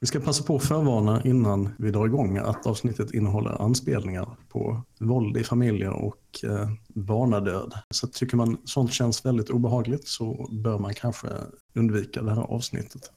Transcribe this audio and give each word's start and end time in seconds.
Vi 0.00 0.06
ska 0.06 0.20
passa 0.20 0.44
på 0.44 0.56
att 0.56 0.64
förvarna 0.64 1.22
innan 1.24 1.68
vi 1.78 1.90
drar 1.90 2.06
igång 2.06 2.36
att 2.36 2.66
avsnittet 2.66 3.14
innehåller 3.14 3.62
anspelningar 3.62 4.36
på 4.48 4.82
våld 5.00 5.36
i 5.36 5.44
familjer 5.44 5.90
och 5.90 6.44
eh, 6.44 6.70
barnadöd. 6.88 7.74
Så 7.90 8.06
tycker 8.06 8.36
man 8.36 8.56
sånt 8.64 8.92
känns 8.92 9.26
väldigt 9.26 9.50
obehagligt 9.50 10.08
så 10.08 10.48
bör 10.52 10.78
man 10.78 10.94
kanske 10.94 11.28
undvika 11.74 12.22
det 12.22 12.34
här 12.34 12.42
avsnittet. 12.42 13.12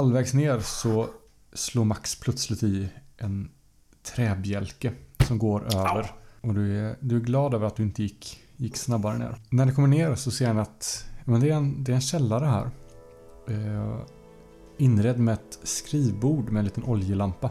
Halvvägs 0.00 0.34
ner 0.34 0.60
så 0.60 1.08
slår 1.52 1.84
Max 1.84 2.20
plötsligt 2.20 2.62
i 2.62 2.88
en 3.16 3.50
träbjälke 4.02 4.92
som 5.26 5.38
går 5.38 5.74
över. 5.74 6.10
Och 6.40 6.54
du 6.54 6.78
är, 6.78 6.96
du 7.00 7.16
är 7.16 7.20
glad 7.20 7.54
över 7.54 7.66
att 7.66 7.76
du 7.76 7.82
inte 7.82 8.02
gick, 8.02 8.40
gick 8.56 8.76
snabbare 8.76 9.18
ner. 9.18 9.36
När 9.50 9.66
ni 9.66 9.72
kommer 9.72 9.88
ner 9.88 10.14
så 10.14 10.30
ser 10.30 10.54
ni 10.54 10.60
att 10.60 11.04
men 11.24 11.40
det, 11.40 11.50
är 11.50 11.54
en, 11.54 11.84
det 11.84 11.92
är 11.92 11.94
en 11.94 12.00
källare 12.00 12.44
här. 12.44 12.70
Eh, 13.48 14.00
inredd 14.78 15.18
med 15.18 15.34
ett 15.34 15.58
skrivbord 15.62 16.50
med 16.50 16.60
en 16.60 16.64
liten 16.64 16.84
oljelampa. 16.84 17.50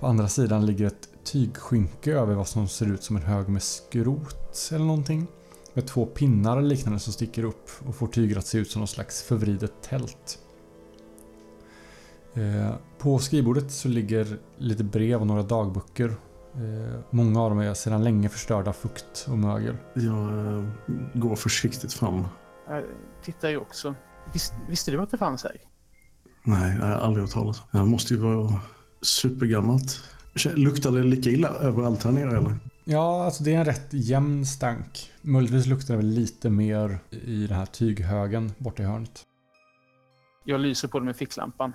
På 0.00 0.06
andra 0.06 0.28
sidan 0.28 0.66
ligger 0.66 0.86
ett 0.86 1.08
tygskynke 1.24 2.12
över 2.12 2.34
vad 2.34 2.48
som 2.48 2.68
ser 2.68 2.86
ut 2.86 3.02
som 3.02 3.16
en 3.16 3.22
hög 3.22 3.48
med 3.48 3.62
skrot 3.62 4.70
eller 4.72 4.84
någonting. 4.84 5.26
Med 5.74 5.86
två 5.86 6.06
pinnar 6.06 6.56
eller 6.56 6.68
liknande 6.68 6.98
som 6.98 7.12
sticker 7.12 7.44
upp 7.44 7.70
och 7.86 7.94
får 7.94 8.06
tyget 8.06 8.38
att 8.38 8.46
se 8.46 8.58
ut 8.58 8.70
som 8.70 8.80
någon 8.80 8.88
slags 8.88 9.22
förvridet 9.22 9.72
tält. 9.82 10.38
Eh, 12.34 12.74
på 12.98 13.18
skrivbordet 13.18 13.70
så 13.70 13.88
ligger 13.88 14.38
lite 14.58 14.84
brev 14.84 15.20
och 15.20 15.26
några 15.26 15.42
dagböcker. 15.42 16.14
Eh, 16.54 17.00
många 17.10 17.42
av 17.42 17.50
dem 17.50 17.58
är 17.58 17.74
sedan 17.74 18.04
länge 18.04 18.28
förstörda 18.28 18.70
av 18.70 18.74
fukt 18.74 19.26
och 19.30 19.38
mögel. 19.38 19.76
Jag 19.94 20.56
eh, 20.56 20.64
går 21.14 21.36
försiktigt 21.36 21.92
fram. 21.92 22.24
Jag 22.68 22.84
tittar 23.22 23.48
ju 23.48 23.56
också. 23.56 23.94
Vis, 24.32 24.52
visste 24.68 24.90
du 24.90 25.02
att 25.02 25.10
det 25.10 25.18
fanns 25.18 25.44
här? 25.44 25.56
Nej, 26.44 26.76
jag 26.80 26.86
har 26.86 26.92
aldrig 26.92 27.24
hört 27.24 27.32
talas. 27.32 27.62
Det 27.70 27.84
måste 27.84 28.14
ju 28.14 28.20
vara 28.20 28.60
supergammalt. 29.02 30.00
Luktar 30.54 30.90
det 30.90 31.02
lika 31.02 31.30
illa 31.30 31.48
överallt 31.48 32.04
här 32.04 32.12
nere 32.12 32.38
eller? 32.38 32.58
Ja, 32.84 33.24
alltså 33.24 33.44
det 33.44 33.54
är 33.54 33.58
en 33.58 33.64
rätt 33.64 33.88
jämn 33.90 34.46
stank. 34.46 35.12
Möjligtvis 35.22 35.66
luktar 35.66 35.94
det 35.94 35.98
väl 35.98 36.06
lite 36.06 36.50
mer 36.50 36.98
i 37.10 37.46
den 37.46 37.56
här 37.56 37.66
tyghögen 37.66 38.52
borta 38.58 38.82
i 38.82 38.86
hörnet. 38.86 39.22
Jag 40.44 40.60
lyser 40.60 40.88
på 40.88 40.98
det 40.98 41.04
med 41.04 41.16
ficklampan. 41.16 41.72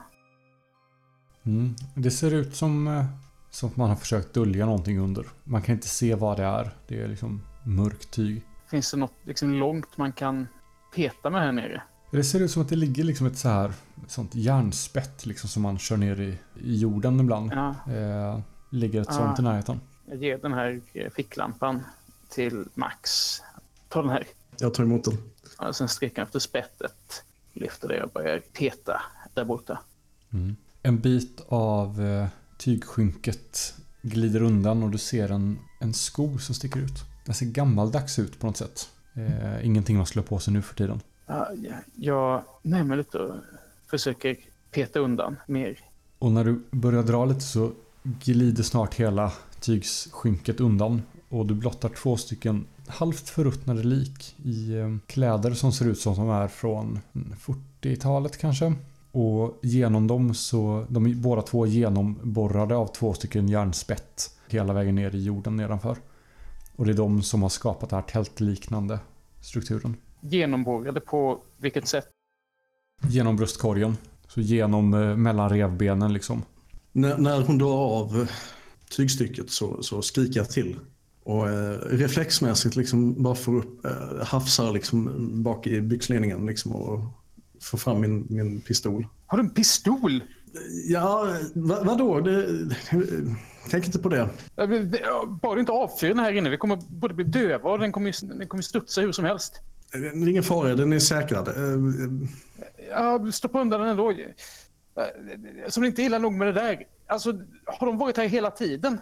Mm. 1.50 1.75
Det 1.94 2.11
ser 2.11 2.33
ut 2.33 2.55
som, 2.55 2.88
eh, 2.88 3.06
som 3.50 3.69
att 3.69 3.78
man 3.78 3.90
har 3.90 3.96
försökt 3.96 4.34
dölja 4.34 4.66
någonting 4.66 5.00
under. 5.00 5.25
Man 5.44 5.62
kan 5.62 5.75
inte 5.75 5.88
se 5.88 6.16
vad 6.16 6.38
det 6.38 6.44
är. 6.44 6.73
Det 6.88 7.01
är 7.01 7.07
liksom 7.07 7.41
mörkt 7.63 8.12
tyg. 8.12 8.41
Finns 8.68 8.91
det 8.91 8.97
något 8.97 9.13
liksom 9.23 9.53
långt 9.53 9.97
man 9.97 10.12
kan 10.12 10.47
peta 10.96 11.29
med 11.29 11.41
här 11.41 11.51
nere? 11.51 11.81
Det 12.12 12.23
ser 12.23 12.40
ut 12.40 12.51
som 12.51 12.62
att 12.62 12.69
det 12.69 12.75
ligger 12.75 13.03
liksom 13.03 13.28
ett 13.28 13.38
så 13.38 13.50
här 13.50 13.73
sånt 14.07 14.35
järnspett 14.35 15.25
liksom 15.25 15.50
som 15.50 15.62
man 15.63 15.78
kör 15.78 15.97
ner 15.97 16.22
i, 16.22 16.38
i 16.63 16.75
jorden 16.78 17.19
ibland. 17.19 17.52
Ja. 17.53 17.94
Eh, 17.94 18.40
ligger 18.69 19.02
ett 19.02 19.13
sånt 19.13 19.40
i 19.40 19.41
närheten. 19.41 19.81
Jag 20.06 20.23
ger 20.23 20.38
den 20.38 20.53
här 20.53 20.81
ficklampan 21.16 21.84
till 22.29 22.66
Max. 22.73 23.12
Ta 23.90 24.02
den 24.02 24.12
här. 24.12 24.28
Jag 24.59 24.73
tar 24.73 24.84
emot 24.84 25.03
den. 25.03 25.18
Och 25.68 25.75
sen 25.75 25.88
sträcker 25.88 26.19
jag 26.19 26.25
efter 26.25 26.40
spettet. 26.40 27.23
Lyfter 27.53 27.88
det 27.88 28.03
och 28.03 28.09
börjar 28.09 28.40
peta 28.40 29.02
där 29.34 29.46
borta. 29.46 29.79
Mm. 30.34 30.56
En 30.84 31.00
bit 31.00 31.41
av 31.47 32.01
eh, 32.01 32.28
tygskynket 32.57 33.73
glider 34.01 34.41
undan 34.41 34.84
och 34.84 34.90
du 34.90 34.97
ser 34.97 35.31
en, 35.31 35.59
en 35.79 35.94
sko 35.94 36.38
som 36.38 36.56
sticker 36.56 36.79
ut. 36.79 37.03
Den 37.25 37.35
ser 37.35 37.45
gammaldags 37.45 38.19
ut 38.19 38.40
på 38.40 38.47
något 38.47 38.57
sätt. 38.57 38.90
Eh, 39.13 39.66
ingenting 39.66 39.97
man 39.97 40.06
slår 40.06 40.23
på 40.23 40.40
sig 40.40 40.53
nu 40.53 40.62
för 40.62 40.75
tiden. 40.75 41.01
Ja, 41.28 41.47
jag 41.95 42.44
närmar 42.62 42.95
lite 42.97 43.17
och 43.17 43.35
försöker 43.88 44.38
peta 44.72 45.00
undan 45.00 45.35
mer. 45.47 45.79
Och 46.19 46.31
när 46.31 46.44
du 46.45 46.63
börjar 46.72 47.03
dra 47.03 47.25
lite 47.25 47.41
så 47.41 47.72
glider 48.03 48.63
snart 48.63 48.94
hela 48.94 49.34
tygsskynket 49.59 50.59
undan. 50.59 51.01
Och 51.29 51.46
du 51.46 51.53
blottar 51.53 51.90
två 51.90 52.17
stycken 52.17 52.66
halvt 52.88 53.29
förruttnade 53.29 53.84
lik 53.84 54.35
i 54.44 54.73
eh, 54.78 54.96
kläder 55.07 55.53
som 55.53 55.72
ser 55.72 55.85
ut 55.85 56.00
som 56.00 56.16
de 56.16 56.29
är 56.29 56.47
från 56.47 57.00
40-talet 57.13 58.38
kanske. 58.38 58.73
Och 59.12 59.59
genom 59.62 60.08
dem 60.08 60.34
så, 60.34 60.86
de 60.90 61.06
är 61.06 61.16
båda 61.16 61.42
två 61.42 61.66
genomborrade 61.66 62.75
av 62.75 62.88
två 62.88 63.14
stycken 63.14 63.50
järnspett 63.50 64.31
hela 64.47 64.74
vägen 64.74 64.96
ner 64.96 65.16
i 65.16 65.24
jorden 65.24 65.56
nedanför. 65.56 65.97
Och 66.75 66.86
det 66.86 66.92
är 66.92 66.96
de 66.96 67.22
som 67.22 67.42
har 67.42 67.50
skapat 67.50 67.90
den 67.90 68.00
här 68.00 68.08
tältliknande 68.08 69.00
strukturen. 69.42 69.97
Genomborrade 70.22 71.00
på 71.00 71.40
vilket 71.58 71.88
sätt? 71.88 72.08
Genom 73.08 73.36
bröstkorgen. 73.36 73.97
Så 74.28 74.42
genom 74.42 74.94
eh, 74.94 75.16
mellan 75.16 75.50
revbenen 75.50 76.14
liksom. 76.14 76.44
När, 76.91 77.18
när 77.18 77.41
hon 77.41 77.58
drar 77.58 78.00
av 78.00 78.22
eh, 78.22 78.28
tygstycket 78.96 79.52
så, 79.52 79.84
så 79.84 80.02
skriker 80.02 80.40
jag 80.40 80.50
till. 80.50 80.80
Och 81.24 81.50
eh, 81.50 81.78
reflexmässigt 81.80 82.76
liksom 82.76 83.24
bara 83.24 83.36
får 83.36 83.58
upp, 83.58 83.86
eh, 83.86 84.26
hafsar 84.26 84.72
liksom 84.72 85.30
bak 85.44 85.68
i 85.68 85.81
byxlinningen 85.81 86.46
liksom 86.46 86.76
och 86.76 87.00
få 87.62 87.78
fram 87.78 88.02
min, 88.02 88.28
min 88.30 88.62
pistol. 88.62 89.08
Har 89.25 89.38
du 89.38 89.44
en 89.44 89.50
pistol? 89.50 90.24
Ja, 90.88 91.36
vad, 91.53 91.86
vadå? 91.86 92.20
Det, 92.20 92.47
tänk 93.70 93.86
inte 93.86 94.00
på 94.00 94.09
det. 94.09 94.30
Bara 95.42 95.59
inte 95.59 95.72
avfyr 95.72 96.08
den 96.08 96.20
här 96.20 96.31
inne. 96.31 96.50
Vi 96.50 96.58
kommer 96.58 96.80
både 96.90 97.14
bli 97.14 97.25
döva 97.25 97.70
och 97.70 97.80
den 97.80 97.92
kommer, 97.92 98.38
den 98.38 98.47
kommer 98.47 98.64
studsa 98.64 99.02
hur 99.02 99.12
som 99.12 99.25
helst. 99.25 99.53
Det 99.92 99.97
är 99.97 100.28
ingen 100.28 100.44
fara, 100.44 100.75
den 100.75 100.94
är 100.94 101.00
säkrad. 101.00 101.50
Ja, 102.90 103.31
stoppa 103.31 103.62
undan 103.62 103.80
den 103.80 103.90
ändå. 103.90 104.14
Som 105.68 105.84
inte 105.84 106.02
illa 106.02 106.20
nog 106.20 106.34
med 106.34 106.47
det 106.47 106.53
där. 106.53 106.84
Alltså, 107.08 107.34
har 107.66 107.88
de 107.88 107.97
varit 107.97 108.18
här 108.18 108.28
hela 108.28 108.52
tiden? 108.52 108.97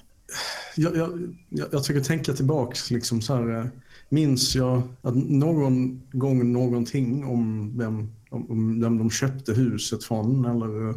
Jag, 0.75 0.97
jag, 0.97 1.35
jag, 1.50 1.68
jag 1.72 1.81
försöker 1.81 2.01
tänka 2.01 2.34
tillbaks. 2.34 2.91
Liksom 2.91 3.22
så 3.22 3.35
här, 3.35 3.69
minns 4.09 4.56
jag 4.56 4.81
att 5.01 5.16
någon 5.16 6.01
gång 6.12 6.51
någonting 6.51 7.25
om 7.25 7.74
vem 7.78 8.12
om, 8.29 8.81
vem 8.81 8.97
de 8.97 9.09
köpte 9.09 9.53
huset 9.53 10.03
från 10.03 10.45
eller 10.45 10.93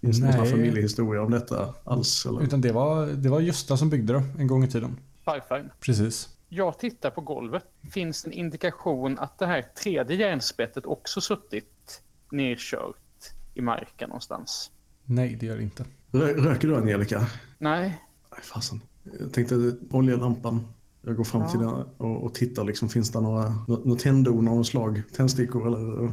finns 0.00 0.20
det 0.20 0.36
några 0.36 0.50
familjehistorier 0.50 1.22
om 1.22 1.30
detta 1.30 1.74
alls? 1.84 2.26
Eller? 2.26 2.42
Utan 2.42 2.60
det 2.60 2.72
var, 2.72 3.06
det 3.06 3.28
var 3.28 3.40
Gösta 3.40 3.76
som 3.76 3.90
byggde 3.90 4.12
det 4.12 4.22
en 4.38 4.46
gång 4.46 4.64
i 4.64 4.68
tiden. 4.68 4.96
Fine, 5.24 5.70
Precis. 5.80 6.28
Jag 6.48 6.78
tittar 6.78 7.10
på 7.10 7.20
golvet. 7.20 7.64
Finns 7.92 8.22
det 8.22 8.28
en 8.28 8.32
indikation 8.32 9.18
att 9.18 9.38
det 9.38 9.46
här 9.46 9.62
tredje 9.62 10.16
järnspettet 10.16 10.86
också 10.86 11.20
suttit 11.20 12.02
nedkört 12.30 12.96
i 13.54 13.60
marken 13.60 14.08
någonstans? 14.08 14.70
Nej, 15.04 15.36
det 15.40 15.46
gör 15.46 15.56
det 15.56 15.62
inte. 15.62 15.84
Röker 16.10 16.68
du 16.68 16.76
Angelica? 16.76 17.26
Nej. 17.58 18.00
Nej, 18.30 18.40
fasen. 18.42 18.80
Jag 19.20 19.32
tänkte 19.32 19.76
oljelampan. 19.90 20.66
Jag 21.06 21.16
går 21.16 21.24
fram 21.24 21.42
ja. 21.42 21.48
till 21.48 21.60
den 21.60 21.68
och, 21.68 22.24
och 22.24 22.34
tittar. 22.34 22.64
Liksom, 22.64 22.88
finns 22.88 23.10
det 23.10 23.20
några, 23.20 23.54
några 23.68 23.98
tändon 23.98 24.48
av 24.48 24.56
något 24.56 24.66
slag? 24.66 25.02
Tändstickor 25.16 25.66
eller? 25.66 26.12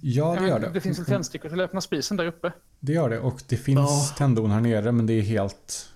Ja, 0.00 0.36
det 0.40 0.48
gör 0.48 0.60
det. 0.60 0.70
Det 0.74 0.80
finns 0.80 0.98
en 0.98 1.04
tändstickor 1.04 1.48
till 1.48 1.60
öppna 1.60 1.80
spisen 1.80 2.16
där 2.16 2.26
uppe. 2.26 2.52
Det 2.80 2.92
gör 2.92 3.10
det 3.10 3.20
och 3.20 3.42
det 3.48 3.56
finns 3.56 3.78
ja. 3.78 4.14
tändon 4.18 4.50
här 4.50 4.60
nere 4.60 4.92
men 4.92 5.06
det 5.06 5.12
är 5.12 5.22
helt 5.22 5.90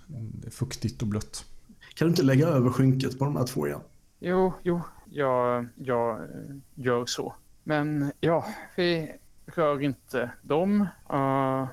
fuktigt 0.51 1.01
och 1.01 1.07
blött. 1.07 1.45
Kan 1.93 2.07
du 2.07 2.09
inte 2.09 2.23
lägga 2.23 2.47
över 2.47 2.69
skynket 2.69 3.19
på 3.19 3.25
de 3.25 3.35
här 3.35 3.45
två 3.45 3.67
igen? 3.67 3.81
Jo, 4.19 4.53
jo, 4.63 4.81
jag, 5.11 5.67
jag 5.75 6.27
gör 6.75 7.05
så. 7.05 7.33
Men 7.63 8.11
ja, 8.19 8.45
vi 8.75 9.11
rör 9.45 9.81
inte 9.81 10.31
dem. 10.41 10.81
Uh... 11.13 11.67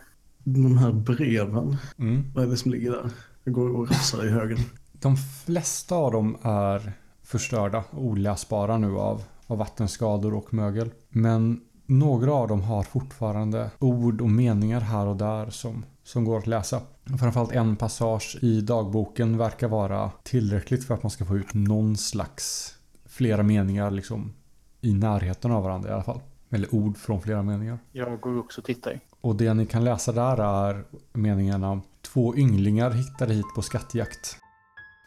De 0.44 0.78
här 0.78 0.92
breven, 0.92 1.76
mm. 1.98 2.32
vad 2.34 2.44
är 2.44 2.48
det 2.48 2.56
som 2.56 2.70
ligger 2.70 2.90
där? 2.90 3.10
Jag 3.44 3.54
går 3.54 3.76
och 3.76 3.90
rafsar 3.90 4.26
i 4.26 4.30
högen. 4.30 4.58
De 5.00 5.16
flesta 5.16 5.94
av 5.94 6.12
dem 6.12 6.36
är 6.42 6.92
förstörda 7.22 7.84
och 7.90 8.04
oläsbara 8.04 8.78
nu 8.78 8.98
av, 8.98 9.22
av 9.46 9.58
vattenskador 9.58 10.34
och 10.34 10.54
mögel. 10.54 10.90
Men 11.08 11.60
några 11.86 12.32
av 12.32 12.48
dem 12.48 12.62
har 12.62 12.82
fortfarande 12.82 13.70
ord 13.78 14.20
och 14.20 14.30
meningar 14.30 14.80
här 14.80 15.06
och 15.06 15.16
där 15.16 15.50
som, 15.50 15.84
som 16.02 16.24
går 16.24 16.38
att 16.38 16.46
läsa. 16.46 16.80
Framförallt 17.18 17.52
en 17.52 17.76
passage 17.76 18.38
i 18.42 18.60
dagboken 18.60 19.38
verkar 19.38 19.68
vara 19.68 20.10
tillräckligt 20.22 20.84
för 20.84 20.94
att 20.94 21.02
man 21.02 21.10
ska 21.10 21.24
få 21.24 21.36
ut 21.36 21.54
någon 21.54 21.96
slags 21.96 22.74
flera 23.06 23.42
meningar 23.42 23.90
liksom 23.90 24.32
i 24.80 24.94
närheten 24.94 25.52
av 25.52 25.62
varandra 25.62 25.90
i 25.90 25.92
alla 25.92 26.02
fall. 26.02 26.20
Eller 26.50 26.74
ord 26.74 26.96
från 26.96 27.22
flera 27.22 27.42
meningar. 27.42 27.78
Jag 27.92 28.20
går 28.20 28.38
också 28.38 28.60
och 28.60 28.64
tittar. 28.64 29.00
Och 29.20 29.36
det 29.36 29.54
ni 29.54 29.66
kan 29.66 29.84
läsa 29.84 30.12
där 30.12 30.36
är 30.36 30.84
meningarna 31.12 31.80
Två 32.12 32.36
ynglingar 32.36 32.90
hittade 32.90 33.34
hit 33.34 33.46
på 33.54 33.62
skattjakt. 33.62 34.38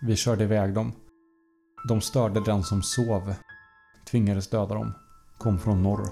Vi 0.01 0.15
körde 0.15 0.43
iväg 0.43 0.73
dem. 0.73 0.91
De 1.87 2.01
störde 2.01 2.39
den 2.45 2.63
som 2.63 2.81
sov. 2.81 3.33
Tvingades 4.11 4.47
döda 4.49 4.75
dem. 4.75 4.93
Kom 5.37 5.59
från 5.59 5.83
norr. 5.83 6.07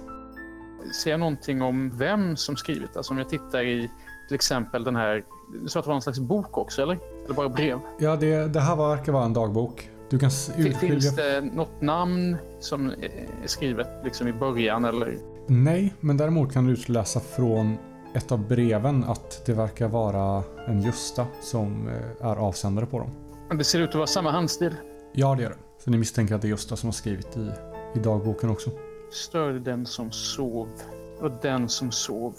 Ser 1.03 1.11
jag 1.11 1.19
någonting 1.19 1.61
om 1.61 1.97
vem 1.97 2.35
som 2.37 2.55
skrivit? 2.55 2.97
Alltså 2.97 3.13
om 3.13 3.17
jag 3.17 3.29
tittar 3.29 3.61
i 3.63 3.91
till 4.27 4.35
exempel 4.35 4.83
den 4.83 4.95
här... 4.95 5.23
Du 5.63 5.69
sa 5.69 5.79
att 5.79 5.85
det 5.85 5.89
var 5.89 5.95
en 5.95 6.01
slags 6.01 6.19
bok 6.19 6.57
också, 6.57 6.81
eller? 6.81 6.99
Eller 7.25 7.35
bara 7.35 7.49
brev? 7.49 7.79
Ja, 7.99 8.15
det, 8.15 8.47
det 8.47 8.59
här 8.59 8.75
verkar 8.75 9.11
vara 9.11 9.25
en 9.25 9.33
dagbok. 9.33 9.89
Du 10.09 10.19
kan 10.19 10.29
Fin- 10.31 10.63
Finns 10.63 10.83
urskilja... 10.83 11.11
det 11.11 11.41
något 11.41 11.81
namn 11.81 12.37
som 12.59 12.89
är 12.89 13.47
skrivet 13.47 13.87
liksom 14.03 14.27
i 14.27 14.33
början 14.33 14.85
eller? 14.85 15.17
Nej, 15.47 15.93
men 15.99 16.17
däremot 16.17 16.53
kan 16.53 16.65
du 16.67 16.73
utläsa 16.73 17.19
från 17.19 17.77
ett 18.13 18.31
av 18.31 18.47
breven 18.47 19.03
att 19.03 19.45
det 19.45 19.53
verkar 19.53 19.87
vara 19.87 20.43
en 20.67 20.81
Justa 20.81 21.27
som 21.41 21.87
eh, 21.87 22.27
är 22.27 22.35
avsändare 22.35 22.85
på 22.85 22.99
dem. 22.99 23.11
Det 23.49 23.63
ser 23.63 23.79
ut 23.79 23.89
att 23.89 23.95
vara 23.95 24.07
samma 24.07 24.31
handstil. 24.31 24.75
Ja, 25.13 25.35
det 25.35 25.43
gör 25.43 25.49
det. 25.49 25.57
Så 25.83 25.91
ni 25.91 25.97
misstänker 25.97 26.35
att 26.35 26.41
det 26.41 26.47
är 26.47 26.49
Justa 26.49 26.75
som 26.75 26.87
har 26.87 26.93
skrivit 26.93 27.37
i, 27.37 27.51
i 27.95 27.99
dagboken 27.99 28.49
också. 28.49 28.69
Störde 29.11 29.59
den 29.59 29.85
som 29.85 30.11
sov. 30.11 30.69
Och 31.19 31.31
den 31.41 31.69
som 31.69 31.91
sov. 31.91 32.33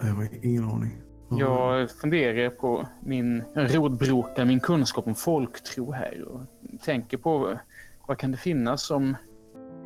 Jag 0.00 0.06
har 0.06 0.28
ingen 0.42 0.64
aning. 0.64 1.02
Jag 1.30 1.90
funderar 1.90 2.50
på 2.50 2.88
min 3.00 3.44
rodbroka, 3.54 4.44
min 4.44 4.60
kunskap 4.60 5.06
om 5.06 5.14
folktro 5.14 5.92
här 5.92 6.24
och 6.28 6.40
tänker 6.84 7.16
på 7.16 7.58
vad 8.06 8.18
kan 8.18 8.30
det 8.30 8.36
finnas 8.36 8.82
som 8.82 9.16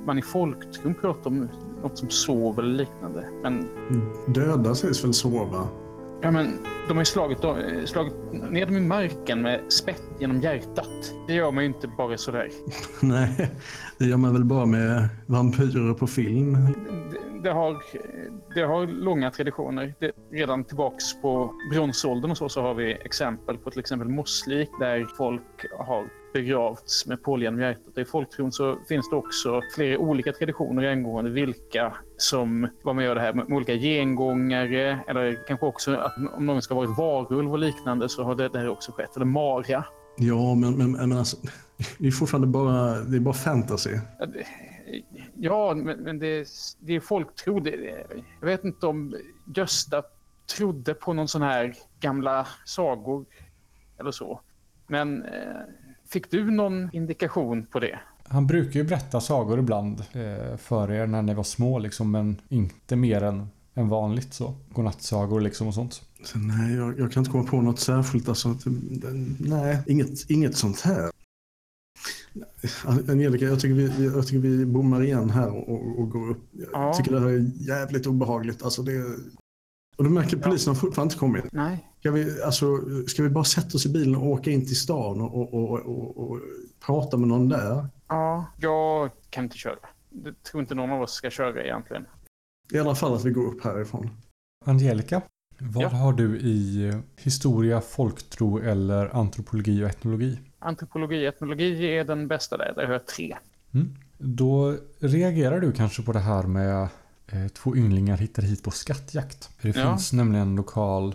man 0.07 0.19
i 0.19 0.23
folktron 0.23 0.95
pratar 0.95 1.31
om 1.31 1.49
något 1.83 1.99
som 1.99 2.11
sov 2.11 2.59
eller 2.59 2.73
liknande. 2.75 3.29
Men, 3.43 3.69
Döda 4.29 4.75
sägs 4.75 5.05
väl 5.05 5.15
sova? 5.15 5.69
Ja, 6.23 6.31
men 6.31 6.59
de 6.89 6.97
har 6.97 7.01
ju 7.01 7.05
slagit, 7.05 7.43
de, 7.43 7.87
slagit 7.87 8.15
ner 8.33 8.67
dem 8.67 8.77
i 8.77 8.81
marken 8.81 9.43
med 9.43 9.61
spett 9.73 10.03
genom 10.21 10.41
hjärtat. 10.41 11.15
Det 11.27 11.35
gör 11.35 11.51
man 11.51 11.65
ju 11.65 11.69
inte 11.69 11.89
bara 11.89 12.19
sådär. 12.19 12.49
Nej, 13.03 13.51
det 13.99 14.05
gör 14.05 14.17
man 14.17 14.33
väl 14.33 14.45
bara 14.45 14.67
med 14.67 15.09
vampyrer 15.27 15.95
på 15.95 16.07
film. 16.07 16.53
Det, 17.11 17.43
det, 17.43 17.51
har, 17.51 17.83
det 18.55 18.63
har 18.63 18.87
långa 18.87 19.31
traditioner. 19.31 19.95
Det, 19.99 20.13
redan 20.33 20.65
tillbaks 20.65 21.23
på 21.23 21.55
bronsåldern 21.73 22.31
och 22.31 22.39
så, 22.39 22.49
så 22.49 22.63
har 22.63 22.75
vi 22.75 22.93
exempel 22.93 23.59
på 23.59 23.71
till 23.71 23.81
exempel 23.81 24.09
mosslik 24.09 24.71
där 24.81 25.07
folk 25.17 25.67
har 25.79 26.22
begravts 26.33 27.07
med 27.07 27.23
pål 27.23 27.43
genom 27.43 27.61
hjärtat. 27.61 27.99
I 27.99 28.05
folktron 28.05 28.53
så 28.53 28.77
finns 28.89 29.11
det 29.11 29.17
också 29.17 29.61
flera 29.75 29.99
olika 29.99 30.33
traditioner 30.33 30.91
angående 30.93 31.31
vilka 31.31 31.97
som 32.17 32.69
vad 32.85 32.95
man 32.95 33.05
gör 33.05 33.15
det 33.15 33.21
här 33.21 33.33
med 33.33 33.45
olika 33.53 33.75
gengångare 33.75 34.99
eller 35.09 35.47
kanske 35.49 35.67
också 35.67 35.95
att 35.97 36.17
om 36.37 36.47
någon 36.47 36.63
ska 36.63 36.75
ha 36.75 36.81
varit 36.87 36.99
varulv 36.99 37.53
och 37.53 37.59
liknande 37.59 38.09
så 38.09 38.23
har 38.25 38.35
det 38.35 38.49
där 38.49 38.69
också 38.69 38.93
skett. 38.93 39.17
Eller 39.17 39.27
Mara. 39.27 39.85
Ja, 40.17 40.55
men, 40.55 40.73
men, 40.79 40.93
men 40.93 41.13
alltså, 41.13 41.37
det 41.99 42.07
är 42.07 42.11
fortfarande 42.11 42.47
bara, 42.47 42.99
det 43.01 43.17
är 43.17 43.21
bara 43.21 43.35
fantasy. 43.35 43.91
Ja, 44.19 44.27
det- 44.27 44.47
Ja, 45.37 45.75
men, 45.75 45.99
men 45.99 46.19
det, 46.19 46.47
det 46.81 46.97
är 46.97 47.01
folktro. 47.01 47.61
Det, 47.61 47.71
det- 47.71 48.07
jag 48.41 48.47
vet 48.47 48.65
inte 48.65 48.87
om 48.87 49.15
Gösta 49.57 50.03
trodde 50.57 50.95
på 50.95 51.13
någon 51.13 51.29
sån 51.29 51.43
här 51.43 51.75
gamla 52.01 52.47
sagor 52.65 53.25
eller 54.01 54.11
så. 54.11 54.41
Men 54.87 55.23
eh, 55.25 55.31
fick 56.13 56.31
du 56.31 56.51
någon 56.51 56.91
indikation 56.93 57.67
på 57.67 57.81
det? 57.81 57.99
Han 58.29 58.47
brukar 58.47 58.81
ju 58.81 58.85
berätta 58.87 59.21
sagor 59.21 59.59
ibland 59.59 60.01
eh, 60.13 60.57
för 60.57 60.91
er 60.93 61.07
när 61.07 61.23
ni 61.23 61.35
var 61.35 61.43
små 61.43 61.79
liksom, 61.79 62.11
men 62.11 62.37
inte 62.49 62.97
mer 62.97 63.23
än, 63.23 63.47
än 63.75 63.89
vanligt 63.89 64.35
så. 64.35 64.55
Godnattsagor 64.73 65.41
liksom 65.41 65.67
och 65.69 65.75
sånt. 65.75 66.03
Så, 66.25 66.39
nej, 66.39 66.75
jag, 66.75 66.99
jag 66.99 67.13
kan 67.13 67.21
inte 67.21 67.31
komma 67.31 67.45
på 67.45 67.61
något 67.63 67.79
särskilt. 67.81 68.29
Alltså, 68.29 68.49
det- 68.75 69.27
nej, 69.39 69.79
inget, 69.87 70.31
inget 70.31 70.57
sånt 70.57 70.81
här. 70.81 71.11
Angelica, 73.09 73.45
jag 73.45 73.61
tycker 73.61 73.75
vi, 73.75 73.89
vi- 73.99 74.05
jag 74.15 74.27
tycker 74.27 74.39
vi 74.49 74.67
bommar 74.67 75.03
igen 75.03 75.31
här 75.31 75.49
och, 75.71 75.99
och 76.01 76.11
går 76.11 76.31
upp. 76.31 76.43
Jag 76.53 76.69
Ja. 76.73 76.95
tycker 76.95 77.13
det 77.13 77.21
här 77.21 77.29
är 77.29 77.51
jävligt 77.69 78.07
obehagligt. 78.07 78.63
Alltså 78.63 78.83
det, 78.83 78.93
och 79.97 80.05
du 80.05 80.11
märker 80.11 80.37
att 80.37 80.43
polisen 80.43 80.75
har 80.75 80.81
fortfarande 80.81 81.13
inte 81.13 81.19
kommit. 81.21 81.45
Nej. 81.53 81.89
Ska 82.01 82.11
vi, 82.11 82.43
alltså, 82.43 82.67
ska 83.07 83.23
vi 83.23 83.29
bara 83.29 83.45
sätta 83.45 83.77
oss 83.77 83.87
i 83.87 83.89
bilen 83.93 84.17
och 84.17 84.27
åka 84.27 84.51
in 84.51 84.67
till 84.67 84.77
stan 84.81 85.21
och, 85.21 85.35
och, 85.39 85.55
och, 85.55 85.79
och, 85.81 86.31
och 86.31 86.41
prata 86.87 87.17
med 87.17 87.29
någon 87.29 87.49
där? 87.49 87.87
Ja, 88.09 88.47
jag 88.59 89.11
kan 89.31 89.45
inte 89.45 89.57
köra. 89.57 89.79
Jag 90.25 90.43
tror 90.43 90.61
inte 90.61 90.75
någon 90.75 90.91
av 90.91 91.03
oss 91.03 91.13
ska 91.13 91.31
köra 91.31 91.65
egentligen. 91.65 92.05
I 92.73 92.79
alla 92.79 92.95
fall 92.95 93.15
att 93.15 93.25
vi 93.25 93.31
går 93.31 93.47
upp 93.47 93.65
härifrån. 93.65 94.11
Angelica, 94.65 95.23
vad 95.59 95.85
Ja. 95.85 95.89
har 95.89 96.13
du 96.13 96.39
i 96.39 96.93
historia, 97.17 97.81
folktro 97.81 98.59
eller 98.59 99.17
antropologi 99.17 99.85
och 99.85 99.89
etnologi? 99.89 100.39
Antropologi 100.59 101.27
etnologi 101.27 101.97
är 101.97 102.05
den 102.05 102.29
bästa 102.29 102.57
där. 102.57 102.73
Där 102.77 102.87
har 102.87 102.93
jag 102.93 103.07
tre. 103.07 103.37
Mm. 103.75 103.95
Då 104.19 104.77
reagerar 104.99 105.61
du 105.61 105.73
kanske 105.73 106.03
på 106.03 106.13
det 106.13 106.19
här 106.19 106.43
med 106.43 106.89
två 107.55 107.77
ynglingar 107.77 108.17
hittar 108.17 108.43
hit 108.43 108.63
på 108.63 108.71
skattjakt. 108.71 109.51
För 109.59 109.69
det 109.73 109.79
Ja. 109.81 109.91
finns 109.91 110.13
nämligen 110.13 110.49
en 110.49 110.57
lokal 110.57 111.15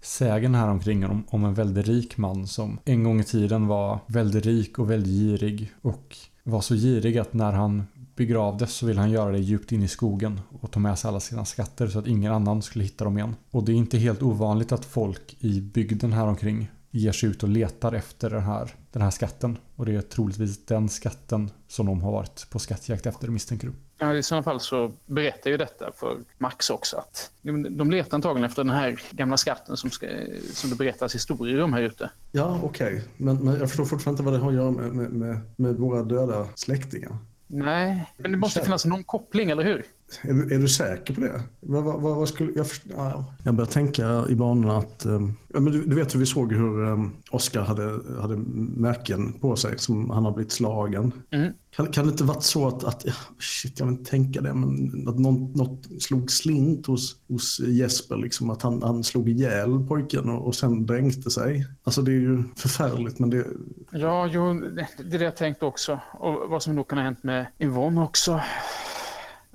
sägen 0.00 0.54
här 0.54 0.68
omkring 0.68 1.06
om, 1.06 1.24
om 1.28 1.44
en 1.44 1.54
väldigt 1.54 1.86
rik 1.88 2.16
man 2.16 2.46
som 2.46 2.78
en 2.84 3.04
gång 3.04 3.20
i 3.20 3.24
tiden 3.24 3.66
var 3.66 3.98
väldigt 4.06 4.46
rik 4.46 4.78
och 4.78 4.90
väldigt 4.90 5.12
girig 5.12 5.72
och 5.82 6.16
var 6.42 6.60
så 6.60 6.74
girig 6.74 7.18
att 7.18 7.32
när 7.34 7.52
han 7.52 7.82
begravdes 8.16 8.74
så 8.74 8.86
ville 8.86 9.00
han 9.00 9.10
göra 9.10 9.32
det 9.32 9.38
djupt 9.38 9.72
in 9.72 9.82
i 9.82 9.88
skogen 9.88 10.40
och 10.60 10.70
ta 10.70 10.80
med 10.80 10.98
sig 10.98 11.08
alla 11.08 11.20
sina 11.20 11.44
skatter 11.44 11.86
så 11.88 11.98
att 11.98 12.06
ingen 12.06 12.32
annan 12.32 12.62
skulle 12.62 12.84
hitta 12.84 13.04
dem 13.04 13.18
igen. 13.18 13.36
Och 13.50 13.64
det 13.64 13.72
är 13.72 13.76
inte 13.76 13.98
helt 13.98 14.22
ovanligt 14.22 14.72
att 14.72 14.84
folk 14.84 15.36
i 15.38 15.60
bygden 15.60 16.12
här 16.12 16.26
omkring 16.26 16.70
ger 16.92 17.12
sig 17.12 17.28
ut 17.28 17.42
och 17.42 17.48
letar 17.48 17.92
efter 17.92 18.30
den 18.30 18.42
här, 18.42 18.70
den 18.90 19.02
här 19.02 19.10
skatten. 19.10 19.58
Och 19.76 19.86
det 19.86 19.94
är 19.94 20.00
troligtvis 20.00 20.66
den 20.66 20.88
skatten 20.88 21.50
som 21.68 21.86
de 21.86 22.02
har 22.02 22.12
varit 22.12 22.46
på 22.50 22.58
skattjakt 22.58 23.06
efter 23.06 23.28
misstänker 23.28 23.66
du. 23.66 23.72
Ja, 23.98 24.14
I 24.14 24.22
sådana 24.22 24.42
fall 24.42 24.60
så 24.60 24.92
berättar 25.06 25.50
ju 25.50 25.56
detta 25.56 25.92
för 25.92 26.16
Max 26.38 26.70
också 26.70 26.96
att 26.96 27.30
de, 27.42 27.76
de 27.76 27.90
letar 27.90 28.14
antagligen 28.14 28.44
efter 28.44 28.64
den 28.64 28.74
här 28.74 29.00
gamla 29.10 29.36
skatten 29.36 29.76
som, 29.76 29.90
ska, 29.90 30.06
som 30.52 30.70
det 30.70 30.76
berättas 30.76 31.14
historier 31.14 31.62
om 31.62 31.72
här 31.72 31.82
ute. 31.82 32.10
Ja, 32.32 32.60
okej. 32.62 33.04
Men, 33.16 33.36
men 33.36 33.54
jag 33.54 33.68
förstår 33.68 33.84
fortfarande 33.84 34.22
inte 34.22 34.30
vad 34.30 34.34
det 34.34 34.44
har 34.44 34.48
att 34.48 34.56
göra 34.56 34.70
med, 34.70 34.92
med, 34.92 35.12
med, 35.12 35.40
med 35.56 35.76
våra 35.76 36.02
döda 36.02 36.48
släktingar. 36.54 37.18
Nej, 37.46 38.12
men 38.16 38.32
det 38.32 38.38
måste 38.38 38.60
finnas 38.60 38.84
någon 38.84 39.04
koppling, 39.04 39.50
eller 39.50 39.64
hur? 39.64 39.84
Är 40.22 40.32
du, 40.32 40.54
är 40.54 40.58
du 40.58 40.68
säker 40.68 41.14
på 41.14 41.20
det? 41.20 41.42
Vad, 41.60 41.84
vad, 41.84 42.00
vad, 42.00 42.28
skulle, 42.28 42.52
jag, 42.56 42.66
först- 42.66 42.86
ja, 42.96 43.24
jag 43.44 43.54
börjar 43.54 43.70
tänka 43.70 44.24
i 44.28 44.34
banorna 44.34 44.76
att... 44.76 45.06
Um, 45.06 45.36
ja, 45.48 45.60
men 45.60 45.72
du, 45.72 45.84
du 45.84 45.96
vet 45.96 46.14
hur 46.14 46.20
vi 46.20 46.26
såg 46.26 46.52
hur 46.52 46.80
um, 46.88 47.12
Oscar 47.30 47.60
hade, 47.62 48.00
hade 48.20 48.36
märken 48.76 49.32
på 49.32 49.56
sig 49.56 49.78
som 49.78 50.10
han 50.10 50.24
har 50.24 50.32
blivit 50.32 50.52
slagen. 50.52 51.12
Mm. 51.30 51.52
Kan, 51.76 51.86
kan 51.86 52.06
det 52.06 52.10
inte 52.10 52.24
varit 52.24 52.42
så 52.42 52.68
att, 52.68 52.84
att 52.84 53.06
shit, 53.38 53.78
jag 53.78 53.86
vill 53.86 53.98
inte 53.98 54.10
tänka 54.10 54.40
det, 54.40 54.54
men 54.54 55.08
att 55.08 55.18
någon, 55.18 55.52
något 55.52 56.02
slog 56.02 56.30
slint 56.30 56.86
hos, 56.86 57.16
hos 57.28 57.60
Jesper, 57.60 58.16
liksom 58.16 58.50
att 58.50 58.62
han, 58.62 58.82
han 58.82 59.04
slog 59.04 59.28
ihjäl 59.28 59.86
pojken 59.88 60.30
och, 60.30 60.46
och 60.46 60.54
sen 60.54 60.86
dränkte 60.86 61.30
sig. 61.30 61.66
Alltså 61.84 62.02
det 62.02 62.10
är 62.10 62.20
ju 62.20 62.42
förfärligt, 62.56 63.18
men 63.18 63.30
det, 63.30 63.46
Ja, 63.90 64.26
jo, 64.26 64.54
det 64.54 64.86
det 64.98 65.16
är 65.16 65.18
det 65.18 65.24
jag 65.24 65.36
tänkte 65.36 65.64
också. 65.66 66.00
Och 66.12 66.50
vad 66.50 66.62
som 66.62 66.76
då 66.76 66.84
kan 66.84 66.98
ha 66.98 67.04
hänt 67.04 67.22
med 67.22 67.46
Yvonne 67.58 68.00
också. 68.00 68.40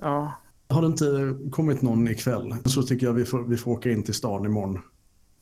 Ja, 0.00 0.32
har 0.68 0.82
det 0.82 0.86
inte 0.86 1.36
kommit 1.50 1.82
någon 1.82 2.08
ikväll 2.08 2.54
så 2.64 2.82
tycker 2.82 3.06
jag 3.06 3.12
vi 3.12 3.24
får, 3.24 3.42
vi 3.44 3.56
får 3.56 3.70
åka 3.72 3.90
in 3.90 4.02
till 4.02 4.14
stan 4.14 4.44
imorgon. 4.44 4.78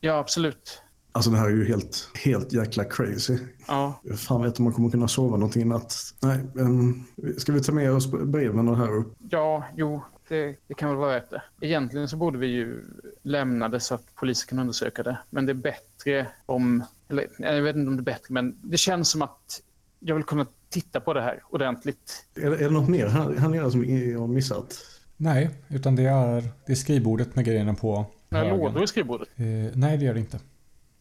ja 0.00 0.18
absolut. 0.18 0.82
Alltså 1.12 1.30
det 1.30 1.36
här 1.36 1.46
är 1.46 1.50
ju 1.50 1.64
helt, 1.64 2.10
helt 2.24 2.52
jäkla 2.52 2.84
crazy. 2.84 3.38
Ja, 3.68 4.00
Fan 4.16 4.42
vet 4.42 4.58
om 4.58 4.64
man 4.64 4.72
kommer 4.72 4.90
kunna 4.90 5.08
sova 5.08 5.36
någonting 5.36 5.62
i 5.62 5.64
natt. 5.64 5.94
Nej, 6.22 6.40
um, 6.54 7.04
ska 7.36 7.52
vi 7.52 7.60
ta 7.62 7.72
med 7.72 7.92
oss 7.92 8.10
breven 8.10 8.68
och 8.68 8.76
här 8.76 8.96
upp? 8.96 9.14
ja 9.30 9.64
jo, 9.76 10.02
det, 10.28 10.56
det 10.66 10.74
kan 10.74 10.88
väl 10.88 10.98
vara 10.98 11.16
rätt 11.16 11.30
det. 11.30 11.42
Egentligen 11.60 12.08
så 12.08 12.16
borde 12.16 12.38
vi 12.38 12.46
ju 12.46 12.84
lämna 13.22 13.68
det 13.68 13.80
så 13.80 13.94
att 13.94 14.14
polisen 14.14 14.48
kan 14.48 14.58
undersöka 14.58 15.02
det. 15.02 15.18
Men 15.30 15.46
det 15.46 15.52
är 15.52 15.54
bättre 15.54 16.26
om... 16.46 16.84
Eller 17.08 17.28
jag 17.38 17.62
vet 17.62 17.76
inte 17.76 17.88
om 17.88 17.96
det 17.96 18.00
är 18.00 18.14
bättre, 18.14 18.34
men 18.34 18.56
det 18.62 18.76
känns 18.76 19.10
som 19.10 19.22
att 19.22 19.62
jag 20.00 20.14
vill 20.14 20.24
kunna 20.24 20.46
titta 20.68 21.00
på 21.00 21.12
det 21.12 21.20
här 21.22 21.42
ordentligt. 21.50 22.26
Är, 22.34 22.50
är 22.50 22.56
det 22.56 22.70
något 22.70 22.88
mer 22.88 23.06
här, 23.06 23.34
här 23.34 23.48
nere 23.48 23.70
som 23.70 23.84
jag 23.84 24.20
har 24.20 24.26
missat? 24.26 24.78
Nej, 25.16 25.50
utan 25.68 25.96
det 25.96 26.02
är, 26.02 26.44
det 26.66 26.72
är 26.72 26.76
skrivbordet 26.76 27.36
med 27.36 27.44
grejerna 27.44 27.74
på. 27.74 28.06
Högen. 28.30 28.56
lådor 28.56 28.84
i 28.84 28.86
skrivbordet. 28.86 29.28
Eh, 29.36 29.46
nej, 29.74 29.98
det 29.98 30.04
gör 30.04 30.14
det 30.14 30.20
inte. 30.20 30.38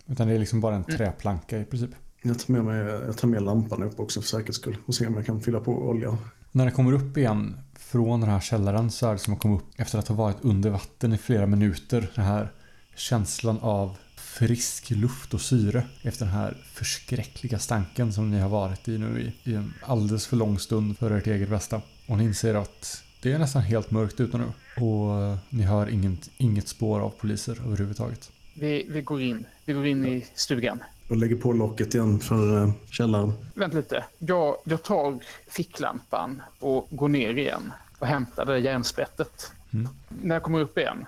Utan 0.08 0.28
det 0.28 0.34
är 0.34 0.40
liksom 0.40 0.62
bara 0.62 0.76
en 0.76 0.84
träplanka 0.84 1.60
i 1.60 1.66
princip. 1.66 1.90
Jag 2.22 2.40
tar 2.40 2.54
med, 2.54 2.66
mig, 2.66 2.78
jag 2.78 3.18
tar 3.18 3.28
med 3.28 3.44
lampan 3.44 3.84
upp 3.84 4.00
också 4.00 4.22
för 4.22 4.28
säkerhets 4.28 4.58
skull 4.58 4.78
och 4.86 4.96
ser 4.96 5.08
om 5.08 5.14
jag 5.14 5.26
kan 5.26 5.42
fylla 5.42 5.60
på 5.60 5.72
olja. 5.72 6.18
När 6.52 6.66
det 6.66 6.72
kommer 6.72 6.94
upp 6.94 7.18
igen 7.18 7.58
från 7.80 8.22
den 8.22 8.30
här 8.30 8.40
källaren 8.40 8.92
så 8.92 9.08
är 9.08 9.12
det 9.12 9.20
som 9.20 9.34
att 9.34 9.40
komma 9.40 9.56
upp 9.56 9.66
efter 9.78 10.00
att 10.00 10.08
ha 10.08 10.16
varit 10.16 10.38
under 10.42 10.70
vatten 10.70 11.14
i 11.14 11.18
flera 11.18 11.46
minuter. 11.46 12.12
Den 12.16 12.26
här 12.26 12.52
känslan 12.96 13.60
av 13.60 13.98
frisk 14.16 14.92
luft 14.92 15.34
och 15.34 15.42
syre 15.42 15.84
efter 16.02 16.26
den 16.26 16.34
här 16.34 16.58
förskräckliga 16.74 17.60
stanken 17.60 18.14
som 18.14 18.32
ni 18.32 18.40
har 18.40 18.50
varit 18.50 18.88
i 18.88 18.98
nu 18.98 19.22
i, 19.22 19.52
i 19.52 19.56
en 19.56 19.74
alldeles 19.82 20.28
för 20.28 20.38
lång 20.38 20.60
stund 20.60 20.98
för 20.98 21.12
ert 21.12 21.28
eget 21.28 21.50
bästa. 21.50 21.82
Och 22.08 22.18
ni 22.18 22.24
inser 22.24 22.56
att 22.56 23.04
det 23.26 23.34
är 23.34 23.40
nästan 23.40 23.62
helt 23.62 23.92
mörkt 23.92 24.20
ute 24.20 24.38
nu 24.38 24.46
och 24.86 25.38
ni 25.50 25.64
hör 25.64 25.90
inget, 25.90 26.30
inget 26.38 26.68
spår 26.68 27.00
av 27.00 27.10
poliser 27.10 27.62
överhuvudtaget. 27.66 28.32
Vi, 28.54 28.86
vi 28.90 29.02
går 29.02 29.22
in. 29.22 29.46
Vi 29.66 29.74
går 29.74 29.86
in 29.88 30.06
i 30.06 30.26
stugan. 30.36 30.84
Och 31.10 31.18
lägger 31.18 31.36
på 31.36 31.54
locket 31.54 31.96
igen 31.96 32.20
för 32.20 32.64
uh, 32.64 32.72
källaren. 32.90 33.34
Vänta 33.54 33.78
lite. 33.78 34.06
Jag, 34.20 34.56
jag 34.64 34.84
tar 34.84 35.20
ficklampan 35.48 36.42
och 36.60 36.88
går 36.92 37.10
ner 37.10 37.38
igen 37.38 37.74
och 38.00 38.08
hämtar 38.08 38.46
det 38.46 38.60
järnspettet. 38.60 39.52
Mm. 39.74 39.88
När 40.22 40.36
jag 40.36 40.44
kommer 40.44 40.60
upp 40.60 40.78
igen 40.78 41.06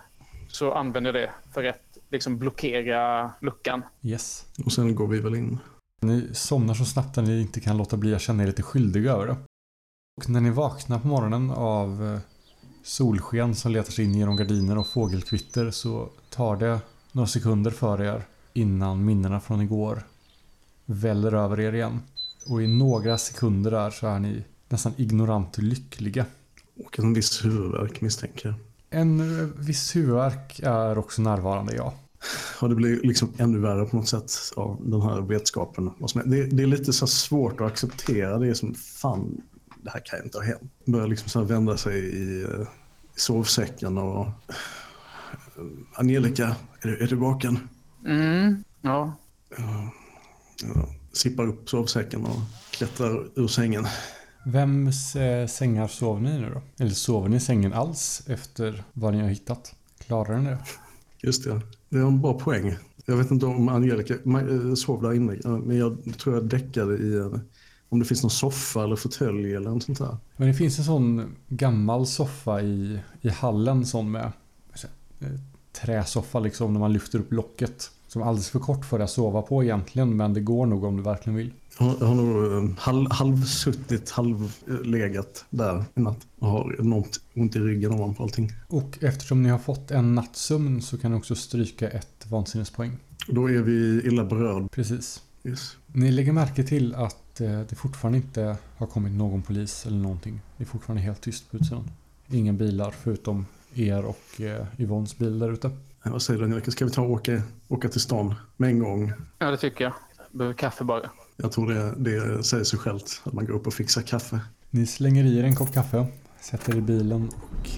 så 0.47 0.74
använder 0.74 1.13
jag 1.13 1.24
det 1.24 1.31
för 1.53 1.63
att 1.63 1.97
liksom 2.09 2.38
blockera 2.38 3.31
luckan. 3.41 3.81
Yes. 4.01 4.45
Och 4.65 4.71
sen 4.71 4.95
går 4.95 5.07
vi 5.07 5.19
väl 5.19 5.36
in. 5.36 5.57
Ni 6.01 6.29
somnar 6.33 6.74
så 6.74 6.86
snabbt 6.86 7.17
att 7.17 7.24
ni 7.24 7.41
inte 7.41 7.59
kan 7.59 7.77
låta 7.77 7.97
bli 7.97 8.15
att 8.15 8.21
känna 8.21 8.43
er 8.43 8.47
lite 8.47 8.63
skyldiga 8.63 9.12
över 9.12 9.27
det. 9.27 9.36
Och 10.17 10.29
när 10.29 10.41
ni 10.41 10.50
vaknar 10.50 11.00
på 11.00 11.07
morgonen 11.07 11.51
av 11.51 12.05
eh, 12.05 12.19
solsken 12.83 13.55
som 13.55 13.71
letar 13.71 13.91
sig 13.91 14.05
in 14.05 14.15
genom 14.15 14.36
gardiner 14.36 14.77
och 14.77 14.88
fågelkvitter 14.88 15.71
så 15.71 16.09
tar 16.29 16.55
det 16.55 16.79
några 17.12 17.27
sekunder 17.27 17.71
för 17.71 18.01
er 18.01 18.25
innan 18.53 19.05
minnena 19.05 19.39
från 19.39 19.62
igår 19.62 20.03
väller 20.86 21.33
över 21.33 21.59
er 21.59 21.74
igen. 21.74 22.00
Och 22.47 22.63
i 22.63 22.67
några 22.67 23.17
sekunder 23.17 23.71
där 23.71 23.89
så 23.89 24.07
är 24.07 24.19
ni 24.19 24.43
nästan 24.69 24.93
ignorant 24.97 25.57
lyckliga. 25.57 26.25
Och 26.86 27.00
en 27.00 27.13
viss 27.13 27.45
huvudvärk 27.45 28.01
misstänker 28.01 28.50
jag. 28.50 28.55
En 29.01 29.53
viss 29.57 29.95
huvudvärk 29.95 30.59
är 30.63 30.97
också 30.97 31.21
närvarande, 31.21 31.75
ja. 31.75 31.93
Och 32.62 32.69
det 32.69 32.75
blir 32.75 33.01
liksom 33.03 33.29
ännu 33.38 33.59
värre 33.59 33.86
på 33.86 33.95
något 33.95 34.07
sätt 34.07 34.31
av 34.55 34.77
den 34.86 35.01
här 35.01 35.21
vetskapen. 35.21 35.91
Det 36.25 36.63
är 36.63 36.67
lite 36.67 36.93
så 36.93 37.07
svårt 37.07 37.62
att 37.62 37.67
acceptera. 37.67 38.39
Det 38.39 38.47
är 38.47 38.53
som 38.53 38.74
fan, 38.74 39.41
det 39.88 39.91
här 39.91 40.00
kan 40.00 40.24
inte 40.24 40.38
ha 40.38 40.46
hänt. 40.46 40.72
Börjar 40.86 41.08
liksom 41.08 41.29
så 41.29 41.44
vända 41.44 41.77
sig 41.77 42.00
i, 42.00 42.44
eh, 42.44 42.50
i 43.15 43.20
sovsäcken 43.20 43.98
och... 43.98 44.27
Angelica, 45.96 46.56
är 46.82 46.88
du, 46.88 46.98
är 47.03 47.08
du 47.08 47.15
vaken? 47.15 47.60
Mm, 48.06 48.63
ja. 48.82 49.13
Ja, 49.58 49.91
ja, 50.63 50.89
sippar 51.13 51.48
upp 51.48 51.70
sovsäcken 51.70 52.25
och 52.25 52.39
klättrar 52.72 53.27
ur 53.36 53.48
sängen. 53.48 53.88
Vems 54.46 55.15
eh, 55.15 55.48
sängar 55.48 55.88
sover 55.88 56.22
ni 56.22 56.39
nu 56.39 56.50
då? 56.53 56.84
Eller 56.84 56.94
sover 56.94 57.29
ni 57.29 57.36
i 57.36 57.39
sängen 57.39 57.74
alls 57.74 58.24
efter 58.27 58.84
vad 58.94 59.13
ni 59.13 59.22
har 59.22 59.29
hittat? 59.29 59.75
Klarar 60.06 60.38
ni 60.38 60.50
det? 60.50 60.58
Just 61.22 61.44
det, 61.44 61.62
det 61.89 61.98
är 61.98 62.01
en 62.01 62.22
bra 62.22 62.39
poäng. 62.39 62.77
Jag 63.06 63.17
vet 63.17 63.32
inte 63.32 63.46
om 63.46 63.70
Angelica 63.70 64.13
eh, 64.13 64.74
sov 64.75 65.01
där 65.01 65.13
inne, 65.13 65.34
eh, 65.34 65.58
men 65.58 65.77
jag 65.77 65.98
tror 66.17 66.36
jag 66.36 66.46
däckade 66.46 66.98
i 66.98 67.17
en, 67.17 67.41
om 67.89 68.00
det 68.00 68.06
finns 68.06 68.24
någon 68.24 68.29
soffa 68.29 68.84
eller 68.84 68.96
fåtölj 68.96 69.56
eller 69.56 69.70
något 69.70 69.84
sånt 69.84 69.98
där. 69.98 70.17
Men 70.38 70.48
det 70.48 70.53
finns 70.53 70.79
en 70.79 70.86
sån 70.86 71.36
gammal 71.48 72.08
soffa 72.08 72.62
i, 72.62 73.00
i 73.22 73.29
hallen 73.29 73.86
sån 73.86 74.12
med 74.12 74.32
eh, 75.20 75.27
träsoffa 75.82 76.39
liksom 76.39 76.74
när 76.74 76.79
man 76.79 76.94
lyfter 76.94 77.20
upp 77.20 77.32
locket. 77.32 77.91
Som 78.08 78.22
är 78.22 78.25
alldeles 78.25 78.50
för 78.50 78.60
kort 78.60 78.86
för 78.86 79.00
att 79.00 79.10
sova 79.10 79.41
på 79.41 79.63
egentligen 79.63 80.17
men 80.17 80.34
det 80.34 80.41
går 80.41 80.65
nog 80.65 80.84
om 80.84 80.98
du 80.98 81.03
verkligen 81.03 81.38
vill. 81.38 81.53
Jag 81.79 81.86
har, 81.86 82.15
nog 82.15 82.63
eh, 82.63 82.77
halv, 82.77 83.12
halvsuttit, 83.12 84.10
halvlegat 84.10 85.46
där 85.50 85.86
i 85.96 86.00
natt 86.00 86.27
och 86.39 86.48
har 86.48 86.75
enormt 86.79 87.20
ont 87.36 87.56
i 87.56 87.60
ryggen 87.60 87.91
ovanpå 87.91 88.24
allting. 88.24 88.51
Och 88.67 89.03
eftersom 89.03 89.44
ni 89.44 89.50
har 89.50 89.60
fått 89.60 89.91
en 89.91 90.15
nattsömn 90.15 90.82
så 90.82 90.98
kan 90.98 91.12
ni 91.12 91.17
också 91.17 91.36
stryka 91.36 91.89
ett 91.89 92.25
vansinnespoäng. 92.29 92.98
Då 93.27 93.50
är 93.50 93.62
vi 93.62 94.01
illa 94.08 94.25
berörd. 94.25 94.72
Precis. 94.72 95.22
Yes. 95.44 95.77
Ni 95.88 96.12
lägger 96.12 96.32
märke 96.32 96.63
till 96.63 96.96
att 96.96 97.41
eh, 97.41 97.60
det 97.70 97.75
fortfarande 97.75 98.17
inte 98.17 98.58
har 98.77 98.88
kommit 98.88 99.13
någon 99.13 99.41
polis 99.41 99.86
eller 99.86 99.98
någonting. 99.98 100.41
Det 100.58 100.63
är 100.63 100.65
fortfarande 100.65 101.01
helt 101.01 101.22
tyst 101.22 101.51
på 101.51 101.58
utsidan. 101.58 101.91
Ingen 102.27 102.58
bilar 102.58 102.91
förutom 102.91 103.46
er 103.74 104.06
och 104.06 104.41
eh, 104.41 104.65
Yvonnes 104.77 105.17
bil 105.17 105.39
där 105.39 105.51
ute. 105.51 105.72
Vad 106.03 106.22
säger 106.22 106.39
du 106.39 106.46
Angelica, 106.46 106.72
ska 106.72 106.86
vi 106.86 106.91
ta 106.91 107.01
och 107.01 107.12
åka, 107.12 107.41
åka 107.67 107.89
till 107.89 108.01
stan 108.01 108.36
med 108.58 108.70
en 108.70 108.79
gång? 108.79 109.13
ja, 109.39 109.51
det 109.51 109.58
tycker 109.58 109.84
jag. 109.84 109.94
Behöver 110.32 110.56
kaffe 110.56 110.84
bara. 110.84 111.10
Jag 111.36 111.51
tror 111.51 111.74
det, 111.74 111.94
det 111.98 112.44
säger 112.44 112.63
sig 112.63 112.79
självt 112.79 113.22
att 113.24 113.34
man 113.34 113.46
går 113.46 113.53
upp 113.53 113.67
och 113.67 113.74
fixar 113.74 114.01
kaffe. 114.01 114.39
Ni 114.70 114.86
slänger 114.86 115.24
i 115.24 115.39
er 115.39 115.44
en 115.44 115.56
kopp 115.56 115.74
kaffe, 115.74 116.06
sätter 116.41 116.74
er 116.74 116.77
i 116.77 116.82
bilen 116.82 117.29
och 117.36 117.70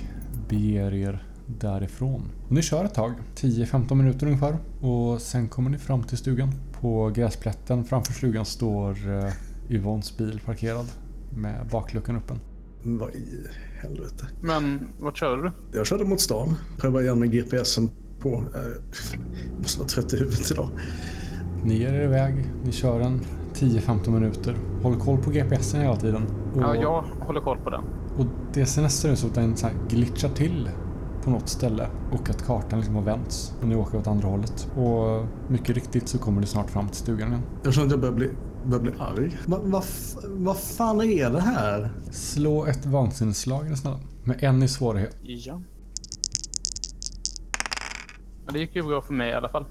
beger 0.50 0.94
er 0.94 1.24
därifrån. 1.60 2.22
Och 2.48 2.52
ni 2.52 2.62
kör 2.62 2.86
ett 2.86 2.94
tag, 2.94 3.14
10-15 3.36 3.96
minuter 3.96 4.26
ungefär. 4.28 4.58
Och 4.82 5.22
sen 5.22 5.48
kommer 5.48 5.70
ni 5.70 5.78
fram 5.78 6.04
till 6.04 6.18
stugan. 6.18 6.50
På 6.82 7.10
gräsplätten 7.16 7.84
framför 7.84 8.14
stugan 8.14 8.46
står 8.46 8.90
eh, 9.26 9.34
Yvonnes 9.70 10.18
bil 10.18 10.42
parkerad 10.46 10.86
med 11.38 11.68
bakluckan 11.72 12.16
öppen. 12.16 12.40
Vad 12.84 13.10
i 13.10 13.48
helvete. 13.82 14.28
Men 14.42 14.88
vart 15.00 15.18
kör 15.18 15.38
du? 15.38 15.52
Jag 15.78 15.88
körde 15.88 16.06
mot 16.06 16.22
stan. 16.22 16.56
Prövade 16.78 17.06
igen 17.06 17.20
med 17.20 17.32
GPSen 17.32 17.90
på. 18.20 18.30
Eh, 18.30 18.62
Jag 19.52 19.60
måste 19.62 19.80
vara 19.80 19.90
trött 19.90 20.14
i 20.14 20.18
huvudet 20.18 20.52
idag. 20.52 20.70
Ni 21.64 21.78
ger 21.78 21.94
er 21.94 22.04
iväg, 22.04 22.46
ni 22.66 22.72
kör 22.72 23.00
en 23.00 23.22
10-15 23.54 24.10
minuter. 24.10 24.56
Håll 24.84 24.96
koll 25.00 25.18
på 25.18 25.30
GPSen 25.32 25.82
hela 25.82 25.96
tiden. 25.96 26.24
Och, 26.56 26.62
Ja, 26.62 26.76
jag 26.76 27.02
håller 27.02 27.42
koll 27.42 27.58
på 27.58 27.70
den. 27.70 27.82
och 28.18 28.26
det 28.54 28.66
ser 28.66 28.82
nästan 28.82 29.12
ut 29.12 29.20
som 29.20 29.30
att 29.30 29.36
den 29.36 29.58
så 29.58 29.68
här 29.68 29.76
glitchar 29.90 30.30
till 30.30 30.70
på 31.30 31.34
något 31.34 31.50
ställe 31.50 31.88
och 32.12 32.30
att 32.30 32.46
kartan 32.46 32.80
liksom 32.80 32.96
har 32.96 33.02
vänts 33.02 33.54
och 33.62 33.68
ni 33.68 33.76
åker 33.76 33.98
åt 33.98 34.08
andra 34.08 34.28
hållet. 34.28 34.72
Och 34.76 35.26
mycket 35.48 35.76
riktigt 35.76 36.08
så 36.08 36.18
kommer 36.18 36.42
ni 36.42 36.48
snart 36.48 36.70
fram 36.70 36.88
till 36.88 36.98
stugan 36.98 37.28
igen. 37.28 37.42
Jag 37.64 37.74
känner 37.74 37.86
att 37.86 37.92
jag 37.92 38.00
börjar 38.00 38.16
bli, 38.16 38.30
börjar 38.66 38.84
bli 38.84 38.92
arg. 39.00 39.38
Vad 39.48 39.62
va, 39.62 39.84
vad 40.24 40.58
fan 40.58 41.02
är 41.02 41.30
det 41.30 41.42
här? 41.42 41.90
Slå 42.12 42.66
ett 42.66 42.86
ni 43.70 43.78
snälla. 43.78 44.00
Med 44.24 44.44
en 44.44 44.64
i 44.64 44.68
svårighet. 44.68 45.18
Ja. 45.22 45.62
ja. 48.46 48.52
Det 48.54 48.60
gick 48.60 48.76
ju 48.76 48.84
bra 48.84 49.02
för 49.02 49.14
mig 49.14 49.30
i 49.30 49.34
alla 49.34 49.50
fall. 49.50 49.66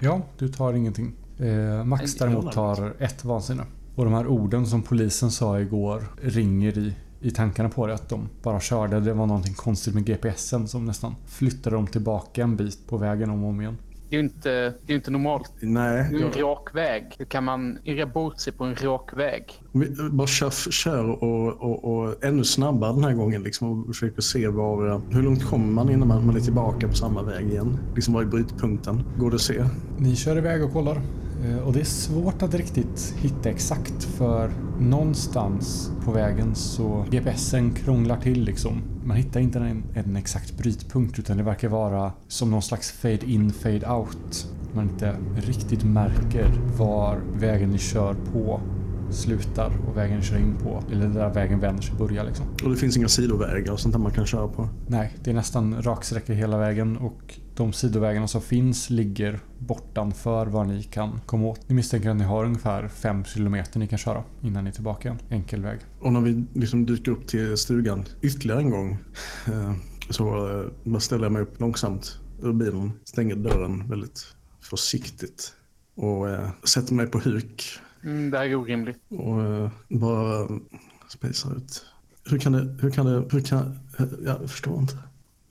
Ja, 0.00 0.20
du 0.38 0.48
tar 0.48 0.72
ingenting. 0.72 1.14
Eh, 1.38 1.84
Max 1.84 2.14
däremot 2.14 2.44
jag 2.44 2.52
tar 2.52 2.94
ett 2.98 3.24
vansinne. 3.24 3.64
Och 3.94 4.04
de 4.04 4.14
här 4.14 4.26
orden 4.26 4.66
som 4.66 4.82
polisen 4.82 5.30
sa 5.30 5.60
igår 5.60 6.04
ringer 6.22 6.78
i, 6.78 6.94
i 7.26 7.30
tankarna 7.30 7.68
på 7.68 7.86
det. 7.86 7.94
Att 7.94 8.08
de 8.08 8.28
bara 8.42 8.60
körde. 8.60 9.00
Det 9.00 9.12
var 9.12 9.26
någonting 9.26 9.54
konstigt 9.54 9.94
med 9.94 10.06
GPSen 10.06 10.68
som 10.68 10.84
nästan 10.84 11.14
flyttade 11.26 11.76
dem 11.76 11.86
tillbaka 11.86 12.42
en 12.42 12.56
bit 12.56 12.88
på 12.88 12.96
vägen 12.96 13.30
om 13.30 13.44
och 13.44 13.50
om 13.50 13.60
igen. 13.60 13.76
Det 14.10 14.16
är 14.16 14.20
ju 14.20 14.24
inte, 14.26 14.74
det 14.86 14.92
är 14.92 14.96
inte 14.96 15.10
normalt. 15.10 15.52
Nej, 15.60 16.08
Det 16.10 16.16
är 16.16 16.24
en 16.24 16.32
rak 16.32 16.74
väg. 16.74 17.14
Hur 17.18 17.24
kan 17.24 17.44
man 17.44 17.78
irra 17.84 18.06
bort 18.06 18.40
sig 18.40 18.52
på 18.52 18.64
en 18.64 18.74
rak 18.74 19.10
väg? 19.16 19.62
vi 19.72 20.10
bara 20.10 20.26
kör, 20.26 20.50
kör 20.70 21.24
och, 21.24 21.62
och, 21.62 21.84
och 21.84 22.24
ännu 22.24 22.44
snabbare 22.44 22.92
den 22.92 23.04
här 23.04 23.12
gången. 23.12 23.42
Liksom, 23.42 23.80
och 23.80 23.86
försöker 23.86 24.22
se 24.22 24.48
var, 24.48 24.88
eh, 24.88 25.00
hur 25.10 25.22
långt 25.22 25.44
kommer 25.44 25.66
man 25.66 25.90
innan 25.90 26.08
man, 26.08 26.26
man 26.26 26.36
är 26.36 26.40
tillbaka 26.40 26.88
på 26.88 26.94
samma 26.94 27.22
väg 27.22 27.46
igen. 27.46 27.78
Liksom 27.94 28.14
var 28.14 28.22
är 28.22 28.26
brytpunkten? 28.26 29.02
Går 29.18 29.30
det 29.30 29.34
att 29.34 29.40
se? 29.40 29.64
Ni 29.98 30.16
kör 30.16 30.38
iväg 30.38 30.64
och 30.64 30.72
kollar. 30.72 31.02
Eh, 31.44 31.58
och 31.58 31.72
det 31.72 31.80
är 31.80 31.84
svårt 31.84 32.42
att 32.42 32.54
riktigt 32.54 33.14
hitta 33.18 33.50
exakt 33.50 34.04
för 34.04 34.50
någonstans 34.80 35.90
på 36.04 36.12
vägen 36.12 36.54
så 36.54 37.06
GPSen 37.10 37.70
krånglar 37.70 38.16
till 38.16 38.44
liksom. 38.44 38.82
Man 39.04 39.16
hittar 39.16 39.40
inte 39.40 39.58
en, 39.58 39.84
en 39.94 40.16
exakt 40.16 40.58
brytpunkt 40.58 41.18
utan 41.18 41.36
det 41.36 41.42
verkar 41.42 41.68
vara 41.68 42.12
som 42.28 42.50
någon 42.50 42.62
slags 42.62 42.92
fade 42.92 43.30
in, 43.30 43.52
fade 43.52 43.90
out. 43.90 44.46
Man 44.74 44.88
inte 44.88 45.16
riktigt 45.36 45.84
märker 45.84 46.60
var 46.78 47.20
vägen 47.34 47.70
ni 47.70 47.78
kör 47.78 48.14
på 48.32 48.60
slutar 49.10 49.72
och 49.88 49.96
vägen 49.96 50.22
kör 50.22 50.38
in 50.38 50.56
på. 50.62 50.82
Eller 50.92 51.08
där 51.08 51.34
vägen 51.34 51.60
vänder 51.60 51.82
sig 51.82 51.96
börjar 51.96 52.24
liksom. 52.24 52.46
Och 52.64 52.70
det 52.70 52.76
finns 52.76 52.96
inga 52.96 53.08
sidovägar 53.08 53.72
och 53.72 53.80
sånt 53.80 53.92
där 53.92 54.00
man 54.00 54.12
kan 54.12 54.26
köra 54.26 54.48
på. 54.48 54.68
Nej, 54.88 55.16
det 55.24 55.30
är 55.30 55.34
nästan 55.34 55.82
raksträcka 55.82 56.32
hela 56.32 56.58
vägen 56.58 56.96
och 56.96 57.34
de 57.56 57.72
sidovägarna 57.72 58.28
som 58.28 58.40
finns 58.40 58.90
ligger 58.90 59.40
bortanför 59.58 60.46
var 60.46 60.64
ni 60.64 60.82
kan 60.82 61.20
komma 61.26 61.46
åt. 61.46 61.68
Ni 61.68 61.74
misstänker 61.74 62.10
att 62.10 62.16
ni 62.16 62.24
har 62.24 62.44
ungefär 62.44 62.88
5 62.88 63.24
kilometer 63.24 63.78
ni 63.78 63.88
kan 63.88 63.98
köra 63.98 64.24
innan 64.42 64.64
ni 64.64 64.70
är 64.70 64.74
tillbaka 64.74 65.08
igen. 65.08 65.20
Enkel 65.30 65.62
väg. 65.62 65.78
Och 66.00 66.12
när 66.12 66.20
vi 66.20 66.44
liksom 66.54 66.86
dyker 66.86 67.12
upp 67.12 67.26
till 67.26 67.56
stugan 67.56 68.04
ytterligare 68.22 68.60
en 68.60 68.70
gång 68.70 68.98
eh, 69.46 69.72
så 70.10 70.48
eh, 70.60 70.66
bara 70.84 71.00
ställer 71.00 71.24
jag 71.24 71.32
mig 71.32 71.42
upp 71.42 71.60
långsamt 71.60 72.18
ur 72.42 72.52
bilen, 72.52 72.92
stänger 73.04 73.36
dörren 73.36 73.88
väldigt 73.88 74.26
försiktigt 74.60 75.52
och 75.94 76.28
eh, 76.28 76.48
sätter 76.64 76.94
mig 76.94 77.06
på 77.06 77.18
huk 77.18 77.80
Mm, 78.04 78.30
det 78.30 78.38
här 78.38 78.44
är 78.44 78.54
orimligt. 78.54 79.00
och 79.08 79.42
eh, 79.42 79.70
bara 79.88 80.48
spejsar 81.08 81.56
ut. 81.56 81.84
Hur 82.30 82.38
kan 82.38 82.52
det, 82.52 82.76
hur 82.80 82.90
kan 82.90 83.06
det, 83.06 83.24
hur 83.32 83.40
kan, 83.40 83.78
jag 84.24 84.50
förstår 84.50 84.78
inte. 84.78 84.98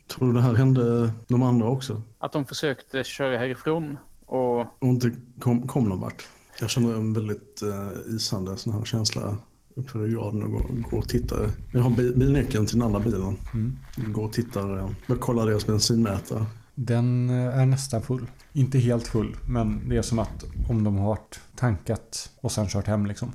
Tror 0.07 0.27
du 0.27 0.33
det 0.33 0.41
här 0.41 0.53
hände 0.53 1.11
de 1.27 1.43
andra 1.43 1.67
också? 1.69 2.01
Att 2.19 2.31
de 2.31 2.45
försökte 2.45 3.03
köra 3.03 3.37
härifrån 3.37 3.97
och 4.25 4.59
Och 4.59 4.67
inte 4.81 5.11
kom, 5.39 5.67
kom 5.67 5.83
någon 5.89 5.99
vart? 5.99 6.23
Jag 6.59 6.69
känner 6.69 6.93
en 6.95 7.13
väldigt 7.13 7.61
uh, 7.63 8.15
isande 8.15 8.57
sån 8.57 8.73
här 8.73 8.85
känsla 8.85 9.37
uppför 9.75 9.99
ryggraden 9.99 10.43
och 10.43 10.51
går, 10.51 10.65
går 10.91 10.97
och 10.97 11.09
tittar. 11.09 11.49
Jag 11.73 11.81
har 11.81 11.89
bil, 11.89 12.13
bilnyckeln 12.15 12.65
till 12.65 12.79
den 12.79 12.85
andra 12.87 12.99
bilen. 12.99 13.37
Mm. 13.53 13.77
Går 14.13 14.23
och 14.25 14.33
tittar. 14.33 14.77
eh, 14.77 14.89
Jag 15.07 15.19
kollar 15.19 15.45
deras 15.45 15.67
bensinmätare. 15.67 16.45
Den 16.75 17.29
eh, 17.29 17.60
är 17.60 17.65
nästan 17.65 18.01
full. 18.01 18.27
Inte 18.53 18.77
helt 18.77 19.08
full, 19.08 19.38
men 19.48 19.89
det 19.89 19.98
är 19.98 20.01
som 20.01 20.20
att 20.20 20.44
om 20.70 20.84
de 20.84 20.98
har 20.98 21.08
varit 21.08 21.39
tankat 21.55 22.32
och 22.41 22.51
sen 22.51 22.67
kört 22.67 22.88
hem 22.88 23.05
liksom. 23.05 23.32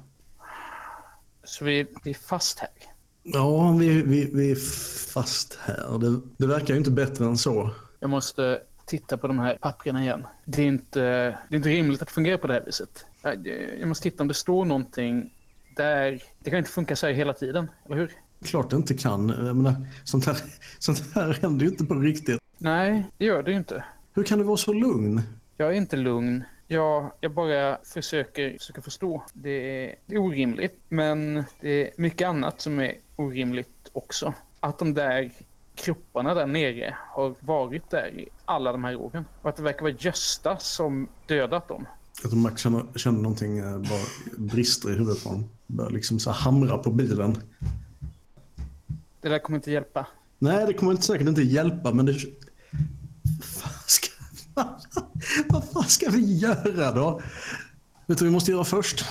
Så 1.44 1.64
vi, 1.64 1.87
vi 2.04 2.11
är 2.11 2.14
fast 2.14 2.59
här. 2.59 2.68
Ja, 3.23 3.76
vi, 3.80 4.02
vi, 4.02 4.30
vi 4.35 4.50
är 4.50 4.56
fast 5.12 5.59
här. 5.61 5.99
Det, 5.99 6.20
det 6.37 6.47
verkar 6.47 6.75
ju 6.75 6.78
inte 6.78 6.90
bättre 6.90 7.25
än 7.25 7.38
så. 7.38 7.70
Jag 8.00 8.11
måste 8.11 8.61
titta 8.87 9.18
på 9.18 9.26
de 9.26 9.38
här 9.38 9.59
papperna 9.61 10.02
igen. 10.02 10.26
Det 10.44 10.62
är 10.62 10.66
inte, 10.66 11.00
det 11.49 11.54
är 11.54 11.56
inte 11.56 11.68
rimligt 11.68 12.02
att 12.02 12.09
det 12.09 12.14
fungerar 12.14 12.38
på 12.38 12.47
det 12.47 12.52
här 12.52 12.64
viset. 12.66 13.06
Jag, 13.23 13.47
jag 13.80 13.88
måste 13.88 14.02
titta 14.02 14.23
om 14.23 14.28
det 14.28 14.35
står 14.35 14.64
någonting 14.64 15.32
där. 15.76 16.23
Det 16.38 16.50
kan 16.50 16.59
inte 16.59 16.70
funka 16.70 16.97
så 16.97 17.06
här 17.06 17.14
hela 17.14 17.32
tiden, 17.32 17.70
eller 17.87 17.97
hur? 17.97 18.12
Klart 18.44 18.70
det 18.70 18.76
inte 18.76 18.94
kan. 18.94 19.28
Jag 19.28 19.56
menar, 19.56 19.87
sånt, 20.04 20.26
här, 20.26 20.37
sånt 20.78 21.14
här 21.14 21.38
händer 21.42 21.64
ju 21.64 21.70
inte 21.70 21.85
på 21.85 21.94
riktigt. 21.94 22.40
Nej, 22.62 23.06
det 23.18 23.24
gör 23.24 23.42
det 23.42 23.50
ju 23.50 23.56
inte. 23.56 23.84
Hur 24.14 24.24
kan 24.24 24.38
du 24.38 24.44
vara 24.44 24.56
så 24.56 24.72
lugn? 24.72 25.22
Jag 25.56 25.68
är 25.68 25.72
inte 25.72 25.96
lugn. 25.96 26.44
Jag, 26.66 27.12
jag 27.20 27.32
bara 27.32 27.78
försöker, 27.84 28.58
försöker 28.58 28.82
förstå. 28.82 29.22
Det 29.32 29.50
är, 29.50 29.94
det 30.06 30.14
är 30.14 30.18
orimligt, 30.18 30.80
men 30.88 31.44
det 31.60 31.70
är 31.70 31.90
mycket 31.96 32.28
annat 32.28 32.60
som 32.60 32.80
är 32.80 32.94
orimligt 33.16 33.90
också. 33.92 34.34
Att 34.60 34.78
de 34.78 34.94
där 34.94 35.30
kropparna 35.74 36.34
där 36.34 36.46
nere 36.46 36.96
har 37.08 37.34
varit 37.40 37.90
där 37.90 38.18
i 38.18 38.28
alla 38.44 38.72
de 38.72 38.84
här 38.84 38.96
åren. 38.96 39.24
Och 39.42 39.48
att 39.48 39.56
det 39.56 39.62
verkar 39.62 39.82
vara 39.82 39.94
Gösta 39.98 40.56
som 40.58 41.08
dödat 41.26 41.68
dem. 41.68 41.86
Jag 42.22 42.30
tror 42.30 42.40
Max 42.40 42.62
känner, 42.62 42.84
känner 42.96 43.20
någonting 43.20 43.58
eh, 43.58 43.78
bara 43.78 44.36
brister 44.38 44.90
i 44.90 44.92
huvudet 44.92 45.22
på 45.22 45.28
honom. 45.28 45.48
Börjar 45.66 45.90
liksom 45.90 46.18
så 46.18 46.30
hamra 46.30 46.78
på 46.78 46.90
bilen. 46.90 47.36
Det 49.20 49.28
där 49.28 49.38
kommer 49.38 49.58
inte 49.58 49.70
hjälpa. 49.70 50.06
Nej, 50.38 50.66
det 50.66 50.74
kommer 50.74 50.92
inte 50.92 51.04
säkert 51.04 51.28
inte 51.28 51.42
hjälpa, 51.42 51.92
men 51.92 52.06
det... 52.06 52.14
Vad 53.38 53.72
ska, 53.87 54.10
vad 55.49 55.64
fan 55.64 55.84
ska 55.84 56.10
vi 56.10 56.38
göra 56.38 56.92
då? 56.92 57.20
Vet 58.06 58.18
du 58.18 58.25
vad 58.25 58.30
vi 58.30 58.30
måste 58.30 58.50
göra 58.50 58.64
först? 58.64 59.04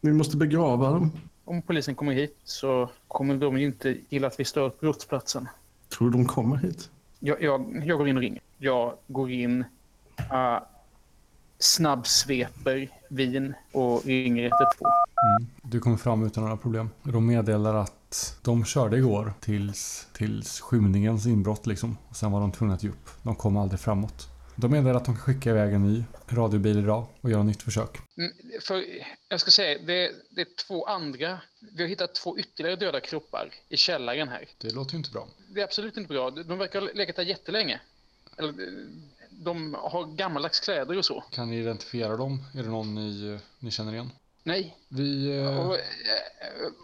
Vi 0.00 0.12
måste 0.12 0.36
begrava 0.36 0.90
dem. 0.90 1.12
Om 1.44 1.62
polisen 1.62 1.94
kommer 1.94 2.12
hit 2.12 2.36
så 2.44 2.90
kommer 3.08 3.36
de 3.36 3.58
ju 3.58 3.66
inte 3.66 3.96
gilla 4.08 4.26
att 4.26 4.40
vi 4.40 4.44
stör 4.44 4.72
brottsplatsen. 4.80 5.48
Tror 5.88 6.10
du 6.10 6.18
de 6.18 6.26
kommer 6.26 6.56
hit? 6.56 6.90
Jag, 7.18 7.42
jag, 7.42 7.82
jag 7.86 7.98
går 7.98 8.08
in 8.08 8.16
och 8.16 8.22
ringer. 8.22 8.40
Jag 8.58 8.94
går 9.06 9.30
in, 9.30 9.64
uh, 10.20 10.58
snabbsveper 11.58 12.88
vin 13.08 13.54
och 13.72 14.04
ringer 14.04 14.42
112. 14.42 14.60
Mm. 15.38 15.50
Du 15.62 15.80
kommer 15.80 15.96
fram 15.96 16.26
utan 16.26 16.42
några 16.44 16.56
problem. 16.56 16.90
De 17.02 17.26
meddelar 17.26 17.74
att 17.74 18.05
de 18.42 18.64
körde 18.64 18.96
igår 18.96 19.34
tills, 19.40 20.06
tills 20.12 20.60
skymningens 20.60 21.26
inbrott 21.26 21.66
liksom. 21.66 21.96
Och 22.08 22.16
sen 22.16 22.32
var 22.32 22.40
de 22.40 22.52
tvungna 22.52 22.74
att 22.74 22.82
ge 22.82 22.88
upp. 22.88 23.08
De 23.22 23.36
kom 23.36 23.56
aldrig 23.56 23.80
framåt. 23.80 24.28
De 24.56 24.70
meddelar 24.70 24.96
att 24.96 25.04
de 25.04 25.14
kan 25.14 25.22
skicka 25.22 25.50
iväg 25.50 25.74
en 25.74 25.82
ny 25.82 26.04
radiobil 26.28 26.78
idag 26.78 27.06
och 27.20 27.30
göra 27.30 27.40
ett 27.40 27.46
nytt 27.46 27.62
försök. 27.62 27.98
Mm, 28.18 28.32
För 28.62 28.84
jag 29.28 29.40
ska 29.40 29.50
säga, 29.50 29.78
det, 29.78 30.12
det 30.30 30.40
är 30.40 30.46
två 30.66 30.84
andra. 30.86 31.40
Vi 31.76 31.82
har 31.82 31.88
hittat 31.88 32.14
två 32.14 32.38
ytterligare 32.38 32.76
döda 32.76 33.00
kroppar 33.00 33.50
i 33.68 33.76
källaren 33.76 34.28
här. 34.28 34.48
Det 34.58 34.74
låter 34.74 34.92
ju 34.92 34.98
inte 34.98 35.10
bra. 35.10 35.28
Det 35.54 35.60
är 35.60 35.64
absolut 35.64 35.96
inte 35.96 36.08
bra. 36.08 36.30
De 36.30 36.58
verkar 36.58 36.80
ha 36.80 36.88
legat 36.94 37.16
där 37.16 37.22
jättelänge. 37.22 37.80
Eller, 38.38 38.54
de 39.30 39.76
har 39.80 40.16
gammaldags 40.16 40.60
kläder 40.60 40.98
och 40.98 41.04
så. 41.04 41.20
Kan 41.20 41.50
ni 41.50 41.58
identifiera 41.58 42.16
dem? 42.16 42.44
Är 42.54 42.62
det 42.62 42.68
någon 42.68 42.94
ni, 42.94 43.32
eh, 43.32 43.40
ni 43.58 43.70
känner 43.70 43.92
igen? 43.92 44.10
Nej. 44.46 44.76
Vi... 44.88 45.36
eh, 45.38 45.58
Och, 45.68 45.74
eh, 45.74 45.80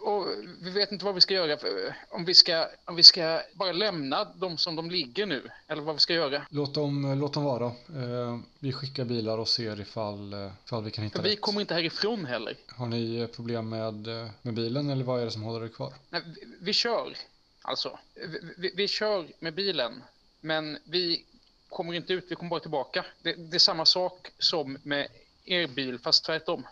och 0.03 0.27
vi 0.61 0.69
vet 0.69 0.91
inte 0.91 1.05
vad 1.05 1.15
vi 1.15 1.21
ska 1.21 1.33
göra. 1.33 1.51
Eh, 1.51 1.93
om, 2.09 2.25
vi 2.25 2.33
ska, 2.33 2.67
om 2.85 2.95
vi 2.95 3.03
ska 3.03 3.41
bara 3.53 3.71
lämna 3.71 4.23
dem 4.25 4.57
som 4.57 4.75
de 4.75 4.91
ligger 4.91 5.25
nu. 5.25 5.49
Eller 5.67 5.81
vad 5.81 5.95
vi 5.95 5.99
ska 5.99 6.13
göra. 6.13 6.45
Låt 6.49 6.73
dem, 6.73 7.19
låt 7.19 7.33
dem 7.33 7.43
vara. 7.43 7.65
Eh, 7.65 8.39
vi 8.59 8.73
skickar 8.73 9.05
bilar 9.05 9.37
och 9.37 9.47
ser 9.47 9.81
ifall, 9.81 10.33
ifall 10.65 10.83
vi 10.83 10.91
kan 10.91 11.03
hitta 11.03 11.15
För 11.17 11.23
vi 11.23 11.31
rätt. 11.35 11.41
kommer 11.41 11.61
inte 11.61 11.73
härifrån 11.73 12.25
heller. 12.25 12.57
Har 12.67 12.87
ni 12.87 13.27
problem 13.35 13.69
med, 13.69 13.93
med 14.41 14.53
bilen 14.53 14.89
eller 14.89 15.03
vad 15.03 15.21
är 15.21 15.25
det 15.25 15.31
som 15.31 15.41
håller 15.41 15.65
er 15.65 15.69
kvar? 15.69 15.93
Nej, 16.09 16.21
vi, 16.25 16.45
vi 16.59 16.73
kör. 16.73 17.17
Alltså. 17.61 17.99
Vi, 18.15 18.39
vi, 18.57 18.71
vi 18.75 18.87
kör 18.87 19.27
med 19.39 19.53
bilen. 19.53 20.03
Men 20.41 20.77
vi 20.83 21.25
kommer 21.69 21.93
inte 21.93 22.13
ut. 22.13 22.25
Vi 22.29 22.35
kommer 22.35 22.49
bara 22.49 22.59
tillbaka. 22.59 23.05
Det, 23.21 23.33
det 23.33 23.57
är 23.57 23.59
samma 23.59 23.85
sak 23.85 24.31
som 24.39 24.77
med 24.83 25.07
er 25.45 25.67
bil, 25.67 25.99
fast 25.99 26.25
tvärtom. 26.25 26.63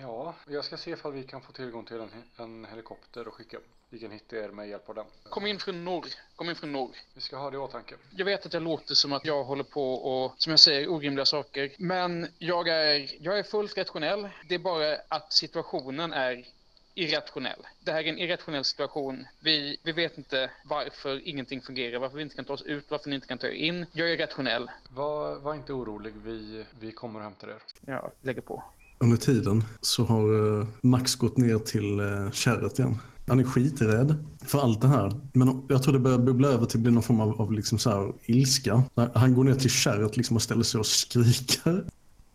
Ja, 0.00 0.34
jag 0.48 0.64
ska 0.64 0.76
se 0.76 0.90
ifall 0.90 1.12
vi 1.12 1.22
kan 1.22 1.40
få 1.42 1.52
tillgång 1.52 1.84
till 1.84 2.00
en, 2.00 2.10
en 2.36 2.64
helikopter 2.64 3.28
och 3.28 3.34
skicka. 3.34 3.58
Vi 3.90 3.98
kan 3.98 4.10
hitta 4.10 4.36
er 4.36 4.48
med 4.48 4.68
hjälp 4.68 4.88
av 4.88 4.94
den. 4.94 5.04
Kom 5.28 5.46
in 5.46 5.58
från 5.58 5.84
norr. 5.84 6.06
Kom 6.36 6.50
in 6.50 6.56
från 6.56 6.72
norr. 6.72 6.96
Vi 7.14 7.20
ska 7.20 7.36
ha 7.36 7.50
det 7.50 7.54
i 7.54 7.58
åtanke. 7.58 7.94
Jag 8.16 8.24
vet 8.24 8.46
att 8.46 8.52
jag 8.52 8.62
låter 8.62 8.94
som 8.94 9.12
att 9.12 9.24
jag 9.24 9.44
håller 9.44 9.64
på 9.64 9.94
och, 9.94 10.34
som 10.38 10.50
jag 10.50 10.60
säger, 10.60 10.88
orimliga 10.88 11.26
saker. 11.26 11.72
Men 11.78 12.28
jag 12.38 12.68
är, 12.68 13.10
jag 13.20 13.38
är 13.38 13.42
fullt 13.42 13.78
rationell. 13.78 14.28
Det 14.48 14.54
är 14.54 14.58
bara 14.58 14.96
att 15.08 15.32
situationen 15.32 16.12
är 16.12 16.46
irrationell. 16.94 17.66
Det 17.80 17.92
här 17.92 18.04
är 18.04 18.08
en 18.08 18.18
irrationell 18.18 18.64
situation. 18.64 19.26
Vi, 19.40 19.76
vi 19.82 19.92
vet 19.92 20.18
inte 20.18 20.50
varför 20.64 21.28
ingenting 21.28 21.60
fungerar, 21.62 21.98
varför 21.98 22.16
vi 22.16 22.22
inte 22.22 22.36
kan 22.36 22.44
ta 22.44 22.52
oss 22.52 22.62
ut, 22.62 22.90
varför 22.90 23.08
ni 23.08 23.14
inte 23.14 23.26
kan 23.26 23.38
ta 23.38 23.46
er 23.46 23.50
in. 23.50 23.86
Jag 23.92 24.12
är 24.12 24.16
rationell. 24.16 24.70
Var, 24.90 25.34
var 25.34 25.54
inte 25.54 25.72
orolig, 25.72 26.12
vi, 26.16 26.64
vi 26.80 26.92
kommer 26.92 27.18
och 27.18 27.24
hämtar 27.24 27.48
er. 27.48 27.62
Jag 27.80 28.12
lägger 28.20 28.40
på. 28.40 28.62
Under 29.02 29.16
tiden 29.16 29.64
så 29.80 30.04
har 30.04 30.58
eh, 30.60 30.66
Max 30.80 31.14
gått 31.14 31.36
ner 31.36 31.58
till 31.58 32.00
uh, 32.00 32.30
kärret 32.30 32.78
igen. 32.78 32.98
Han 33.26 33.40
är 33.40 33.44
skiträdd 33.44 34.24
för 34.46 34.58
allt 34.58 34.80
det 34.80 34.88
här. 34.88 35.20
Men 35.32 35.62
jag 35.68 35.82
tror 35.82 35.92
det 35.92 35.98
börjar 35.98 36.18
bubbla 36.18 36.48
över 36.48 36.66
till 36.66 36.80
bli 36.80 36.92
någon 36.92 37.02
form 37.02 37.20
av, 37.20 37.40
av 37.40 37.52
liksom 37.52 37.78
så 37.78 37.90
här 37.90 38.12
ilska. 38.26 38.82
Han 39.14 39.34
går 39.34 39.44
ner 39.44 39.54
till 39.54 39.70
kärret 39.70 40.16
liksom 40.16 40.36
och 40.36 40.42
ställer 40.42 40.62
sig 40.62 40.78
och 40.78 40.86
skriker. 40.86 41.84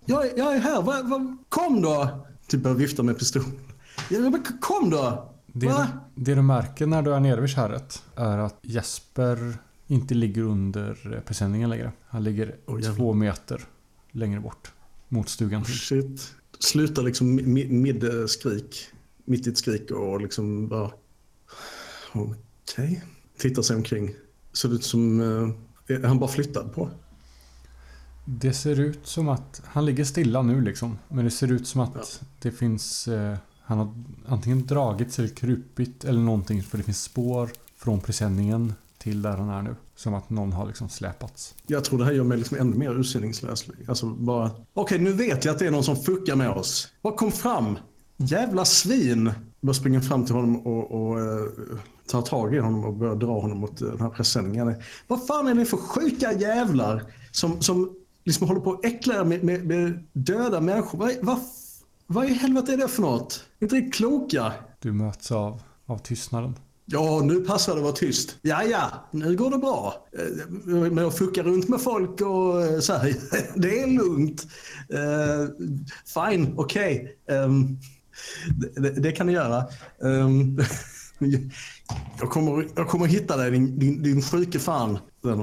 Jag 0.06 0.26
är, 0.26 0.38
jag 0.38 0.56
är 0.56 0.60
här, 0.60 0.82
va, 0.82 1.02
va, 1.04 1.38
kom 1.50 1.82
då! 1.82 2.26
Typ 2.48 2.64
börjar 2.64 2.78
vifta 2.78 3.04
med 3.04 3.20
pistolen. 3.20 3.52
Ja, 4.10 4.32
kom 4.62 4.90
då! 4.90 5.34
Det, 5.48 5.68
Va? 5.68 5.88
det 6.16 6.36
du 6.36 6.42
märker 6.42 6.88
när 6.88 7.02
du 7.02 7.14
är 7.14 7.20
nere 7.20 7.42
vid 7.42 7.50
kärret 7.50 8.04
är 8.16 8.38
att 8.38 8.60
Jesper 8.62 9.58
inte 9.88 10.14
ligger 10.14 10.42
under 10.42 11.14
eh, 11.16 11.20
presenningen 11.20 11.70
längre. 11.70 11.92
Han 12.08 12.24
ligger 12.24 12.56
jävlar. 12.68 12.96
två 12.96 13.14
meter 13.14 13.62
längre 14.12 14.40
bort. 14.40 14.72
Mot 15.10 15.30
stugan. 15.30 15.64
typ. 15.64 15.76
Shit. 15.76 16.34
Slutar 16.60 17.04
liksom 17.04 17.40
mi- 17.40 17.72
mid-skrik. 17.72 18.88
Mitt 19.26 19.48
i 19.48 19.50
ett 19.50 19.58
skrik 19.58 19.92
och 19.92 20.22
liksom 20.22 20.68
bara... 20.68 20.92
Okej. 22.14 23.04
Tittar 23.38 23.62
sig 23.62 23.76
omkring. 23.76 24.16
Ser 24.54 24.74
ut 24.74 24.84
som... 24.84 25.20
eh, 25.88 25.96
Är 25.96 26.04
han 26.08 26.20
bara 26.20 26.30
flyttad 26.30 26.74
på? 26.74 26.90
Det 28.26 28.54
ser 28.54 28.80
ut 28.80 29.08
som 29.08 29.30
att 29.30 29.62
han 29.66 29.86
ligger 29.86 30.04
stilla 30.04 30.42
nu 30.42 30.62
liksom. 30.62 30.98
Men 31.08 31.26
det 31.26 31.32
ser 31.32 31.52
ut 31.52 31.68
som 31.68 31.82
att 31.82 32.20
Ja. 32.22 32.28
det 32.42 32.52
finns... 32.52 33.08
Eh, 33.08 33.38
han 33.62 33.78
har 33.78 33.94
antingen 34.28 34.66
dragits 34.66 35.20
eller 35.20 35.30
krupit 35.30 36.06
eller 36.06 36.20
någonting. 36.20 36.64
För 36.64 36.78
det 36.78 36.84
finns 36.84 37.04
spår 37.04 37.50
från 37.76 38.00
presenningen 38.02 38.74
till 39.08 39.22
där 39.22 39.38
han 39.38 39.50
är 39.50 39.62
nu. 39.62 39.76
Som 39.96 40.14
att 40.14 40.30
någon 40.30 40.54
har 40.54 40.68
liksom 40.68 40.90
släpats. 40.90 41.56
Jag 41.68 41.84
tror 41.84 42.00
det 42.00 42.06
här 42.06 42.12
gör 42.12 42.24
mig 42.24 42.38
liksom 42.38 42.58
ännu 42.58 42.78
mer 42.78 43.00
ursinningslös. 43.00 43.66
Alltså 43.88 44.06
bara... 44.06 44.52
Okej, 44.74 45.00
nu 45.00 45.14
vet 45.14 45.46
jag 45.46 45.54
att 45.54 45.60
det 45.60 45.68
är 45.68 45.72
någon 45.72 45.84
som 45.84 45.96
fuckar 45.96 46.36
med 46.36 46.50
oss. 46.50 46.88
Vad 47.02 47.16
kom 47.16 47.32
fram? 47.32 47.78
Jävla 48.18 48.66
svin! 48.66 49.32
Jag 49.60 49.76
springer 49.76 50.00
fram 50.00 50.26
till 50.26 50.36
honom 50.36 50.68
och, 50.68 50.92
och 50.92 51.20
eh, 51.20 51.46
tar 52.08 52.22
tag 52.22 52.56
i 52.56 52.60
honom 52.60 52.86
och 52.86 52.94
börjar 52.94 53.16
dra 53.16 53.40
honom 53.40 53.58
mot 53.58 53.82
eh, 53.82 53.88
den 53.88 54.02
här 54.02 54.10
presenningen. 54.10 54.76
Vad 55.08 55.28
fan 55.28 55.48
är 55.48 55.56
det 55.56 55.66
för 55.66 55.78
sjuka 55.78 56.34
jävlar 56.34 57.04
som, 57.32 57.62
som 57.62 57.96
liksom 58.26 58.48
håller 58.48 58.62
på 58.62 58.72
att 58.72 58.86
äckla 58.86 59.20
er 59.20 59.24
med, 59.24 59.44
med, 59.44 59.66
med 59.66 60.04
döda 60.14 60.62
människor? 60.62 60.98
Vad, 60.98 61.16
vad, 61.22 61.40
vad 62.08 62.26
i 62.26 62.34
helvete 62.34 62.74
är 62.74 62.78
det 62.78 62.88
för 62.88 63.02
något? 63.02 63.44
Inte 63.60 63.76
det 63.76 63.92
kloka? 63.92 64.54
Du 64.80 64.92
möts 64.92 65.32
av, 65.32 65.62
av 65.86 65.98
tystnaden. 65.98 66.56
Ja, 66.90 67.22
nu 67.24 67.40
passar 67.40 67.74
det 67.74 67.80
att 67.80 67.84
vara 67.84 67.94
tyst. 67.94 68.38
Ja, 68.42 68.64
ja, 68.64 68.92
nu 69.12 69.36
går 69.36 69.52
det 69.52 69.58
bra. 69.58 70.08
Eh, 70.18 70.92
men 70.92 71.06
att 71.06 71.18
fucka 71.18 71.44
runt 71.44 71.70
med 71.70 71.82
folk 71.82 72.22
och 72.22 72.64
eh, 72.64 72.80
så 72.80 72.94
här, 72.94 73.16
det 73.56 73.82
är 73.82 73.88
lugnt. 73.88 74.48
Uh, 74.94 75.50
fine, 76.14 76.54
okej. 76.58 77.18
Okay. 77.26 77.48
det, 78.56 78.82
det, 78.82 79.02
det 79.02 79.12
kan 79.12 79.28
ni 79.28 79.34
göra. 79.34 79.66
Um, 80.00 80.60
jag, 82.20 82.30
kommer, 82.30 82.68
jag 82.76 82.88
kommer 82.88 83.06
hitta 83.06 83.38
dig, 83.38 83.52
din, 83.52 83.80
din, 83.80 84.04
din 84.04 84.22
sjuke 84.22 84.60
fan. 84.60 85.00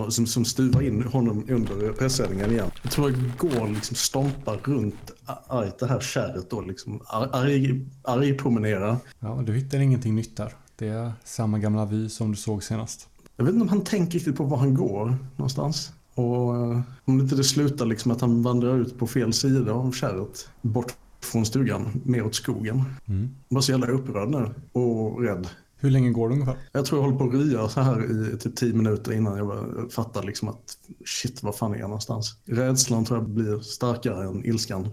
Som, 0.09 0.26
som 0.26 0.44
stuvar 0.44 0.83
in 0.83 1.02
honom 1.02 1.46
under 1.48 1.92
pressändningen 1.92 2.50
igen. 2.50 2.70
Jag 2.83 2.92
tror 2.92 3.11
jag 3.11 3.20
går 3.38 3.68
liksom 3.68 3.96
stompar 3.96 4.61
runt 4.64 5.11
argt 5.46 5.78
det 5.78 5.87
här 5.87 6.00
kärret 6.00 6.50
då. 6.50 6.61
Liksom, 6.61 7.02
arg, 7.09 7.87
arg 8.02 8.38
promenera. 8.38 8.98
Ja, 9.20 9.42
du 9.46 9.52
hittar 9.52 9.78
ingenting 9.78 10.14
nytt 10.14 10.37
där. 10.37 10.54
Det 10.76 10.88
är 10.88 11.12
samma 11.24 11.58
gamla 11.58 11.84
vy 11.84 12.08
som 12.08 12.30
du 12.30 12.37
såg 12.37 12.62
senast. 12.62 13.08
Jag 13.37 13.44
vet 13.44 13.54
inte 13.54 13.62
om 13.62 13.68
han 13.68 13.84
tänker 13.84 14.12
riktigt 14.12 14.37
på 14.37 14.44
var 14.44 14.56
han 14.56 14.74
går 14.74 15.16
någonstans. 15.37 15.92
Och 16.14 16.56
eh, 16.56 16.80
om 17.04 17.20
inte 17.20 17.37
det 17.37 17.44
slutar 17.44 17.87
liksom 17.87 18.10
att 18.10 18.20
han 18.20 18.42
vandrar 18.42 18.78
ut 18.78 18.98
på 18.98 19.06
fel 19.06 19.32
sida 19.32 19.72
av 19.72 19.92
kärret. 19.92 20.48
Bort 20.62 20.94
från 21.20 21.46
stugan 21.46 22.02
mer 22.04 22.22
åt 22.22 22.34
skogen. 22.34 22.82
Mm. 23.06 23.34
Jag 23.48 23.54
var 23.54 23.62
så 23.62 23.72
jävla 23.72 23.87
upprörd 23.87 24.28
nu 24.28 24.54
och 24.72 25.22
rädd. 25.22 25.48
Hur 25.76 25.90
länge 25.90 26.10
går 26.10 26.28
det 26.28 26.34
ungefär? 26.34 26.56
Jag 26.72 26.84
tror 26.84 26.98
jag 26.98 27.04
håller 27.04 27.18
på 27.18 27.24
att 27.24 27.46
rya 27.46 27.68
så 27.68 27.80
här 27.80 28.32
i 28.34 28.38
typ 28.38 28.56
tio 28.56 28.74
minuter 28.74 29.12
innan 29.12 29.38
jag 29.38 29.92
fattar 29.92 30.22
liksom 30.22 30.48
att 30.48 30.78
shit, 31.04 31.42
vad 31.42 31.56
fan 31.56 31.74
är 31.74 31.78
jag 31.78 31.88
någonstans? 31.88 32.37
Rädslan 32.44 33.04
tror 33.04 33.18
jag 33.18 33.28
blir 33.28 33.60
starkare 33.60 34.28
än 34.28 34.44
ilskan. 34.44 34.88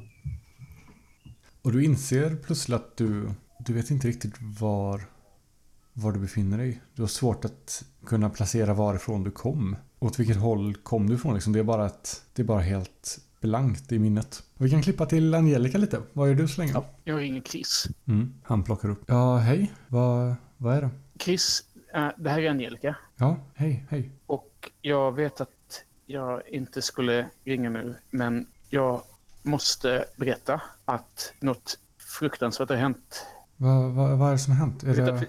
Och 1.61 1.71
du 1.71 1.83
inser 1.83 2.35
plötsligt 2.35 2.75
att 2.75 2.97
du, 2.97 3.29
du 3.65 3.73
vet 3.73 3.91
inte 3.91 4.07
riktigt 4.07 4.33
var, 4.59 5.01
var 5.93 6.11
du 6.11 6.19
befinner 6.19 6.57
dig. 6.57 6.81
Du 6.95 7.01
har 7.01 7.07
svårt 7.07 7.45
att 7.45 7.83
kunna 8.05 8.29
placera 8.29 8.73
varifrån 8.73 9.23
du 9.23 9.31
kom. 9.31 9.75
Åt 9.99 10.19
vilket 10.19 10.37
håll 10.37 10.75
kom 10.75 11.09
du 11.09 11.15
ifrån? 11.15 11.33
Liksom 11.33 11.53
det, 11.53 11.59
är 11.59 11.63
bara 11.63 11.85
ett, 11.85 12.21
det 12.33 12.41
är 12.41 12.45
bara 12.45 12.59
helt 12.61 13.19
blankt 13.41 13.91
i 13.91 13.99
minnet. 13.99 14.43
Vi 14.57 14.69
kan 14.69 14.81
klippa 14.81 15.05
till 15.05 15.33
Angelica 15.33 15.77
lite. 15.77 16.01
Vad 16.13 16.27
gör 16.27 16.35
du 16.35 16.47
så 16.47 16.61
länge? 16.61 16.73
Ja, 16.73 16.85
jag 17.03 17.19
ringer 17.19 17.41
Chris. 17.41 17.87
Mm, 18.07 18.33
han 18.43 18.63
plockar 18.63 18.89
upp. 18.89 19.03
Ja, 19.05 19.37
hej. 19.37 19.73
Vad, 19.87 20.35
vad 20.57 20.75
är 20.75 20.81
det? 20.81 20.89
Chris, 21.19 21.63
eh, 21.93 22.07
det 22.17 22.29
här 22.29 22.39
är 22.41 22.49
Angelica. 22.49 22.95
Ja, 23.17 23.37
hej, 23.55 23.85
hej. 23.89 24.11
Och 24.25 24.71
jag 24.81 25.15
vet 25.15 25.41
att 25.41 25.83
jag 26.05 26.47
inte 26.47 26.81
skulle 26.81 27.29
ringa 27.43 27.69
nu, 27.69 27.95
men 28.09 28.45
jag 28.69 29.01
måste 29.41 30.05
berätta 30.15 30.61
att 30.85 31.33
något 31.39 31.79
fruktansvärt 32.19 32.69
har 32.69 32.75
hänt. 32.75 33.25
Vad, 33.57 33.91
vad, 33.91 34.17
vad 34.17 34.27
är 34.27 34.31
det 34.31 34.39
som 34.39 34.53
har 34.53 34.59
hänt? 34.65 34.83
Är 34.83 34.95
det... 34.95 35.27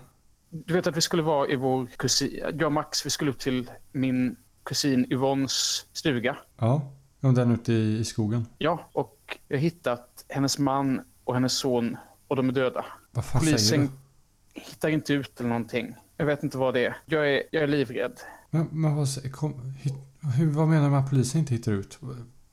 du 0.53 0.75
vet 0.75 0.87
att 0.87 0.97
vi 0.97 1.01
skulle 1.01 1.23
vara 1.23 1.49
i 1.49 1.57
vår 1.57 1.87
kusin... 1.87 2.41
Jag 2.43 2.63
och 2.63 2.73
Max, 2.73 3.07
vi 3.07 3.11
skulle 3.11 3.31
upp 3.31 3.39
till 3.39 3.71
min 3.93 4.37
kusin 4.63 5.13
Yvonnes 5.13 5.87
stuga. 5.93 6.37
Ja, 6.59 6.93
den 7.21 7.53
ute 7.53 7.73
i, 7.73 7.99
i 7.99 8.05
skogen. 8.05 8.47
Ja, 8.59 8.91
och 8.93 9.39
jag 9.49 9.57
har 9.57 9.63
hittat 9.63 10.25
hennes 10.29 10.59
man 10.59 11.01
och 11.25 11.35
hennes 11.35 11.53
son 11.53 11.97
och 12.29 12.37
de 12.37 12.49
är 12.49 12.53
döda. 12.53 12.85
Vad 13.11 13.25
fan 13.25 13.41
säger 13.41 13.53
Polisen 13.53 13.81
du? 13.81 14.61
hittar 14.61 14.89
inte 14.89 15.13
ut 15.13 15.41
eller 15.41 15.49
någonting. 15.49 15.95
Jag 16.17 16.27
vet 16.27 16.43
inte 16.43 16.59
vad 16.59 16.75
det 16.75 16.85
är. 16.85 16.97
Jag 17.05 17.35
är, 17.35 17.43
jag 17.51 17.63
är 17.63 17.67
livrädd. 17.67 18.21
Men, 18.51 18.69
men 18.71 18.97
vad, 18.97 19.33
kom, 19.33 19.71
hit, 19.71 19.95
hur, 20.37 20.51
vad 20.51 20.69
menar 20.69 20.85
du 20.85 20.91
med 20.91 21.01
att 21.01 21.11
polisen 21.11 21.41
inte 21.41 21.55
hittar 21.55 21.73
ut? 21.73 21.99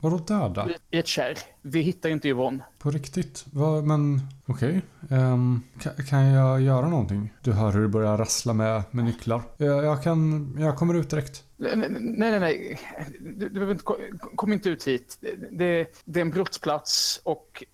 Vadå 0.00 0.18
döda? 0.18 0.68
I 0.90 0.98
ett 0.98 1.06
kärr. 1.06 1.38
Vi 1.62 1.80
hittar 1.80 2.08
inte 2.08 2.28
Yvonne. 2.28 2.64
På 2.78 2.90
riktigt? 2.90 3.44
Vad, 3.52 3.84
men 3.84 4.20
okej. 4.46 4.82
Ehm, 5.10 5.62
kan, 5.80 5.92
kan 6.08 6.26
jag 6.26 6.60
göra 6.60 6.88
någonting? 6.88 7.32
Du 7.42 7.52
hör 7.52 7.72
hur 7.72 7.82
det 7.82 7.88
börjar 7.88 8.18
rassla 8.18 8.52
med, 8.52 8.82
med 8.90 9.04
nycklar. 9.04 9.42
Jag, 9.56 9.84
jag 9.84 10.02
kan, 10.02 10.50
jag 10.58 10.76
kommer 10.76 10.94
ut 10.94 11.10
direkt. 11.10 11.44
Nej, 11.56 11.76
nej, 12.00 12.40
nej. 12.40 12.80
Du, 13.20 13.48
du 13.48 13.78
kom 14.36 14.52
inte 14.52 14.68
ut 14.68 14.86
hit. 14.86 15.18
Det, 15.50 15.86
det, 16.04 16.20
är 16.20 16.22
en 16.22 16.30
brottsplats 16.30 17.20
och 17.24 17.64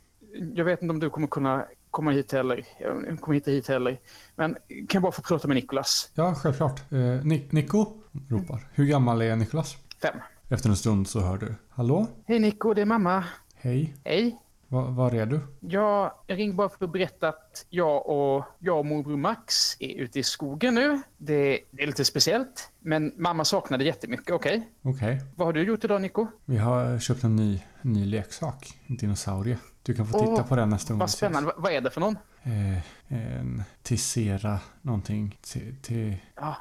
jag 0.55 0.65
vet 0.65 0.83
inte 0.83 0.93
om 0.93 1.01
du 1.01 1.11
kommer 1.11 1.27
kunna 1.27 1.65
komma 1.91 2.11
hit 2.11 2.33
heller. 2.33 2.65
Jag 2.81 3.21
kommer 3.21 3.35
inte 3.37 3.51
hit 3.51 3.69
heller. 3.69 4.01
Men 4.37 4.55
kan 4.55 4.87
jag 4.89 5.03
bara 5.03 5.13
få 5.13 5.23
prata 5.23 5.49
med 5.49 5.55
Nikolas? 5.55 6.11
Ja, 6.15 6.35
självklart. 6.35 6.93
Eh, 6.93 6.99
Ni- 6.99 7.49
Nico 7.51 7.87
ropar. 8.29 8.69
Hur 8.75 8.85
gammal 8.85 9.23
är 9.23 9.37
Niklas? 9.37 9.77
Fem. 10.03 10.17
Efter 10.49 10.69
en 10.71 10.77
stund 10.77 11.09
så 11.09 11.21
hör 11.21 11.39
du. 11.39 11.55
Hallå? 11.71 12.07
Hej 12.27 12.39
Nico, 12.39 12.75
det 12.75 12.81
är 12.83 12.87
mamma. 12.87 13.25
Hej? 13.55 13.95
Hej. 14.05 14.37
Va, 14.69 14.83
var 14.83 15.15
är 15.15 15.27
du? 15.27 15.41
Ja, 15.61 16.23
jag 16.27 16.39
ringer 16.39 16.55
bara 16.55 16.69
för 16.69 16.85
att 16.85 16.93
berätta 16.93 17.29
att 17.29 17.67
jag 17.71 18.07
och, 18.09 18.45
jag 18.59 18.79
och 18.79 18.87
morbror 18.87 19.17
Max 19.17 19.77
är 19.81 19.95
ute 19.97 20.19
i 20.19 20.23
skogen 20.23 20.75
nu. 20.75 21.03
Det, 21.19 21.61
det 21.71 21.83
är 21.83 21.87
lite 21.87 22.05
speciellt, 22.05 22.71
men 22.81 23.13
mamma 23.17 23.45
saknade 23.45 23.85
jättemycket. 23.85 24.31
Okej. 24.31 24.69
Okej. 24.83 25.21
Vad 25.37 25.49
har 25.49 25.53
du 25.53 25.63
gjort 25.63 25.85
idag 25.85 26.01
Nico? 26.03 26.27
Vi 26.45 26.57
har 26.57 26.99
köpt 26.99 27.25
en 27.25 27.37
ny, 27.37 27.63
ny 27.83 28.05
leksak. 28.05 28.79
En 28.87 28.97
dinosaurie. 28.97 29.59
Du 29.83 29.95
kan 29.95 30.07
få 30.07 30.19
titta 30.19 30.43
på 30.43 30.57
den 30.57 30.69
nästa 30.71 30.93
gång 30.93 30.99
Vad 30.99 31.09
ses. 31.09 31.19
spännande. 31.19 31.53
Vad 31.57 31.73
är 31.73 31.81
det 31.81 31.91
för 31.91 32.01
någon? 32.01 32.19
Eh, 32.43 32.79
en 33.09 33.63
Tissera 33.83 34.59
någonting. 34.83 35.39
T- 35.53 35.73
t- 35.83 36.19
Ja, 36.37 36.57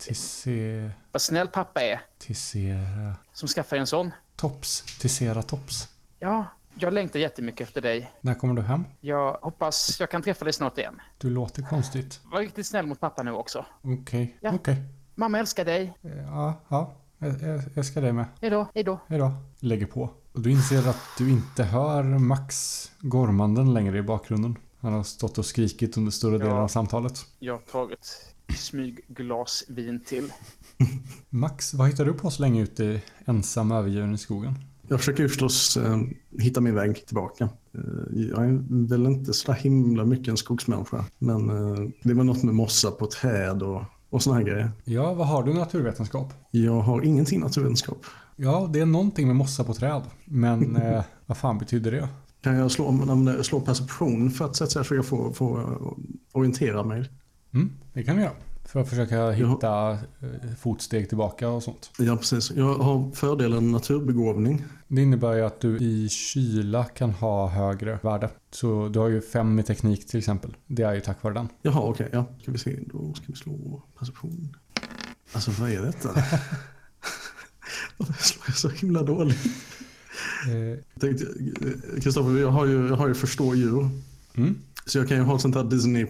Tisse... 0.00 0.90
vad 1.12 1.22
snäll 1.22 1.48
pappa 1.48 1.82
är 1.82 2.00
Tissera... 2.18 3.14
som 3.32 3.48
skaffar 3.48 3.76
en 3.76 3.86
sån. 3.86 4.10
Tops. 4.36 4.98
Tissera 5.00 5.42
Tops. 5.42 5.88
Ja, 6.18 6.44
jag 6.74 6.92
längtar 6.92 7.18
jättemycket 7.20 7.68
efter 7.68 7.80
dig. 7.80 8.10
När 8.20 8.34
kommer 8.34 8.54
du 8.54 8.62
hem? 8.62 8.84
Jag 9.00 9.32
hoppas 9.42 10.00
jag 10.00 10.10
kan 10.10 10.22
träffa 10.22 10.44
dig 10.44 10.52
snart 10.52 10.78
igen. 10.78 11.00
Du 11.18 11.30
låter 11.30 11.62
konstigt. 11.62 12.20
Var 12.24 12.40
riktigt 12.40 12.66
snäll 12.66 12.86
mot 12.86 13.00
pappa 13.00 13.22
nu 13.22 13.32
också. 13.32 13.66
Okej. 13.82 14.36
Ja. 14.40 14.52
Okej. 14.54 14.76
Mamma 15.14 15.38
älskar 15.38 15.64
dig. 15.64 15.98
Ja, 16.02 16.54
ja. 16.68 16.92
Jag, 17.18 17.62
jag, 17.74 17.86
ska 17.86 18.00
dig 18.00 18.12
med. 18.12 18.24
Hej 18.40 18.50
då, 18.50 18.66
hej 18.74 18.84
då. 18.84 19.00
Hejdå. 19.08 19.32
Lägger 19.58 19.86
på. 19.86 20.10
Och 20.32 20.40
du 20.40 20.50
inser 20.50 20.88
att 20.88 21.00
du 21.18 21.30
inte 21.30 21.64
hör 21.64 22.02
Max 22.02 22.84
gormanden 23.00 23.74
längre 23.74 23.98
i 23.98 24.02
bakgrunden. 24.02 24.58
Han 24.80 24.92
har 24.92 25.02
stått 25.02 25.38
och 25.38 25.46
skrikit 25.46 25.96
under 25.96 26.10
större 26.10 26.38
delen 26.38 26.56
Ja. 26.56 26.62
av 26.62 26.68
samtalet. 26.68 27.26
Jag 27.38 27.52
har 27.54 27.60
tagit 27.60 28.29
smygglas 28.56 29.64
vin 29.68 30.00
till. 30.04 30.32
Max, 31.28 31.74
vad 31.74 31.88
hittar 31.88 32.04
du 32.04 32.12
på 32.12 32.30
så 32.30 32.42
länge 32.42 32.62
ute 32.62 33.00
ensam 33.24 33.72
övergiven 33.72 34.14
i 34.14 34.18
skogen? 34.18 34.54
Jag 34.88 34.98
försöker 34.98 35.22
ju 35.22 35.28
förstås 35.28 35.76
eh, 35.76 35.98
hitta 36.38 36.60
min 36.60 36.74
väg 36.74 37.06
tillbaka. 37.06 37.44
Eh, 37.74 37.80
jag 38.12 38.44
är 38.44 38.88
väl 38.88 39.06
inte 39.06 39.32
så 39.32 39.52
himla 39.52 40.04
mycket 40.04 40.28
en 40.28 40.36
skogsmänniska. 40.36 41.04
Men 41.18 41.50
eh, 41.50 41.88
det 42.02 42.14
var 42.14 42.24
något 42.24 42.42
med 42.42 42.54
mossa 42.54 42.90
på 42.90 43.06
träd 43.06 43.62
och, 43.62 43.82
och 44.10 44.22
såna 44.22 44.36
här 44.36 44.42
grejer. 44.42 44.70
Ja, 44.84 45.14
vad 45.14 45.26
har 45.26 45.42
du 45.42 45.54
naturvetenskap? 45.54 46.32
Jag 46.50 46.80
har 46.80 47.02
ingenting 47.02 47.40
naturvetenskap. 47.40 48.06
Ja, 48.36 48.70
det 48.72 48.80
är 48.80 48.86
någonting 48.86 49.26
med 49.26 49.36
mossa 49.36 49.64
på 49.64 49.74
träd. 49.74 50.02
Men 50.24 50.76
eh, 50.82 51.02
vad 51.26 51.36
fan 51.36 51.58
betyder 51.58 51.90
det? 51.90 52.08
Kan 52.42 52.56
jag 52.56 52.70
slå, 52.70 52.94
slå 53.42 53.60
perception 53.60 54.30
för 54.30 54.44
att 54.44 54.56
så 54.56 54.64
att 54.64 54.70
säga, 54.70 54.84
försöka 54.84 55.02
få, 55.02 55.32
få 55.32 55.78
orientera 56.32 56.82
mig? 56.82 57.10
Mm, 57.52 57.70
det 57.92 58.02
kan 58.02 58.16
vi 58.16 58.22
göra. 58.22 58.32
För 58.64 58.80
att 58.80 58.88
försöka 58.88 59.30
hitta 59.30 59.90
eh, 59.92 59.98
fotsteg 60.58 61.08
tillbaka 61.08 61.48
och 61.48 61.62
sånt. 61.62 61.90
Ja, 61.98 62.16
precis. 62.16 62.50
Jag 62.50 62.74
har 62.74 63.10
fördelen 63.14 63.72
naturbegåvning. 63.72 64.64
Det 64.88 65.02
innebär 65.02 65.34
ju 65.34 65.42
att 65.42 65.60
du 65.60 65.78
i 65.78 66.08
kyla 66.08 66.84
kan 66.84 67.10
ha 67.10 67.48
högre 67.48 67.98
värde. 68.02 68.30
Så 68.50 68.88
du 68.88 68.98
har 68.98 69.08
ju 69.08 69.20
fem 69.20 69.58
i 69.58 69.62
teknik 69.62 70.06
till 70.06 70.18
exempel. 70.18 70.56
Det 70.66 70.82
är 70.82 70.94
ju 70.94 71.00
tack 71.00 71.22
vare 71.22 71.34
den. 71.34 71.48
Jaha, 71.62 71.80
okej. 71.80 72.08
ja. 72.12 72.24
Ska 72.42 72.52
vi 72.52 72.58
se. 72.58 72.78
Då 72.86 73.14
ska 73.14 73.24
vi 73.26 73.36
slå 73.36 73.82
perception. 73.98 74.56
Alltså, 75.32 75.50
vad 75.50 75.70
är 75.70 75.82
detta? 75.82 76.08
Varför 77.96 78.22
slår 78.22 78.44
jag 78.46 78.56
så 78.56 78.68
himla 78.68 79.02
dåligt? 79.02 79.46
Eh, 80.48 81.08
eh, 81.10 82.00
Kristoffer, 82.02 82.38
jag 82.38 82.50
har 82.50 82.66
ju, 82.66 82.88
jag 82.88 82.96
har 82.96 83.08
ju 83.08 83.14
förstå 83.14 83.54
djur. 83.54 83.88
mm. 84.34 84.56
Så 84.90 84.98
jag 84.98 85.08
kan 85.08 85.16
ju 85.16 85.22
ha 85.22 85.34
ett 85.34 85.40
sånt 85.40 85.54
här 85.54 85.64
Disney, 85.64 86.06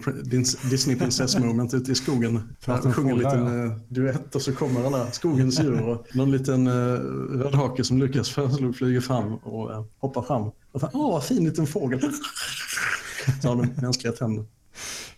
Disney 0.69 0.95
prinsess 0.95 1.39
moment 1.39 1.73
ute 1.73 1.91
i 1.91 1.95
skogen. 1.95 2.55
Prata 2.65 2.87
Jag 2.87 2.95
sjunger 2.95 3.11
en 3.11 3.17
liten 3.17 3.65
eh, 3.65 3.77
duett 3.87 4.35
och 4.35 4.41
så 4.41 4.53
kommer 4.53 4.85
alla 4.85 5.11
skogens 5.11 5.59
djur 5.59 5.81
och 5.81 6.07
någon 6.15 6.31
liten 6.31 6.67
uh, 6.67 6.99
rödhake 7.39 7.83
som 7.83 7.97
Lukas 7.97 8.29
föreslog 8.29 8.75
flyger 8.75 9.01
fram 9.01 9.33
och 9.33 9.73
eh, 9.73 9.85
hoppar 9.99 10.21
fram. 10.21 10.51
Och 10.71 10.81
fan, 10.81 10.89
Åh, 10.93 11.11
vad 11.11 11.23
fin 11.23 11.45
liten 11.45 11.67
fågel. 11.67 11.99
Så 13.41 13.47
har 13.47 13.55
de 13.55 13.81
mänskliga 13.81 14.13
tänder. 14.13 14.45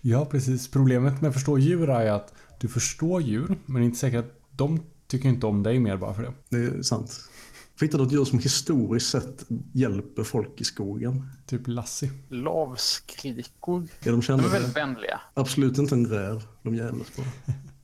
Ja, 0.01 0.25
precis. 0.25 0.67
Problemet 0.67 1.21
med 1.21 1.29
att 1.29 1.33
förstå 1.33 1.57
djur 1.57 1.89
är 1.89 2.11
att 2.11 2.33
du 2.59 2.67
förstår 2.67 3.21
djur, 3.21 3.57
men 3.65 3.75
det 3.75 3.81
är 3.81 3.85
inte 3.85 3.99
säkert 3.99 4.25
att 4.25 4.57
de 4.57 4.79
tycker 5.07 5.29
inte 5.29 5.47
om 5.47 5.63
dig 5.63 5.79
mer 5.79 5.97
bara 5.97 6.13
för 6.13 6.21
det. 6.23 6.33
Det 6.49 6.57
är 6.57 6.81
sant. 6.81 7.29
Hitta 7.81 7.97
något 7.97 8.11
djur 8.11 8.25
som 8.25 8.39
historiskt 8.39 9.09
sett 9.09 9.45
hjälper 9.73 10.23
folk 10.23 10.61
i 10.61 10.63
skogen. 10.63 11.29
Typ 11.45 11.61
Lassie. 11.65 12.11
Lavskrikor. 12.29 13.87
Är 14.03 14.11
de 14.11 14.21
De 14.21 14.39
är 14.39 14.49
väldigt 14.49 14.75
vänliga. 14.75 15.21
Absolut 15.33 15.77
inte 15.77 15.95
en 15.95 16.05
räv. 16.05 16.43
De 16.61 16.75
jävlas 16.75 17.09
på. 17.09 17.21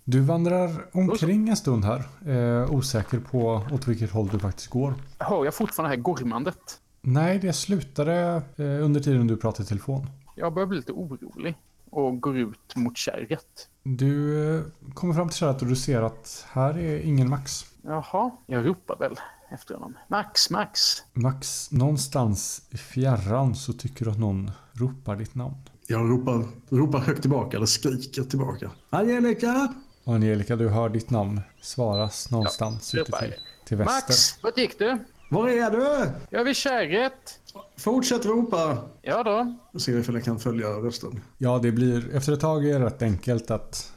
Du 0.04 0.22
vandrar 0.22 0.86
omkring 0.92 1.50
en 1.50 1.58
stund 1.58 1.86
här. 1.86 2.04
Eh, 2.26 2.72
osäker 2.72 3.20
på 3.20 3.66
åt 3.72 3.88
vilket 3.88 4.12
håll 4.12 4.28
du 4.28 4.40
faktiskt 4.40 4.70
går. 4.70 4.94
Hör 5.18 5.46
jag 5.46 5.54
fortfarande 5.54 5.96
det 5.96 5.98
här 5.98 6.04
gormandet? 6.04 6.80
Nej, 7.02 7.40
det 7.40 7.54
slutade 7.54 8.42
eh, 8.56 8.86
under 8.86 9.00
tiden 9.00 9.28
du 9.28 9.38
pratade 9.38 9.64
i 9.64 9.68
telefon. 9.68 10.08
Jag 10.36 10.54
börjar 10.54 10.68
bli 10.68 10.78
lite 10.78 10.92
orolig 10.92 11.56
och 11.90 12.22
går 12.22 12.38
ut 12.38 12.76
mot 12.76 12.98
kärret. 12.98 13.70
Du 13.84 14.44
eh, 14.58 14.64
kommer 14.94 15.14
fram 15.14 15.30
till 15.30 15.38
kärret 15.38 15.62
och 15.62 15.68
du 15.68 15.76
ser 15.76 16.02
att 16.02 16.46
här 16.52 16.78
är 16.78 17.00
ingen 17.00 17.30
Max. 17.30 17.66
Jaha, 17.82 18.32
jag 18.48 18.66
ropar 18.66 18.98
väl 18.98 19.16
efter 19.52 19.74
honom. 19.74 19.98
Max, 20.08 20.50
Max. 20.50 21.04
Max, 21.14 21.72
någonstans 21.72 22.62
i 22.70 22.78
fjärran 22.78 23.56
så 23.56 23.74
tycker 23.74 24.06
du 24.06 24.12
att 24.12 24.20
någon 24.20 24.52
ropar 24.74 25.16
ditt 25.16 25.36
namn. 25.36 25.56
Jag 25.88 26.10
ropar, 26.10 26.46
ropar 26.70 27.00
högt 27.00 27.22
tillbaka, 27.22 27.58
eller 27.58 27.66
skriker 27.66 28.24
tillbaka. 28.24 28.72
Angelica! 28.90 29.74
Och 30.04 30.14
Angelica, 30.16 30.56
du 30.56 30.70
hör 30.70 30.90
ditt 30.90 31.10
namn 31.10 31.42
svaras 31.62 32.32
någonstans 32.32 32.96
ute 32.96 33.12
ropar. 33.12 33.20
till, 33.20 33.34
till 33.66 33.78
väster. 33.78 33.94
Max, 33.94 34.44
vart 34.44 34.58
gick 34.58 34.80
du? 34.80 34.98
Var 35.32 35.50
är 35.50 35.72
du? 35.72 36.12
Jag 36.30 36.42
är 36.42 36.46
vid 36.46 36.56
kärret. 36.56 37.40
Fortsätt 37.78 38.26
ropa! 38.26 38.78
Ja 39.02 39.24
då. 39.24 39.56
Jag 39.72 39.82
ser 39.82 39.98
ifall 39.98 40.16
jag 40.16 40.24
kan 40.24 40.40
följa 40.40 40.68
rösten. 40.68 41.22
Ja, 41.38 41.60
det 41.60 41.72
blir 41.72 42.16
efter 42.16 42.34
ett 42.34 42.40
tag 42.40 42.70
är 42.70 42.80
det 42.80 42.86
rätt 42.86 43.02
enkelt 43.02 43.52
att 43.52 43.94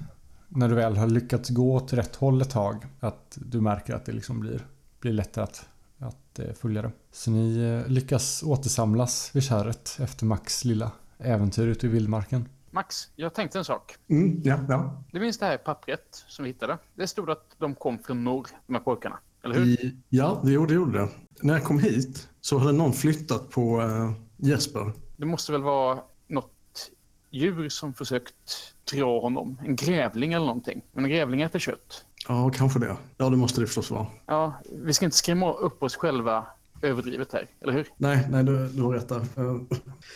när 0.49 0.69
du 0.69 0.75
väl 0.75 0.97
har 0.97 1.07
lyckats 1.07 1.51
gå 1.51 1.75
åt 1.75 1.93
rätt 1.93 2.17
håll 2.17 2.43
ett 2.43 2.51
tag 2.51 2.87
att 3.01 3.39
du 3.41 3.61
märker 3.61 3.95
att 3.95 4.05
det 4.07 4.13
liksom 4.13 4.41
blir, 4.41 4.67
blir 5.03 5.13
lättare 5.13 5.45
att 5.45 5.69
att 6.03 6.39
eh, 6.39 6.53
följa 6.53 6.83
det. 6.83 6.93
Så 7.11 7.31
ni 7.31 7.59
eh, 7.59 7.91
lyckas 7.91 8.43
återsamlas 8.43 9.31
vid 9.35 9.43
kärret 9.43 9.99
efter 10.01 10.27
Max 10.27 10.65
lilla 10.65 10.91
äventyr 11.19 11.67
ute 11.67 11.87
i 11.87 11.89
vildmarken. 11.89 12.49
Max, 12.71 13.09
jag 13.17 13.35
tänkte 13.35 13.59
en 13.59 13.65
sak. 13.65 13.95
Mm, 14.09 14.41
ja, 14.45 14.59
ja. 14.69 15.05
Du 15.13 15.21
minns 15.21 15.39
det 15.39 15.47
här 15.47 15.57
pappret 15.57 16.25
som 16.29 16.43
vi 16.43 16.51
hittade? 16.51 16.79
Det 16.95 17.07
stod 17.07 17.31
att 17.31 17.57
de 17.59 17.75
kom 17.75 17.99
från 17.99 18.25
norr, 18.25 18.47
de 18.67 18.75
här 18.75 18.83
pojkarna. 18.83 19.19
Eller 19.45 19.55
hur? 19.55 19.67
I, 19.67 19.97
ja, 20.09 20.41
det 20.45 20.53
gjorde, 20.53 20.73
det 20.73 20.75
gjorde 20.75 20.99
det. 20.99 21.09
När 21.43 21.55
jag 21.55 21.65
kom 21.65 21.79
hit 21.79 22.29
så 22.41 22.59
hade 22.59 22.73
någon 22.73 22.93
flyttat 22.93 23.51
på 23.51 23.81
eh, 23.81 24.13
Jesper. 24.37 24.93
Det 25.17 25.27
måste 25.27 25.53
väl 25.53 25.63
vara 25.63 26.01
något 26.27 26.91
djur 27.31 27.69
som 27.69 27.95
försökt 27.95 28.75
dra 28.93 29.21
honom. 29.21 29.61
En 29.65 29.77
grävling 29.77 30.33
eller 30.33 30.47
någonting. 30.47 30.83
Men 30.93 31.05
en 31.05 31.11
grävling 31.11 31.43
äter 31.43 31.59
kött. 31.59 32.05
Ja, 32.29 32.51
kanske 32.55 32.79
det. 32.79 32.97
Ja, 33.17 33.29
det 33.29 33.37
måste 33.37 33.61
det 33.61 33.67
förstås 33.67 33.91
vara. 33.91 34.07
Ja, 34.27 34.55
vi 34.73 34.95
ska 34.95 35.05
inte 35.05 35.17
skrämma 35.17 35.53
upp 35.53 35.83
oss 35.83 35.97
själva 35.97 36.47
överdrivet 36.83 37.33
här, 37.33 37.47
eller 37.61 37.73
hur? 37.73 37.87
Nej, 37.97 38.27
nej 38.31 38.45
du, 38.45 38.69
du 38.69 38.83
har 38.83 38.93
rätt 38.93 39.09
där. 39.09 39.27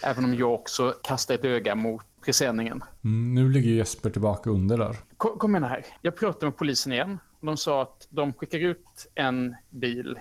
Även 0.03 0.25
om 0.25 0.35
jag 0.35 0.55
också 0.55 0.95
kastar 1.03 1.35
ett 1.35 1.45
öga 1.45 1.75
mot 1.75 2.03
presenningen. 2.25 2.85
Mm, 3.05 3.35
nu 3.35 3.49
ligger 3.49 3.71
Jesper 3.71 4.11
tillbaka 4.11 4.51
under 4.51 4.79
där. 4.79 4.97
Kom, 5.17 5.39
kom 5.39 5.57
igen 5.57 5.65
här. 5.65 5.87
Jag 6.03 6.17
pratade 6.17 6.47
med 6.47 6.57
polisen 6.57 6.93
igen. 6.93 7.19
De 7.41 7.57
sa 7.57 7.83
att 7.83 8.07
de 8.11 8.33
skickar 8.33 8.59
ut 8.59 9.07
en 9.15 9.57
bil 9.71 10.19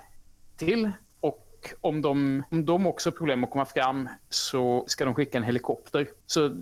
till. 0.57 0.91
Och 1.19 1.73
om 1.81 2.01
de, 2.01 2.43
om 2.51 2.65
de 2.65 2.87
också 2.87 3.09
har 3.09 3.17
problem 3.17 3.43
att 3.43 3.51
komma 3.51 3.65
fram 3.65 4.09
så 4.29 4.85
ska 4.87 5.05
de 5.05 5.13
skicka 5.15 5.37
en 5.37 5.43
helikopter. 5.43 6.07
Så 6.25 6.55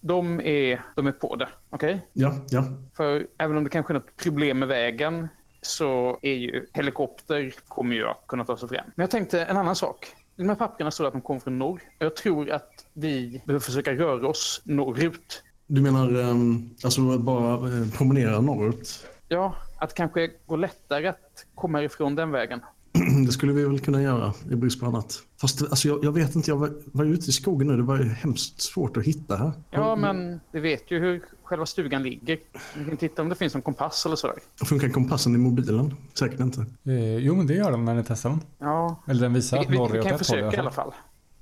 de 0.00 0.40
är, 0.40 0.82
de 0.96 1.06
är 1.06 1.12
på 1.12 1.36
det. 1.36 1.48
Okej? 1.70 2.06
ja, 2.12 2.34
ja. 2.50 2.64
För 2.96 3.26
även 3.38 3.56
om 3.56 3.64
det 3.64 3.70
kanske 3.70 3.92
är 3.92 3.94
något 3.94 4.16
problem 4.16 4.58
med 4.58 4.68
vägen 4.68 5.28
så 5.62 6.18
är 6.22 6.34
ju 6.34 6.66
helikopter 6.72 7.54
kommer 7.68 7.96
ju 7.96 8.06
att 8.06 8.24
kunna 8.26 8.44
ta 8.44 8.56
sig 8.56 8.68
fram. 8.68 8.84
Men 8.94 9.02
jag 9.02 9.10
tänkte 9.10 9.44
en 9.44 9.56
annan 9.56 9.76
sak. 9.76 10.06
I 10.36 10.42
de 10.42 10.48
här 10.48 10.56
papperna 10.56 10.90
står 10.90 11.04
det 11.04 11.08
att 11.08 11.14
de 11.14 11.20
kommer 11.22 11.40
från 11.40 11.58
norr. 11.58 11.80
Jag 11.98 12.16
tror 12.16 12.50
att 12.50 12.86
vi 12.92 13.42
behöver 13.46 13.64
försöka 13.64 13.92
röra 13.92 14.28
oss 14.28 14.62
norrut. 14.64 15.42
Du 15.66 15.80
menar 15.80 16.16
um, 16.16 16.74
alltså 16.84 17.10
att 17.10 17.20
bara 17.20 17.54
eh, 17.54 17.90
promenera 17.96 18.40
norrut? 18.40 19.06
Ja, 19.28 19.54
att 19.78 19.88
det 19.88 19.94
kanske 19.96 20.30
går 20.46 20.56
lättare 20.56 21.08
att 21.08 21.46
komma 21.54 21.82
ifrån 21.82 22.14
den 22.14 22.30
vägen. 22.30 22.60
Det 23.26 23.32
skulle 23.32 23.52
vi 23.52 23.64
väl 23.64 23.80
kunna 23.80 24.02
göra 24.02 24.34
i 24.50 24.54
brist 24.54 24.80
på 24.80 24.86
annat. 24.86 25.22
Fast 25.40 25.62
alltså, 25.62 25.88
jag, 25.88 26.04
jag 26.04 26.12
vet 26.12 26.34
inte, 26.36 26.50
jag 26.50 26.56
var, 26.56 26.70
var 26.92 27.04
ute 27.04 27.30
i 27.30 27.32
skogen 27.32 27.66
nu. 27.68 27.76
Det 27.76 27.82
var 27.82 27.98
ju 27.98 28.04
hemskt 28.04 28.60
svårt 28.60 28.96
att 28.96 29.04
hitta 29.04 29.36
här. 29.36 29.52
Ja, 29.70 29.96
men 29.96 30.40
vi 30.52 30.60
vet 30.60 30.90
ju 30.90 30.98
hur 30.98 31.24
själva 31.42 31.66
stugan 31.66 32.02
ligger. 32.02 32.38
Vi 32.76 32.84
kan 32.84 32.96
titta 32.96 33.22
om 33.22 33.28
det 33.28 33.34
finns 33.34 33.54
en 33.54 33.62
kompass 33.62 34.06
eller 34.06 34.16
sådär. 34.16 34.36
Funkar 34.64 34.88
kompassen 34.88 35.34
i 35.34 35.38
mobilen? 35.38 35.94
Säkert 36.14 36.40
inte. 36.40 36.60
Eh, 36.84 37.16
jo, 37.16 37.34
men 37.34 37.46
det 37.46 37.54
gör 37.54 37.70
den 37.70 37.84
när 37.84 37.94
ni 37.94 38.04
testar 38.04 38.30
den. 38.30 38.40
Ja, 38.58 39.02
Eller 39.06 39.20
den 39.20 39.32
visar 39.32 39.60
vi, 39.60 39.66
vi, 39.68 39.76
norr 39.76 39.88
vi 39.88 40.02
kan 40.02 40.06
ett 40.06 40.06
håll 40.06 40.14
i 40.14 40.18
försöka 40.18 40.56
i 40.56 40.60
alla 40.60 40.70
fall. 40.70 40.92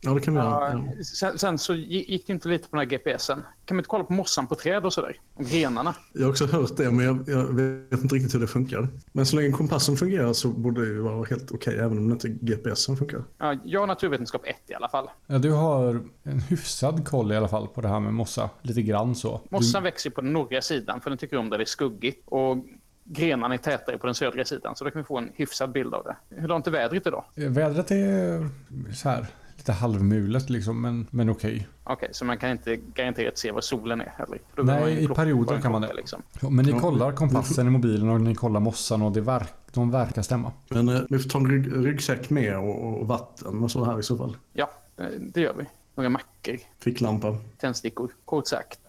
Ja, 0.01 0.11
det 0.15 0.21
kan 0.21 0.35
vi 0.35 0.41
göra. 0.41 0.51
Ja, 0.73 0.85
Ja. 0.97 1.05
sen, 1.05 1.39
sen 1.39 1.59
så 1.59 1.75
gi- 1.75 2.05
gick 2.11 2.27
det 2.27 2.33
inte 2.33 2.49
lite 2.49 2.69
på 2.69 2.77
den 2.77 2.89
här 2.91 2.99
GPSen. 2.99 3.43
Kan 3.65 3.77
vi 3.77 3.79
inte 3.81 3.89
kolla 3.89 4.05
på 4.05 4.13
mossan 4.13 4.47
på 4.47 4.55
träd 4.55 4.85
och 4.85 4.93
sådär? 4.93 5.21
Grenarna. 5.39 5.95
Jag 6.15 6.23
har 6.23 6.31
också 6.31 6.47
hört 6.47 6.77
det, 6.77 6.91
men 6.91 7.05
jag, 7.07 7.25
jag 7.27 7.55
vet 7.55 8.03
inte 8.03 8.15
riktigt 8.15 8.35
hur 8.35 8.41
det 8.41 8.47
funkar. 8.47 8.89
Men 9.13 9.27
så 9.27 9.37
länge 9.37 9.51
kompassen 9.53 9.97
fungerar 9.97 10.33
så 10.33 10.49
borde 10.49 10.81
det 10.81 10.87
ju 10.87 11.01
vara 11.01 11.25
helt 11.25 11.53
okej, 11.53 11.75
även 11.79 11.99
om 11.99 12.11
inte 12.13 12.29
GPSen 12.29 12.97
funkar. 12.97 13.25
Ja, 13.39 13.57
jag 13.65 13.81
har 13.81 13.87
naturvetenskap 13.87 14.43
1 14.45 14.57
i 14.67 14.75
alla 14.75 14.89
fall. 14.89 15.09
Ja, 15.27 15.39
du 15.39 15.53
har 15.53 16.01
en 16.23 16.41
hyfsad 16.41 17.09
koll 17.09 17.33
i 17.33 17.37
alla 17.37 17.49
fall 17.49 17.69
på 17.69 17.81
det 17.81 17.89
här 17.89 18.01
med 18.01 18.15
mossa. 18.15 18.51
Lite 18.63 18.83
grann 18.83 19.15
så. 19.15 19.41
Mossan 19.51 19.83
växer 19.83 20.11
på 20.11 20.21
den 20.21 20.33
norra 20.33 20.63
sidan 20.63 21.01
för 21.01 21.11
den 21.11 21.19
tycker 21.19 21.37
om 21.37 21.51
där 21.51 21.59
det 21.59 21.65
är 21.65 21.67
skuggigt. 21.67 22.23
Och 22.29 22.57
grenarna 23.05 23.55
är 23.55 23.59
tätare 23.59 23.99
på 23.99 24.07
den 24.07 24.15
södra 24.15 24.45
sidan. 24.45 24.77
Så 24.77 24.85
då 24.85 24.91
kan 24.91 25.01
vi 25.03 25.07
få 25.07 25.19
en 25.19 25.31
hyfsad 25.35 25.73
bild 25.73 25.95
av 25.95 26.05
det. 26.05 26.41
Hurdant 26.41 26.67
är 26.67 26.71
vädret 26.71 27.07
idag? 27.07 27.25
Du, 27.35 27.49
vädret 27.49 27.91
är 27.91 28.49
så 28.95 29.09
här 29.09 29.27
lite 29.69 29.81
halvmulet 29.81 30.51
liksom, 30.51 30.83
men, 30.83 31.07
men 31.11 31.29
okej. 31.31 31.69
Okej, 31.85 32.09
så 32.13 32.25
man 32.25 32.39
kan 32.39 32.51
inte 32.51 32.77
garanterat 32.77 33.39
se 33.39 33.53
var 33.53 33.61
solen 33.61 34.01
är 34.01 34.15
heller. 34.17 34.39
Då 34.55 34.63
Nej, 34.63 35.05
i 35.05 35.09
perioder 35.09 35.61
kan 35.61 35.73
man 35.73 35.83
det. 35.83 35.95
Liksom. 35.95 36.23
Ja, 36.41 36.51
Men 36.51 36.65
ni 36.65 36.73
kollar 36.73 37.13
kompassen 37.13 37.67
i 37.67 37.71
mobilen 37.71 38.09
och 38.09 38.21
ni 38.21 38.35
kollar 38.35 38.61
mossan 38.61 39.03
och 39.03 39.13
det 39.13 39.21
verk, 39.21 39.53
de 39.73 39.91
verkar 39.91 40.23
stämma. 40.23 40.53
Men 40.69 40.89
eh, 40.89 41.01
vi 41.11 41.19
får 41.19 41.31
ta 41.31 41.39
en 41.39 41.51
rygg, 41.51 41.87
ryggsäck 41.87 42.31
med 42.31 42.59
och, 42.59 43.01
och 43.01 43.07
vatten 43.07 43.63
och 43.63 43.71
så 43.71 43.85
här 43.85 43.99
i 43.99 44.03
så 44.03 44.17
fall. 44.17 44.37
Ja, 44.53 44.71
eh, 44.97 45.07
det 45.21 45.41
gör 45.41 45.55
vi. 45.59 45.65
Några 45.95 46.11
mackor, 46.11 46.57
Ficklampa. 46.81 47.37
tändstickor. 47.61 48.11
Kort 48.25 48.47
sagt, 48.47 48.81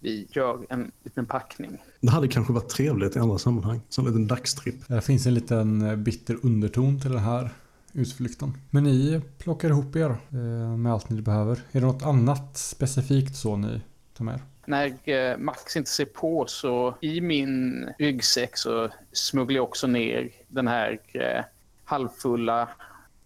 vi 0.00 0.26
gör 0.30 0.66
en 0.68 0.92
liten 1.04 1.26
packning. 1.26 1.78
Det 2.00 2.10
hade 2.10 2.28
kanske 2.28 2.52
varit 2.52 2.68
trevligt 2.68 3.16
i 3.16 3.18
andra 3.18 3.38
sammanhang. 3.38 3.80
Som 3.88 4.06
en 4.06 4.12
liten 4.12 4.26
dagstripp. 4.26 4.88
Det 4.88 5.00
finns 5.00 5.26
en 5.26 5.34
liten 5.34 5.82
eh, 5.82 5.96
bitter 5.96 6.36
underton 6.42 7.00
till 7.00 7.10
den 7.10 7.20
här 7.20 7.50
utflykten. 7.96 8.52
Men 8.70 8.84
ni 8.84 9.20
plockar 9.38 9.68
ihop 9.70 9.96
er 9.96 10.10
eh, 10.30 10.76
med 10.76 10.92
allt 10.92 11.10
ni 11.10 11.22
behöver. 11.22 11.56
Är 11.72 11.80
det 11.80 11.86
något 11.86 12.02
annat 12.02 12.56
specifikt 12.56 13.36
så 13.36 13.56
ni 13.56 13.80
tar 14.16 14.24
med 14.24 14.34
er? 14.34 14.40
När 14.66 15.08
eh, 15.32 15.38
Max 15.38 15.76
inte 15.76 15.90
ser 15.90 16.04
på 16.04 16.44
så 16.48 16.94
i 17.00 17.20
min 17.20 17.88
ryggsäck 17.98 18.56
så 18.56 18.88
smugglar 19.12 19.56
jag 19.56 19.64
också 19.64 19.86
ner 19.86 20.30
den 20.48 20.68
här 20.68 20.98
eh, 21.12 21.44
halvfulla 21.84 22.68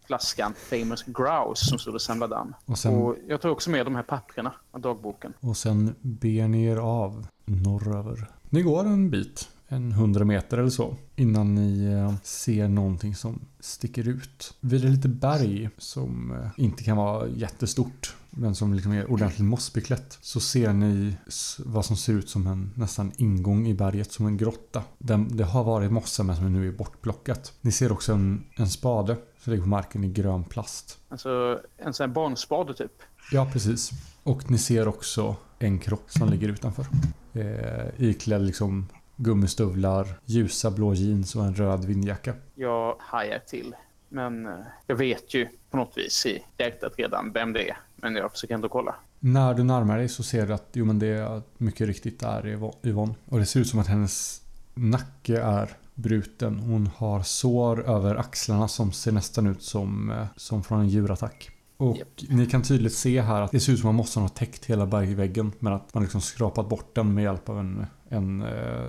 flaskan 0.06 0.54
Famous 0.70 1.02
Grouse 1.06 1.64
som 1.64 1.78
stod 1.78 1.94
och 1.94 2.02
samlade 2.02 2.34
damm. 2.34 2.54
Och 2.64 2.78
sen, 2.78 2.94
Och 2.94 3.16
jag 3.28 3.40
tar 3.40 3.48
också 3.48 3.70
med 3.70 3.86
de 3.86 3.94
här 3.94 4.02
papperna 4.02 4.52
av 4.70 4.80
dagboken. 4.80 5.32
och 5.40 5.56
sen 5.56 5.94
ber 6.00 6.48
ni 6.48 6.64
er 6.64 6.76
av 6.76 7.26
norröver. 7.44 8.26
Ni 8.48 8.62
går 8.62 8.84
en 8.84 9.10
bit, 9.10 9.48
en 9.72 9.92
hundra 9.92 10.24
meter 10.24 10.58
eller 10.58 10.70
så, 10.70 10.96
innan 11.16 11.54
ni 11.54 11.84
eh, 11.84 12.14
ser 12.22 12.68
någonting 12.68 13.14
som 13.14 13.40
sticker 13.60 14.08
ut. 14.08 14.54
Vid 14.60 14.84
ett 14.84 14.90
litet 14.90 15.10
berg 15.10 15.70
som 15.78 16.32
eh, 16.32 16.48
inte 16.56 16.84
kan 16.84 16.96
vara 16.96 17.28
jättestort, 17.28 18.16
men 18.30 18.54
som 18.54 18.74
liksom 18.74 18.92
är 18.92 19.10
ordentligt 19.10 19.46
mossbeklätt, 19.46 20.18
så 20.20 20.40
ser 20.40 20.72
ni 20.72 21.16
vad 21.58 21.84
som 21.84 21.96
ser 21.96 22.12
ut 22.12 22.28
som 22.28 22.46
en 22.46 22.70
nästan 22.74 23.12
ingång 23.16 23.66
i 23.66 23.74
berget, 23.74 24.12
som 24.12 24.26
en 24.26 24.36
grotta. 24.36 24.82
Det 25.28 25.44
har 25.44 25.64
varit 25.64 25.92
mossa 25.92 26.22
men 26.22 26.36
som 26.36 26.52
nu 26.52 26.68
är 26.68 26.72
bortplockat. 26.72 27.52
Ni 27.60 27.72
ser 27.72 27.92
också 27.92 28.12
en, 28.12 28.44
en 28.56 28.68
spade 28.68 29.16
som 29.38 29.50
ligger 29.50 29.62
på 29.62 29.68
marken 29.68 30.04
i 30.04 30.08
grön 30.08 30.44
plast. 30.44 30.98
Alltså 31.08 31.60
en 31.76 31.94
sån 31.94 32.04
här 32.08 32.14
barnspade 32.14 32.74
typ. 32.74 32.92
Ja, 33.32 33.48
precis. 33.52 33.90
Och 34.22 34.50
ni 34.50 34.58
ser 34.58 34.88
också 34.88 35.36
en 35.58 35.78
kropp 35.78 36.10
som 36.12 36.28
ligger 36.28 36.48
utanför. 36.48 36.86
Eh, 37.32 38.08
iklädd 38.08 38.42
liksom 38.42 38.86
gummistövlar, 39.22 40.06
ljusa 40.24 40.70
blå 40.70 40.94
jeans 40.94 41.36
och 41.36 41.44
en 41.44 41.54
röd 41.54 41.84
vindjacka. 41.84 42.34
Jag 42.54 42.96
hajar 42.98 43.38
till. 43.38 43.74
Men 44.08 44.46
eh, 44.46 44.52
jag 44.86 44.96
vet 44.96 45.34
ju 45.34 45.48
på 45.70 45.76
något 45.76 45.92
vis 45.96 46.26
i 46.26 46.42
hjärtat 46.58 46.92
redan 46.98 47.32
vem 47.32 47.52
det 47.52 47.68
är. 47.70 47.76
Men 47.96 48.14
jag 48.16 48.32
försöker 48.32 48.54
ändå 48.54 48.68
kolla. 48.68 48.94
När 49.18 49.54
du 49.54 49.62
närmar 49.64 49.98
dig 49.98 50.08
så 50.08 50.22
ser 50.22 50.46
du 50.46 50.54
att 50.54 50.68
jo, 50.72 50.84
men 50.84 50.98
det 50.98 51.06
är 51.06 51.42
mycket 51.58 51.86
riktigt 51.86 52.22
är 52.22 52.42
Yvo- 52.42 52.74
Yvonne. 52.82 53.14
Och 53.28 53.38
det 53.38 53.46
ser 53.46 53.60
ut 53.60 53.68
som 53.68 53.78
att 53.80 53.86
hennes 53.86 54.42
nacke 54.74 55.40
är 55.40 55.70
bruten. 55.94 56.58
Hon 56.58 56.86
har 56.96 57.22
sår 57.22 57.88
över 57.88 58.14
axlarna 58.16 58.68
som 58.68 58.92
ser 58.92 59.12
nästan 59.12 59.46
ut 59.46 59.62
som, 59.62 60.10
eh, 60.10 60.26
som 60.36 60.62
från 60.64 60.80
en 60.80 60.88
djurattack. 60.88 61.50
Och 61.76 61.96
Japp. 61.96 62.08
ni 62.28 62.46
kan 62.46 62.62
tydligt 62.62 62.92
se 62.94 63.20
här 63.20 63.40
att 63.42 63.50
det 63.50 63.60
ser 63.60 63.72
ut 63.72 63.78
som 63.80 63.88
att 63.88 63.94
mossan 63.94 64.22
har 64.22 64.28
täckt 64.28 64.64
hela 64.64 64.86
bergväggen. 64.86 65.52
Men 65.58 65.72
att 65.72 65.94
man 65.94 66.02
liksom 66.02 66.20
skrapat 66.20 66.68
bort 66.68 66.94
den 66.94 67.14
med 67.14 67.24
hjälp 67.24 67.48
av 67.48 67.58
en, 67.58 67.86
en 68.10 68.42
eh, 68.42 68.88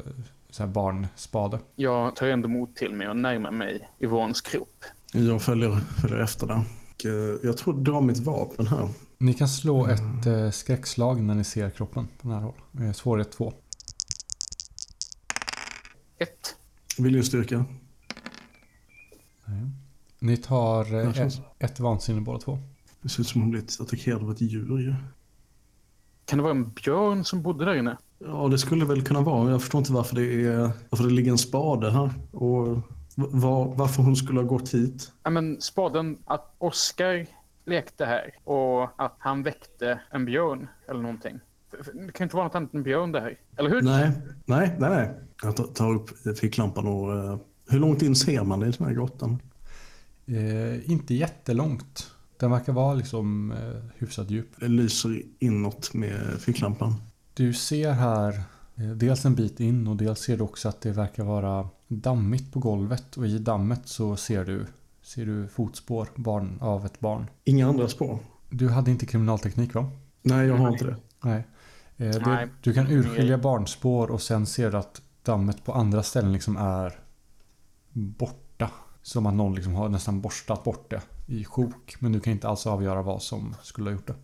så 0.49 0.63
här 0.63 0.69
barnspade. 0.69 1.59
Jag 1.75 2.15
tar 2.15 2.27
ändå 2.27 2.47
mod 2.47 2.75
till 2.75 2.93
mig 2.93 3.09
och 3.09 3.17
närmar 3.17 3.51
mig 3.51 3.89
Yvonnes 3.99 4.41
kropp. 4.41 4.85
Jag 5.13 5.41
följer, 5.41 5.75
följer 6.01 6.19
efter 6.19 6.47
där. 6.47 6.63
Eh, 7.05 7.39
jag 7.43 7.57
tror 7.57 7.75
jag 7.75 7.83
drar 7.83 8.01
mitt 8.01 8.19
vapen 8.19 8.67
här. 8.67 8.89
Ni 9.17 9.33
kan 9.33 9.47
slå 9.47 9.87
ett 9.87 10.25
eh, 10.25 10.49
skräckslag 10.49 11.21
när 11.21 11.35
ni 11.35 11.43
ser 11.43 11.69
kroppen 11.69 12.07
på 12.21 12.27
nära 12.27 12.39
håll. 12.39 12.93
Svårighet 12.93 13.31
2. 13.31 13.53
Ett. 16.17 16.55
Viljestyrka. 16.97 17.65
Ni 20.19 20.37
tar 20.37 20.95
eh, 20.95 21.21
ett, 21.21 21.41
ett 21.59 21.79
vansinne 21.79 22.21
båda 22.21 22.39
två. 22.39 22.59
Det 23.01 23.09
ser 23.09 23.21
ut 23.21 23.27
som 23.27 23.41
hon 23.41 23.51
blivit 23.51 23.77
attackerad 23.81 24.23
av 24.23 24.31
ett 24.31 24.41
djur 24.41 24.79
ju. 24.79 24.95
Kan 26.25 26.37
det 26.37 26.43
vara 26.43 26.51
en 26.51 26.69
björn 26.69 27.23
som 27.23 27.41
bodde 27.41 27.65
där 27.65 27.75
inne? 27.75 27.97
Ja, 28.25 28.47
det 28.47 28.57
skulle 28.57 28.85
väl 28.85 29.01
kunna 29.01 29.21
vara. 29.21 29.51
Jag 29.51 29.61
förstår 29.61 29.79
inte 29.79 29.93
varför 29.93 30.15
det, 30.15 30.45
är, 30.45 30.71
varför 30.89 31.03
det 31.03 31.13
ligger 31.13 31.31
en 31.31 31.37
spade 31.37 31.91
här. 31.91 32.09
Och 32.31 32.67
var, 33.15 33.75
varför 33.75 34.03
hon 34.03 34.15
skulle 34.15 34.39
ha 34.39 34.47
gått 34.47 34.73
hit. 34.73 35.11
Ja, 35.23 35.29
men 35.29 35.61
spaden 35.61 36.17
att 36.25 36.55
Oscar 36.57 37.25
lekte 37.65 38.05
här 38.05 38.31
och 38.43 38.83
att 39.05 39.15
han 39.19 39.43
väckte 39.43 39.99
en 40.11 40.25
björn 40.25 40.67
eller 40.89 41.01
någonting. 41.01 41.39
Det 42.07 42.11
kan 42.11 42.25
inte 42.25 42.35
vara 42.35 42.45
något 42.47 42.55
annat 42.55 42.73
än 42.73 42.83
björn 42.83 43.11
det 43.11 43.19
här. 43.21 43.37
Eller 43.57 43.69
hur? 43.69 43.81
Nej, 43.81 44.11
nej, 44.45 44.75
nej. 44.79 44.89
nej. 44.89 45.19
Jag 45.43 45.55
tar- 45.55 45.63
tar 45.63 45.93
upp 45.93 46.09
ficklampan 46.39 46.87
och... 46.87 47.13
eh, 47.15 47.37
hur 47.69 47.79
långt 47.79 48.01
in 48.01 48.15
ser 48.15 48.43
man 48.43 48.63
i 48.63 48.71
den 48.71 48.87
här 48.87 48.93
grottan? 48.93 49.39
Eh, 50.25 50.91
inte 50.91 51.13
jättelångt. 51.13 52.11
Den 52.39 52.51
verkar 52.51 52.73
vara 52.73 52.93
liksom 52.93 53.51
eh, 53.51 53.81
hyfsat 53.97 54.29
djup. 54.29 54.47
Det 54.59 54.67
lyser 54.67 55.21
inåt 55.39 55.93
med 55.93 56.19
ficklampan. 56.39 56.93
Du 57.33 57.53
ser 57.53 57.91
här 57.91 58.43
eh, 58.75 58.89
dels 58.89 59.25
en 59.25 59.35
bit 59.35 59.59
in 59.59 59.87
och 59.87 59.95
dels 59.95 60.19
ser 60.19 60.37
du 60.37 60.43
också 60.43 60.69
att 60.69 60.81
det 60.81 60.91
verkar 60.91 61.23
vara 61.23 61.69
dammigt 61.87 62.53
på 62.53 62.59
golvet 62.59 63.17
och 63.17 63.25
i 63.25 63.37
dammet 63.37 63.81
så 63.85 64.15
ser 64.15 64.45
du 64.45 64.65
ser 65.01 65.25
du 65.25 65.47
fotspår 65.47 66.07
barn, 66.15 66.57
av 66.61 66.85
ett 66.85 66.99
barn. 66.99 67.29
Inga 67.43 67.67
andra 67.67 67.87
spår? 67.87 68.19
Du 68.49 68.69
hade 68.69 68.91
inte 68.91 69.05
kriminalteknik 69.05 69.73
va? 69.73 69.91
Nej, 70.21 70.47
jag 70.47 70.57
har 70.57 70.71
inte 70.71 70.85
det. 70.85 70.95
Nej. 71.21 71.47
Eh, 71.97 72.09
det, 72.09 72.25
Nej. 72.25 72.47
Du 72.61 72.73
kan 72.73 72.87
urskilja 72.87 73.37
barnspår 73.37 74.11
och 74.11 74.21
sen 74.21 74.45
ser 74.45 74.71
du 74.71 74.77
att 74.77 75.01
dammet 75.23 75.65
på 75.65 75.73
andra 75.73 76.03
ställen 76.03 76.33
liksom 76.33 76.57
är 76.57 76.99
borta. 77.91 78.71
Som 79.03 79.25
att 79.25 79.33
någon 79.33 79.55
liksom 79.55 79.75
har 79.75 79.89
nästan 79.89 80.21
borstat 80.21 80.63
bort 80.63 80.89
det 80.89 81.01
i 81.25 81.45
sjok. 81.45 81.95
Men 81.99 82.11
du 82.11 82.19
kan 82.19 82.33
inte 82.33 82.47
alls 82.47 82.67
avgöra 82.67 83.01
vad 83.01 83.21
som 83.21 83.55
skulle 83.61 83.89
ha 83.89 83.95
gjort 83.95 84.07
det. 84.07 84.15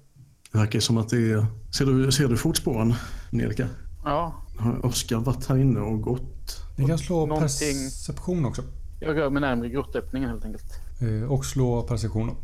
Det 0.58 0.62
verkar 0.62 0.80
som 0.80 0.98
att 0.98 1.10
det 1.10 1.32
är... 1.32 1.46
Ser 1.72 1.86
du, 1.86 2.12
ser 2.12 2.28
du 2.28 2.38
fotspåren, 2.38 2.94
Angelica? 3.32 3.68
Ja, 4.04 4.44
Har 4.58 4.86
Oskar 4.86 5.18
varit 5.18 5.46
här 5.50 5.58
inne 5.58 5.80
och 5.80 6.02
gått? 6.02 6.62
Ni 6.78 6.86
kan 6.86 6.98
slå 6.98 7.26
Någonting- 7.26 7.48
perception 7.48 8.46
också. 8.46 8.62
jag 9.00 9.18
rör 9.18 9.30
mig 9.30 9.42
närmare 9.42 9.70
grottöppningen 9.70 10.30
helt 10.30 10.46
enkelt. 10.46 10.66
Eh, 11.02 11.32
Och 11.32 11.46
slå 11.46 11.82
perception. 11.84 12.36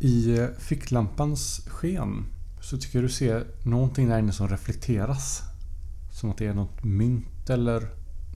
I 0.00 0.38
eh, 0.38 0.46
ficklampans 0.58 1.66
sken 1.68 2.26
så 2.60 2.76
tycker 2.78 3.02
du 3.02 3.08
ser 3.08 3.44
någonting 3.64 4.08
där 4.08 4.18
inne 4.18 4.32
som 4.32 4.48
reflekteras. 4.48 5.42
Som 6.12 6.30
att 6.30 6.38
det 6.38 6.46
är 6.46 6.54
något 6.54 6.84
mynt 6.84 7.50
eller 7.50 7.88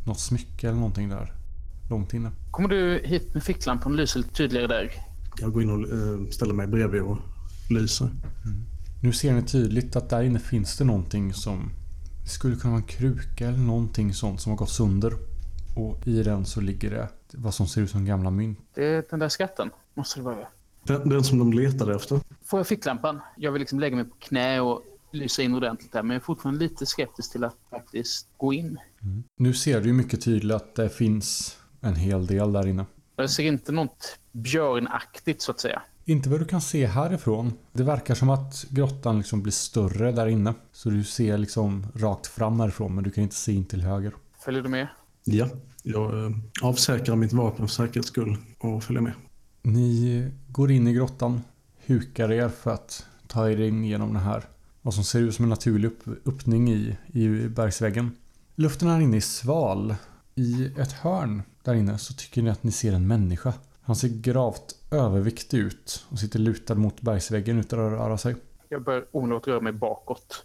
något 0.06 0.20
smycke 0.20 0.68
eller 0.68 0.78
någonting 0.78 1.08
där. 1.08 1.32
Långt 1.90 2.14
inne. 2.14 2.30
Kommer 2.50 2.68
du 2.68 3.00
hit 3.04 3.34
med 3.34 3.42
ficklampan 3.42 3.92
och 3.92 3.98
lyser 3.98 4.18
lite 4.20 4.34
tydligare 4.34 4.66
där? 4.66 4.92
Jag 5.40 5.52
går 5.52 5.62
in 5.62 5.70
och 5.70 5.80
eh, 5.92 6.30
ställer 6.30 6.54
mig 6.54 6.66
bredvid 6.66 7.02
och 7.02 7.18
lyser. 7.70 8.10
Nu 9.02 9.12
ser 9.12 9.32
ni 9.32 9.42
tydligt 9.42 9.96
att 9.96 10.10
där 10.10 10.22
inne 10.22 10.38
finns 10.38 10.78
det 10.78 10.84
någonting 10.84 11.34
som 11.34 11.70
det 12.22 12.28
skulle 12.28 12.56
kunna 12.56 12.72
vara 12.72 12.82
en 12.82 12.88
kruka 12.88 13.48
eller 13.48 13.58
någonting 13.58 14.14
sånt 14.14 14.40
som 14.40 14.50
har 14.50 14.56
gått 14.56 14.70
sönder. 14.70 15.12
Och 15.76 16.08
i 16.08 16.22
den 16.22 16.46
så 16.46 16.60
ligger 16.60 16.90
det 16.90 17.08
vad 17.32 17.54
som 17.54 17.66
ser 17.66 17.80
ut 17.80 17.90
som 17.90 18.04
gamla 18.04 18.30
mynt. 18.30 18.58
Det 18.74 18.84
är 18.84 19.04
den 19.10 19.18
där 19.18 19.28
skatten, 19.28 19.70
måste 19.94 20.20
det 20.20 20.24
vara. 20.24 20.48
Den, 20.82 21.08
den 21.08 21.24
som 21.24 21.38
de 21.38 21.52
letade 21.52 21.94
efter. 21.94 22.20
Får 22.44 22.58
jag 22.58 22.66
ficklampan? 22.66 23.20
Jag 23.36 23.52
vill 23.52 23.60
liksom 23.60 23.80
lägga 23.80 23.96
mig 23.96 24.04
på 24.04 24.16
knä 24.18 24.60
och 24.60 24.82
lysa 25.12 25.42
in 25.42 25.54
ordentligt 25.54 25.92
där, 25.92 26.02
men 26.02 26.10
jag 26.10 26.20
är 26.20 26.24
fortfarande 26.24 26.60
lite 26.60 26.86
skeptisk 26.86 27.32
till 27.32 27.44
att 27.44 27.56
faktiskt 27.70 28.28
gå 28.36 28.52
in. 28.52 28.78
Nu 29.36 29.54
ser 29.54 29.80
du 29.80 29.86
ju 29.86 29.92
mycket 29.92 30.20
tydligt 30.20 30.56
att 30.56 30.74
det 30.74 30.88
finns 30.88 31.58
en 31.80 31.94
hel 31.94 32.26
del 32.26 32.52
där 32.52 32.66
inne. 32.66 32.86
Jag 33.16 33.30
ser 33.30 33.44
inte 33.44 33.72
något 33.72 34.18
björnaktigt 34.32 35.42
så 35.42 35.50
att 35.50 35.60
säga. 35.60 35.82
Inte 36.08 36.28
vad 36.28 36.40
du 36.40 36.44
kan 36.44 36.60
se 36.60 36.86
härifrån. 36.86 37.52
Det 37.72 37.82
verkar 37.82 38.14
som 38.14 38.30
att 38.30 38.66
grottan 38.70 39.18
liksom 39.18 39.42
blir 39.42 39.52
större 39.52 40.12
där 40.12 40.26
inne. 40.26 40.54
Så 40.72 40.90
du 40.90 41.04
ser 41.04 41.38
liksom 41.38 41.86
rakt 41.94 42.26
fram 42.26 42.60
härifrån 42.60 42.94
men 42.94 43.04
du 43.04 43.10
kan 43.10 43.24
inte 43.24 43.36
se 43.36 43.52
in 43.52 43.64
till 43.64 43.82
höger. 43.82 44.14
Följer 44.38 44.62
du 44.62 44.68
med? 44.68 44.88
Ja, 45.24 45.48
jag 45.82 46.24
eh, 46.24 46.30
avsäkrar 46.62 47.16
mitt 47.16 47.32
vapen 47.32 47.68
för 47.68 47.74
säkerhets 47.74 48.08
skull 48.08 48.36
och 48.58 48.84
följer 48.84 49.02
med. 49.02 49.12
Ni 49.62 50.30
går 50.48 50.70
in 50.70 50.86
i 50.86 50.92
grottan, 50.92 51.40
hukar 51.86 52.32
er 52.32 52.48
för 52.48 52.70
att 52.70 53.06
ta 53.26 53.50
er 53.50 53.60
in 53.60 53.84
genom 53.84 54.12
den 54.12 54.22
här 54.22 54.44
vad 54.82 54.94
som 54.94 55.04
ser 55.04 55.20
ut 55.20 55.34
som 55.34 55.42
en 55.42 55.48
naturlig 55.48 55.88
upp, 55.88 56.26
öppning 56.26 56.70
i, 56.70 56.96
i 57.06 57.28
bergsväggen. 57.48 58.10
Luften 58.54 58.88
här 58.88 59.00
inne 59.00 59.16
är 59.16 59.20
sval. 59.20 59.94
I 60.34 60.66
ett 60.78 60.92
hörn 60.92 61.42
där 61.62 61.74
inne 61.74 61.98
så 61.98 62.14
tycker 62.14 62.42
ni 62.42 62.50
att 62.50 62.62
ni 62.62 62.72
ser 62.72 62.92
en 62.92 63.06
människa. 63.06 63.52
Han 63.82 63.96
ser 63.96 64.08
gravt 64.08 64.74
överviktig 64.90 65.58
ut 65.58 66.06
och 66.10 66.18
sitter 66.18 66.38
lutad 66.38 66.74
mot 66.74 67.00
bergsväggen 67.00 67.58
utan 67.60 67.86
att 67.86 67.92
röra 67.92 68.18
sig. 68.18 68.36
Jag 68.68 68.82
bör 68.82 69.06
omedelbart 69.12 69.46
röra 69.46 69.60
mig 69.60 69.72
bakåt 69.72 70.44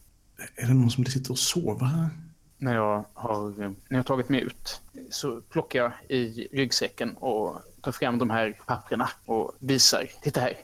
Är 0.55 0.67
det 0.67 0.73
någon 0.73 0.91
som 0.91 1.05
sitter 1.05 1.31
och 1.31 1.39
sover 1.39 1.85
här? 1.85 2.09
när 2.57 2.75
jag 2.75 3.05
har, 3.13 3.49
när 3.59 3.75
jag 3.87 3.97
har 3.97 4.03
tagit 4.03 4.29
mig 4.29 4.41
ut. 4.41 4.81
Så 5.11 5.41
plockar 5.41 5.79
jag 5.79 5.91
i 6.09 6.47
ryggsäcken 6.51 7.13
och 7.17 7.61
tar 7.81 7.91
fram 7.91 8.17
de 8.17 8.29
här 8.29 8.59
papperna 8.67 9.09
och 9.25 9.51
visar. 9.59 10.09
Titta 10.21 10.39
här. 10.41 10.57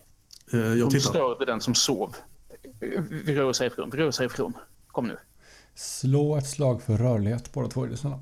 Eh, 0.53 0.59
jag 0.59 0.77
De 0.77 0.89
tittar. 0.89 1.09
störde 1.09 1.45
den 1.45 1.61
som 1.61 1.75
sov. 1.75 2.15
Vi 3.25 3.35
rör 3.35 3.43
oss 3.43 3.59
härifrån. 3.59 3.89
Vi 3.89 3.97
rör 3.97 4.07
oss 4.07 4.19
härifrån. 4.19 4.53
Kom 4.87 5.07
nu. 5.07 5.17
Slå 5.75 6.35
ett 6.37 6.47
slag 6.47 6.81
för 6.81 6.97
rörlighet 6.97 7.53
båda 7.53 7.67
två 7.67 7.95
snälla. 7.95 8.19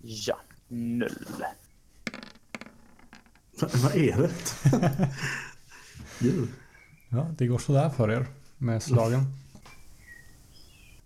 Ja. 0.00 0.38
Noll. 0.68 1.26
Va, 3.60 3.68
vad 3.82 3.94
är 3.94 4.16
det? 4.16 4.30
Ja, 7.10 7.26
det 7.38 7.46
går 7.46 7.58
sådär 7.58 7.90
för 7.90 8.10
er 8.10 8.26
med 8.58 8.82
slagen. 8.82 9.24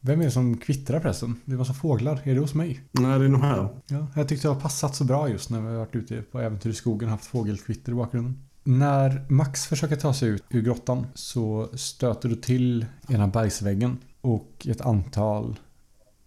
Vem 0.01 0.21
är 0.21 0.25
det 0.25 0.31
som 0.31 0.57
kvittrar 0.57 1.01
förresten? 1.01 1.41
Det 1.45 1.53
är 1.53 1.57
massa 1.57 1.75
fåglar. 1.75 2.21
Är 2.25 2.35
det 2.35 2.41
hos 2.41 2.55
mig? 2.55 2.81
Nej, 2.93 3.19
det 3.19 3.25
är 3.25 3.29
nog 3.29 3.41
här. 3.41 3.69
Ja, 3.87 4.07
jag 4.17 4.29
tyckte 4.29 4.49
det 4.49 4.55
har 4.55 4.61
passat 4.61 4.97
så 4.97 5.05
bra 5.05 5.29
just 5.29 5.51
när 5.51 5.61
vi 5.61 5.67
har 5.67 5.75
varit 5.75 5.95
ute 5.95 6.23
på 6.23 6.41
äventyr 6.41 6.71
i 6.71 6.75
skogen 6.75 7.09
och 7.09 7.13
haft 7.13 7.27
fågelkvitter 7.27 7.93
i 7.93 7.95
bakgrunden. 7.95 8.43
När 8.65 9.27
Max 9.29 9.67
försöker 9.67 9.97
ta 9.97 10.15
sig 10.15 10.29
ut 10.29 10.45
ur 10.51 10.63
grottan 10.63 11.07
så 11.15 11.71
stöter 11.75 12.29
du 12.29 12.37
till 12.37 12.87
ena 13.09 13.29
bergsväggen 13.29 13.99
och 14.21 14.67
ett 14.69 14.81
antal 14.81 15.59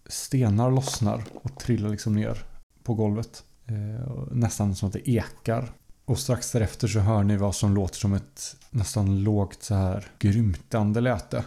stenar 0.06 0.70
lossnar 0.70 1.24
och 1.32 1.58
trillar 1.58 1.88
liksom 1.88 2.14
ner 2.14 2.44
på 2.82 2.94
golvet. 2.94 3.44
Eh, 3.66 4.26
nästan 4.30 4.74
som 4.74 4.86
att 4.86 4.92
det 4.92 5.10
ekar. 5.10 5.72
Och 6.06 6.18
strax 6.18 6.52
därefter 6.52 6.88
så 6.88 6.98
hör 6.98 7.22
ni 7.22 7.36
vad 7.36 7.54
som 7.54 7.74
låter 7.74 7.96
som 7.96 8.14
ett 8.14 8.56
nästan 8.70 9.22
lågt 9.22 9.62
så 9.62 9.74
här 9.74 10.06
grymtande 10.18 11.00
läte. 11.00 11.44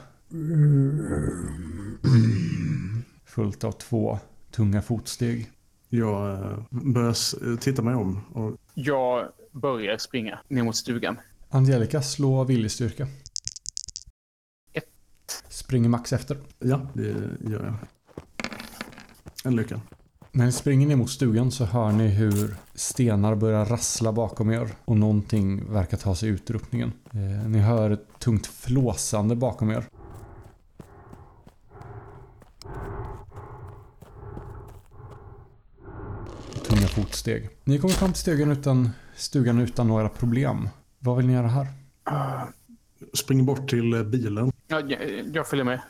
Fullt 3.25 3.63
av 3.63 3.71
två 3.71 4.19
tunga 4.51 4.81
fotsteg. 4.81 5.51
Jag 5.89 6.31
eh, 6.33 6.57
börjar 6.69 7.57
titta 7.57 7.81
mig 7.81 7.95
om. 7.95 8.21
Och, 8.33 8.57
Jag 8.73 9.27
börjar 9.51 9.97
springa 9.97 10.39
ner 10.47 10.63
mot 10.63 10.75
stugan. 10.75 11.19
Angelica, 11.49 12.01
slå 12.01 12.43
viljestyrka. 12.43 13.07
Ett. 14.73 15.43
Springer 15.49 15.89
Max 15.89 16.13
efter. 16.13 16.37
ja, 16.59 16.81
det 16.93 17.03
gör 17.49 17.65
jag. 17.65 17.75
En 19.43 19.55
lycka. 19.55 19.81
När 20.31 20.45
ni 20.45 20.51
springer 20.51 20.87
ner 20.87 20.95
mot 20.95 21.09
stugan 21.09 21.51
så 21.51 21.65
hör 21.65 21.91
ni 21.91 22.07
hur 22.07 22.55
stenar 22.75 23.35
börjar 23.35 23.65
rassla 23.65 24.11
bakom 24.11 24.51
er 24.51 24.69
och 24.85 24.97
någonting 24.97 25.73
verkar 25.73 25.97
ta 25.97 26.15
sig 26.15 26.29
ut 26.29 26.49
ur 26.49 26.55
öppningen. 26.55 26.93
Eh, 27.11 27.49
ni 27.49 27.59
hör 27.59 27.91
ett 27.91 28.19
tungt 28.19 28.47
flåsande 28.47 29.35
bakom 29.35 29.71
er. 29.71 29.83
Tunga 36.67 36.87
fotsteg. 36.87 37.49
Ni 37.63 37.79
kommer 37.79 37.93
fram 37.93 38.13
till 38.13 38.21
stugan 38.21 38.51
utan, 38.51 38.89
stugan 39.15 39.59
utan 39.59 39.87
några 39.87 40.09
problem. 40.09 40.69
Vad 40.99 41.17
vill 41.17 41.27
ni 41.27 41.33
göra 41.33 41.47
här? 41.47 41.67
Springer 43.13 43.43
bort 43.43 43.69
till 43.69 43.93
eh, 43.93 44.03
bilen 44.03 44.51
Ja, 44.67 44.79
jag, 44.79 44.99
jag 45.33 45.47
följer 45.47 45.65
med. 45.65 45.81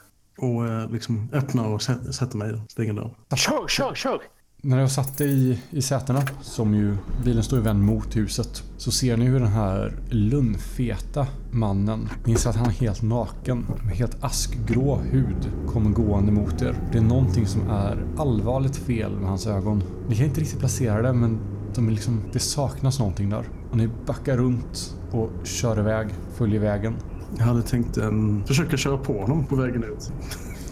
Och 0.41 0.67
eh, 0.67 0.91
liksom 0.91 1.29
öppnar 1.33 1.67
och 1.67 1.81
sätter, 1.81 2.37
mig. 2.37 2.61
Stänger 2.67 2.93
dörren. 2.93 3.11
Kör, 3.35 3.67
kör, 3.67 3.95
kör! 3.95 4.21
När 4.61 4.79
jag 4.79 4.91
satt 4.91 5.21
i, 5.21 5.59
i 5.69 5.81
sätena, 5.81 6.21
som 6.41 6.73
ju 6.73 6.97
bilen 7.23 7.43
står 7.43 7.59
ju 7.59 7.65
vänd 7.65 7.83
mot 7.83 8.15
huset, 8.15 8.63
så 8.77 8.91
ser 8.91 9.17
ni 9.17 9.25
hur 9.25 9.39
den 9.39 9.49
här 9.49 9.93
lunnfeta 10.09 11.27
mannen, 11.51 12.09
ni 12.25 12.31
inser 12.31 12.49
att 12.49 12.55
han 12.55 12.67
är 12.67 12.71
helt 12.71 13.01
naken, 13.01 13.65
med 13.83 13.95
helt 13.95 14.23
askgrå 14.23 14.95
hud, 14.95 15.51
kommer 15.67 15.89
gående 15.89 16.31
mot 16.31 16.61
er. 16.61 16.75
Det 16.91 16.97
är 16.97 17.01
någonting 17.01 17.47
som 17.47 17.69
är 17.69 18.05
allvarligt 18.17 18.75
fel 18.75 19.11
med 19.11 19.29
hans 19.29 19.47
ögon. 19.47 19.83
Ni 20.09 20.15
kan 20.15 20.25
inte 20.25 20.41
riktigt 20.41 20.59
placera 20.59 21.01
det, 21.01 21.13
men 21.13 21.39
de 21.75 21.87
är 21.87 21.91
liksom, 21.91 22.23
det 22.33 22.39
saknas 22.39 22.99
någonting 22.99 23.29
där. 23.29 23.45
Och 23.71 23.77
ni 23.77 23.89
backar 24.05 24.37
runt 24.37 24.95
och 25.11 25.29
kör 25.43 25.79
iväg, 25.79 26.07
följer 26.33 26.59
vägen. 26.59 26.95
Jag 27.37 27.45
hade 27.45 27.61
tänkt 27.61 27.97
um, 27.97 28.43
försöka 28.45 28.77
köra 28.77 28.97
på 28.97 29.21
honom 29.21 29.45
på 29.45 29.55
vägen 29.55 29.83
ut. 29.83 30.11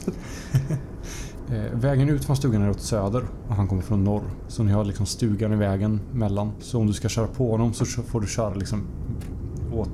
Eh, 1.50 1.80
vägen 1.80 2.10
ut 2.10 2.26
från 2.26 2.36
stugan 2.38 2.62
är 2.62 2.70
åt 2.70 2.82
söder 2.82 3.24
och 3.48 3.56
han 3.56 3.67
kommer 3.67 3.82
från 3.82 4.04
norr. 4.04 4.22
Så 4.48 4.63
ni 4.63 4.72
har 4.72 4.86
liksom 4.86 5.06
stugan 5.06 5.54
i 5.54 5.56
vägen 5.56 6.00
mellan. 6.13 6.52
Så 6.60 6.80
om 6.80 6.88
du 6.88 6.93
ska 6.93 7.10
köra 7.10 7.28
på 7.28 7.52
honom 7.52 7.74
så 7.74 7.86
får 7.86 8.22
du 8.22 8.28
köra 8.28 8.54
liksom 8.54 8.82
åt... 9.74 9.89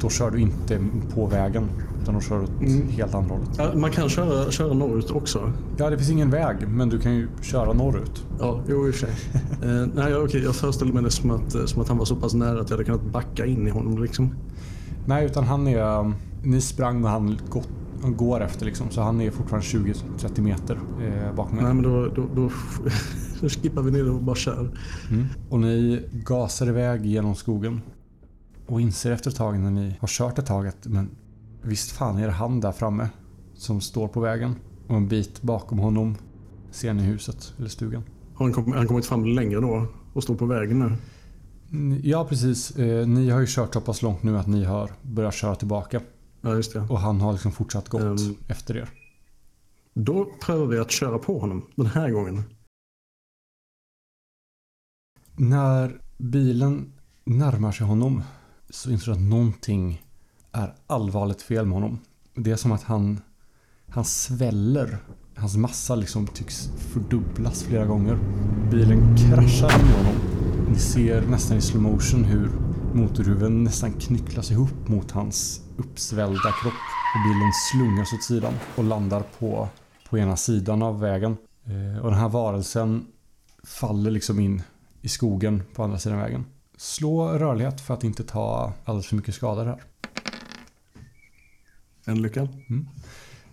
Då 0.00 0.08
kör 0.08 0.30
du 0.30 0.40
inte 0.40 0.80
på 1.14 1.26
vägen. 1.26 1.68
Utan 2.02 2.14
då 2.14 2.20
kör 2.20 2.36
du 2.38 2.42
åt 2.44 2.60
Mm. 2.60 2.88
helt 2.88 3.14
andra 3.14 3.34
hållet. 3.34 3.48
Ja, 3.58 3.70
man 3.74 3.90
kan 3.90 4.08
köra, 4.08 4.50
köra 4.50 4.74
norrut 4.74 5.10
också. 5.10 5.52
Ja, 5.76 5.90
det 5.90 5.96
finns 5.98 6.10
ingen 6.10 6.30
väg 6.30 6.68
men 6.68 6.88
du 6.88 6.98
kan 7.00 7.14
ju 7.14 7.28
köra 7.42 7.72
norrut. 7.72 8.24
Ja, 8.38 8.60
jo 8.68 8.86
i 8.86 8.90
och 8.90 8.94
för 8.94 9.06
sig. 9.06 9.10
eh, 9.62 9.86
nej, 9.94 10.16
okej, 10.16 10.42
jag 10.44 10.54
föreställde 10.56 10.94
mig 10.94 11.02
det 11.02 11.10
som 11.10 11.30
att, 11.30 11.54
eh, 11.54 11.64
som 11.64 11.82
att 11.82 11.88
han 11.88 11.98
var 11.98 12.04
så 12.04 12.16
pass 12.16 12.34
nära 12.34 12.60
att 12.60 12.70
jag 12.70 12.76
hade 12.76 12.84
kunnat 12.84 13.12
backa 13.12 13.46
in 13.46 13.66
i 13.66 13.70
honom. 13.70 14.02
Liksom. 14.02 14.34
Nej, 15.08 15.26
utan 15.26 15.44
han 15.44 15.66
är... 15.66 16.12
Ni 16.42 16.60
sprang 16.60 17.04
och 17.04 17.10
han, 17.10 17.38
gått, 17.48 17.68
han 18.02 18.16
går 18.16 18.40
efter 18.40 18.66
liksom. 18.66 18.90
Så 18.90 19.00
han 19.00 19.20
är 19.20 19.30
fortfarande 19.30 19.66
20-30 19.66 20.40
meter 20.40 20.78
eh, 21.02 21.34
bakom 21.34 21.58
er. 21.58 21.62
Nej, 21.62 21.74
men 21.74 21.82
då, 21.82 22.06
då, 22.06 22.28
då, 22.34 22.50
då 23.40 23.48
skippar 23.48 23.82
vi 23.82 23.90
ner 23.90 24.10
och 24.10 24.22
bara 24.22 24.36
kör. 24.36 24.78
Mm. 25.10 25.26
Och 25.50 25.60
ni 25.60 26.02
gasar 26.12 26.68
iväg 26.68 27.06
genom 27.06 27.34
skogen. 27.34 27.80
Och 28.66 28.80
inser 28.80 29.12
efter 29.12 29.30
ett 29.30 29.36
tag 29.36 29.58
när 29.58 29.70
ni 29.70 29.96
har 30.00 30.08
kört 30.08 30.38
ett 30.38 30.46
tag 30.46 30.66
att 30.66 30.86
men 30.86 31.10
visst 31.62 31.92
fan 31.92 32.18
är 32.18 32.26
det 32.26 32.32
han 32.32 32.60
där 32.60 32.72
framme 32.72 33.08
som 33.54 33.80
står 33.80 34.08
på 34.08 34.20
vägen. 34.20 34.54
Och 34.88 34.96
en 34.96 35.08
bit 35.08 35.42
bakom 35.42 35.78
honom 35.78 36.16
ser 36.70 36.92
ni 36.92 37.02
huset 37.02 37.54
eller 37.58 37.68
stugan. 37.68 38.02
Han, 38.34 38.52
kom, 38.52 38.72
han 38.72 38.86
kommit 38.86 39.06
fram 39.06 39.24
längre 39.24 39.60
då? 39.60 39.86
och 40.12 40.22
står 40.22 40.34
på 40.34 40.46
vägen 40.46 40.78
nu. 40.78 40.92
Ja, 42.02 42.24
precis. 42.28 42.70
Eh, 42.76 43.06
Ni 43.06 43.30
har 43.30 43.40
ju 43.40 43.46
kört 43.48 43.74
så 43.74 43.80
pass 43.80 44.02
långt 44.02 44.22
nu 44.22 44.38
att 44.38 44.46
ni 44.46 44.64
har 44.64 44.90
börjat 45.02 45.34
köra 45.34 45.54
tillbaka. 45.54 46.00
Ja, 46.40 46.54
just 46.54 46.72
det. 46.72 46.80
Och 46.80 46.98
han 47.00 47.20
har 47.20 47.32
liksom 47.32 47.52
fortsatt 47.52 47.88
gått 47.88 48.02
Ehm. 48.02 48.36
efter 48.48 48.76
er. 48.76 48.90
Då 49.94 50.28
prövar 50.42 50.66
vi 50.66 50.78
att 50.78 50.90
köra 50.90 51.18
på 51.18 51.38
honom 51.38 51.66
den 51.76 51.86
här 51.86 52.10
gången. 52.10 52.42
När 55.36 56.00
bilen 56.18 56.92
närmar 57.24 57.72
sig 57.72 57.86
honom 57.86 58.22
så 58.70 58.90
inser 58.90 59.06
du 59.06 59.12
att 59.12 59.20
någonting 59.28 60.02
är 60.52 60.74
allvarligt 60.86 61.42
fel 61.42 61.66
med 61.66 61.74
honom. 61.74 61.98
Det 62.34 62.50
är 62.50 62.56
som 62.56 62.72
att 62.72 62.82
han, 62.82 63.20
han 63.88 64.04
sväller. 64.04 64.98
Hans 65.36 65.56
massa 65.56 65.94
liksom 65.94 66.26
tycks 66.26 66.70
fördubblas 66.78 67.62
flera 67.62 67.86
gånger. 67.86 68.18
Bilen 68.70 69.16
kraschar 69.16 69.82
med 69.84 69.96
honom. 69.96 70.37
Ni 70.78 70.82
ser 70.82 71.22
nästan 71.22 71.56
i 71.56 71.60
slow 71.60 71.82
motion 71.82 72.24
hur 72.24 72.50
motorhuven 72.94 73.64
nästan 73.64 73.92
knycklas 73.92 74.50
ihop 74.50 74.88
mot 74.88 75.10
hans 75.10 75.60
uppsvällda 75.76 76.52
kropp. 76.62 76.74
Och 77.14 77.28
bilen 77.28 77.52
slungas 77.72 78.12
åt 78.12 78.22
sidan 78.22 78.54
och 78.76 78.84
landar 78.84 79.22
på, 79.38 79.68
på 80.08 80.18
ena 80.18 80.36
sidan 80.36 80.82
av 80.82 81.00
vägen. 81.00 81.36
Eh, 81.64 82.04
och 82.04 82.10
den 82.10 82.20
här 82.20 82.28
varelsen 82.28 83.06
faller 83.62 84.10
liksom 84.10 84.40
in 84.40 84.62
i 85.02 85.08
skogen 85.08 85.62
på 85.74 85.82
andra 85.82 85.98
sidan 85.98 86.18
vägen. 86.18 86.44
Slå 86.76 87.28
rörlighet 87.28 87.80
för 87.80 87.94
att 87.94 88.04
inte 88.04 88.24
ta 88.24 88.72
alldeles 88.84 89.06
för 89.06 89.16
mycket 89.16 89.34
skador 89.34 89.64
här. 89.64 89.82
En 92.04 92.22
lyckad. 92.22 92.48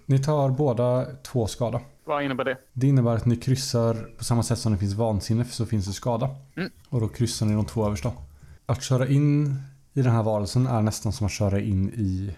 Ni 0.05 0.23
tar 0.23 0.49
båda 0.49 1.05
två 1.23 1.47
skada. 1.47 1.81
Vad 2.05 2.23
innebär 2.23 2.43
det? 2.43 2.57
Det 2.73 2.87
innebär 2.87 3.15
att 3.15 3.25
ni 3.25 3.35
kryssar 3.35 4.15
på 4.17 4.23
samma 4.23 4.43
sätt 4.43 4.59
som 4.59 4.71
det 4.71 4.77
finns 4.77 4.93
vansinne 4.93 5.45
så 5.45 5.65
finns 5.65 5.85
det 5.85 5.93
skada. 5.93 6.35
Mm. 6.55 6.71
Och 6.89 7.01
då 7.01 7.07
kryssar 7.07 7.45
ni 7.45 7.53
de 7.53 7.65
två 7.65 7.85
översta. 7.85 8.11
Att 8.65 8.83
köra 8.83 9.07
in 9.07 9.55
i 9.93 10.01
den 10.01 10.11
här 10.11 10.23
varelsen 10.23 10.67
är 10.67 10.81
nästan 10.81 11.13
som 11.13 11.25
att 11.25 11.31
köra 11.31 11.59
in 11.59 11.89
i 11.89 12.35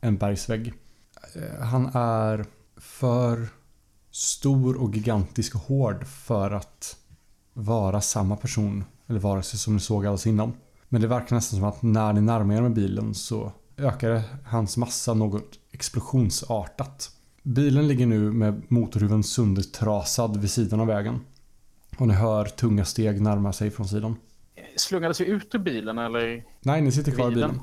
en 0.00 0.16
bergsvägg. 0.16 0.72
Eh, 1.34 1.64
Han 1.64 1.90
är 1.94 2.44
för 2.76 3.48
stor 4.10 4.76
och 4.82 4.94
gigantisk 4.94 5.54
och 5.54 5.60
hård 5.60 6.06
för 6.06 6.50
att 6.50 6.96
vara 7.52 8.00
samma 8.00 8.36
person 8.36 8.84
eller 9.06 9.20
varelse 9.20 9.58
som 9.58 9.74
ni 9.74 9.80
såg 9.80 10.06
alldeles 10.06 10.26
innan. 10.26 10.52
Men 10.88 11.00
det 11.00 11.06
verkar 11.06 11.36
nästan 11.36 11.58
som 11.58 11.68
att 11.68 11.82
när 11.82 12.12
ni 12.12 12.20
närmar 12.20 12.54
er 12.54 12.62
med 12.62 12.74
bilen 12.74 13.14
så 13.14 13.52
ökar 13.76 14.22
hans 14.44 14.76
massa 14.76 15.14
något 15.14 15.58
explosionsartat. 15.72 17.10
Bilen 17.46 17.88
ligger 17.88 18.06
nu 18.06 18.32
med 18.32 18.62
motorhuven 18.68 19.22
söndertrasad 19.22 20.36
vid 20.40 20.50
sidan 20.50 20.80
av 20.80 20.86
vägen. 20.86 21.20
Och 21.98 22.08
ni 22.08 22.14
hör 22.14 22.44
tunga 22.44 22.84
steg 22.84 23.20
närma 23.20 23.52
sig 23.52 23.70
från 23.70 23.88
sidan. 23.88 24.16
Slungades 24.76 25.20
vi 25.20 25.24
ut 25.24 25.54
ur 25.54 25.58
bilen 25.58 25.98
eller? 25.98 26.44
Nej, 26.60 26.82
ni 26.82 26.92
sitter 26.92 27.12
kvar 27.12 27.30
i 27.32 27.34
Bilen. 27.34 27.60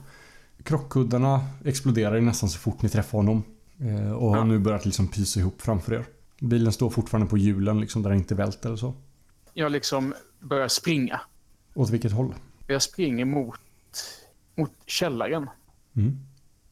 Krockkuddarna 0.64 1.42
exploderar 1.66 2.16
ju 2.16 2.22
nästan 2.22 2.50
så 2.50 2.60
fort 2.60 2.82
ni 2.82 2.90
träffar 2.90 3.18
honom. 3.18 3.44
Eh, 3.80 4.12
Och 4.12 4.30
har 4.30 4.38
Ja. 4.38 4.44
nu 4.44 4.60
börjat 4.60 4.86
liksom 4.86 5.08
pysa 5.08 5.40
ihop 5.40 5.62
framför 5.62 5.94
er. 5.94 6.06
Bilen 6.40 6.74
står 6.74 6.90
fortfarande 6.90 7.28
på 7.30 7.38
hjulen 7.38 7.80
liksom 7.80 8.04
där 8.04 8.10
det 8.10 8.16
inte 8.16 8.36
vält 8.36 8.66
eller 8.66 8.76
så. 8.76 8.94
Jag 9.54 9.72
liksom 9.72 10.14
börjar 10.40 10.68
springa. 10.68 11.22
Åt 11.76 11.90
vilket 11.90 12.12
håll? 12.12 12.34
Jag 12.68 12.82
springer 12.82 13.26
mot, 13.26 13.60
mot 14.56 14.72
källaren. 14.86 15.50
Mm. 15.96 16.20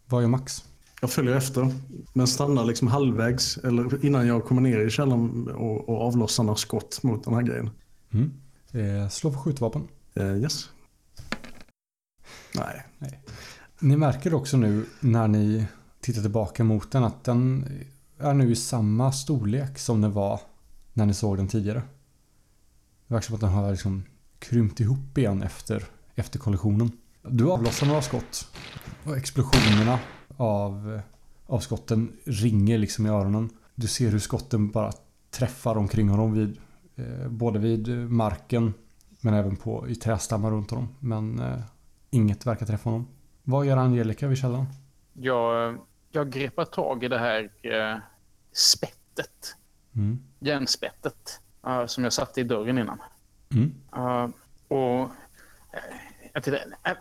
Vad 0.06 0.22
gör 0.22 0.30
Max? 0.30 0.64
Jag 1.02 1.12
följer 1.12 1.36
efter, 1.36 1.72
men 2.14 2.28
stannar 2.28 2.66
liksom 2.66 2.88
halvvägs 2.88 3.58
eller 3.58 4.06
innan 4.06 4.28
jag 4.28 4.46
kommer 4.46 4.62
ner 4.62 4.80
i 4.80 4.90
källaren 4.90 5.48
och, 5.48 5.90
och 5.90 6.02
avlossar 6.02 6.44
några 6.44 6.58
skott 6.58 7.04
mot 7.04 7.24
den 7.24 7.34
här 7.34 7.42
grejen. 7.42 7.70
Mm. 8.14 8.32
Eh, 8.72 9.10
slå 9.10 9.32
för 9.32 9.40
skjutvapen. 9.40 9.88
Eh, 10.14 10.38
yes. 10.38 10.70
Nej. 12.56 12.86
Ni 13.80 13.98
märker 13.98 14.34
också 14.34 14.58
nu 14.58 14.86
när 15.00 15.28
ni 15.28 15.66
tittar 16.02 16.22
tillbaka 16.22 16.64
mot 16.64 16.92
den 16.92 17.04
att 17.04 17.24
den 17.24 17.66
är 18.18 18.34
nu 18.34 18.52
i 18.52 18.56
samma 18.56 19.12
storlek 19.12 19.80
som 19.80 20.02
den 20.02 20.12
var 20.12 20.42
när 20.94 21.06
ni 21.06 21.14
såg 21.14 21.38
den 21.38 21.48
tidigare. 21.48 21.82
Det 23.08 23.14
verkar 23.14 23.26
som 23.26 23.36
att 23.36 23.42
den 23.42 23.50
har 23.50 23.72
liksom 23.72 24.04
krympt 24.40 24.80
ihop 24.80 25.18
igen 25.18 25.44
efter, 25.44 25.84
efter 26.16 26.40
kollisionen. 26.40 26.92
Du 27.22 27.52
avlossar 27.52 27.88
några 27.88 28.02
skott 28.02 28.48
och 29.04 29.18
explosionerna 29.18 30.00
av, 30.40 31.02
av 31.46 31.60
skotten 31.60 32.18
ringer 32.26 32.78
liksom 32.78 33.06
i 33.06 33.10
öronen. 33.10 33.50
Du 33.76 33.88
ser 33.88 34.12
hur 34.12 34.20
skotten 34.20 34.72
bara 34.72 34.92
träffar 35.32 35.78
omkring 35.78 36.10
honom 36.10 36.34
vid 36.34 36.58
eh, 36.96 37.28
både 37.28 37.60
vid 37.60 37.88
marken 38.12 38.74
men 39.22 39.34
även 39.34 39.56
på, 39.56 39.90
i 39.90 39.96
trästammar 39.96 40.52
runt 40.52 40.72
honom. 40.72 40.96
Men 41.00 41.40
eh, 41.40 41.60
inget 42.10 42.46
verkar 42.46 42.66
träffa 42.66 42.90
honom. 42.90 43.08
Vad 43.44 43.66
gör 43.66 43.78
Angelica 43.78 44.28
vid 44.28 44.38
källan? 44.38 44.66
Jag, 45.14 45.78
jag 46.12 46.32
grepar 46.32 46.66
tag 46.66 47.04
i 47.04 47.08
det 47.08 47.20
här 47.20 47.52
eh, 47.62 47.98
spettet. 48.54 49.56
Mm. 49.96 50.20
Järnspettet. 50.40 51.42
eh, 51.68 51.86
som 51.86 52.04
jag 52.04 52.14
satte 52.14 52.42
i 52.42 52.44
dörren 52.44 52.78
innan. 52.78 53.00
Mm. 53.54 53.74
Eh, 53.96 54.30
och 54.68 55.02
eh, 55.02 55.10
jag 56.34 56.48
eh, 56.48 56.94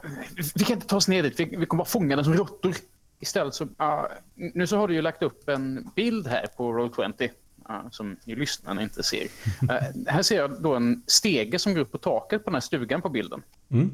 vi 0.54 0.64
kan 0.64 0.74
inte 0.74 0.86
ta 0.86 0.96
oss 0.96 1.08
ner 1.08 1.22
dit. 1.22 1.40
Vi, 1.40 1.44
vi 1.44 1.66
kommer 1.66 1.80
vara 1.80 1.88
fångade 1.88 2.24
som 2.24 2.34
råttor. 2.34 2.74
Istället 3.20 3.54
så, 3.54 3.64
eh, 3.64 4.04
nu 4.34 4.66
så 4.66 4.76
har 4.76 4.88
du 4.88 4.94
ju 4.94 5.02
lagt 5.02 5.22
upp 5.22 5.48
en 5.48 5.90
bild 5.96 6.26
här 6.26 6.46
på 6.56 6.72
Roll20 6.72 7.30
eh, 7.68 7.80
som 7.90 8.16
ni 8.24 8.34
lyssnarna 8.36 8.82
inte 8.82 9.02
ser. 9.02 9.26
Eh, 9.70 10.12
här 10.12 10.22
ser 10.22 10.36
jag 10.36 10.62
då 10.62 10.74
en 10.74 11.02
stege 11.06 11.58
som 11.58 11.74
går 11.74 11.80
upp 11.80 11.92
på 11.92 11.98
taket 11.98 12.44
på 12.44 12.50
den 12.50 12.54
här 12.54 12.60
stugan 12.60 13.02
på 13.02 13.08
bilden. 13.08 13.42
Mm. 13.68 13.90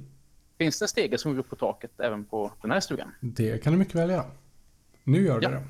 Finns 0.58 0.78
det 0.78 0.84
en 0.84 0.88
stege 0.88 1.18
som 1.18 1.32
går 1.32 1.38
upp 1.40 1.50
på 1.50 1.56
taket 1.56 2.00
även 2.00 2.24
på 2.24 2.52
den 2.62 2.70
här 2.70 2.80
stugan? 2.80 3.12
Det 3.20 3.62
kan 3.62 3.72
du 3.72 3.78
mycket 3.78 3.94
väl 3.94 4.10
göra. 4.10 4.24
Nu 5.04 5.24
gör 5.26 5.40
du 5.40 5.44
Ja. 5.46 5.50
det. 5.50 5.62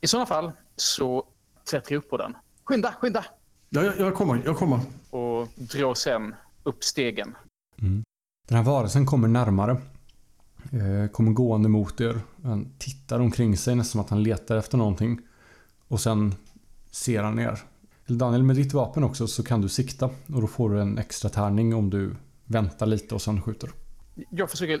I 0.00 0.06
sådana 0.06 0.26
fall 0.26 0.52
så 0.76 1.26
klättrar 1.70 1.94
jag 1.94 1.98
upp 1.98 2.10
på 2.10 2.16
den. 2.16 2.36
Skynda, 2.64 2.94
skynda! 3.00 3.24
Ja, 3.68 3.82
jag, 3.84 3.98
jag 3.98 4.14
kommer, 4.14 4.42
jag 4.44 4.56
kommer. 4.56 4.80
Och 5.10 5.48
drar 5.56 5.94
sen 5.94 6.34
upp 6.62 6.84
stegen. 6.84 7.34
Den 8.48 8.56
här 8.56 8.62
varelsen 8.64 9.06
kommer 9.06 9.28
närmare. 9.28 9.76
Eh, 10.72 11.10
kommer 11.10 11.32
gående 11.32 11.68
mot 11.68 12.00
er. 12.00 12.20
Han 12.42 12.68
tittar 12.78 13.20
omkring 13.20 13.56
sig 13.56 13.74
nästan 13.74 13.90
som 13.90 14.00
att 14.00 14.10
han 14.10 14.22
letar 14.22 14.56
efter 14.56 14.78
någonting. 14.78 15.20
Och 15.88 16.00
sen 16.00 16.34
ser 16.90 17.22
han 17.22 17.38
er. 17.38 17.58
Daniel, 18.06 18.42
med 18.42 18.56
ditt 18.56 18.72
vapen 18.72 19.04
också 19.04 19.26
så 19.26 19.42
kan 19.42 19.60
du 19.60 19.68
sikta. 19.68 20.06
Och 20.06 20.40
då 20.40 20.46
får 20.46 20.70
du 20.70 20.80
en 20.80 20.98
extra 20.98 21.30
tärning 21.30 21.74
om 21.74 21.90
du 21.90 22.16
väntar 22.44 22.86
lite 22.86 23.14
och 23.14 23.22
sen 23.22 23.42
skjuter. 23.42 23.70
Jag 24.30 24.50
försöker 24.50 24.74
eh, 24.74 24.80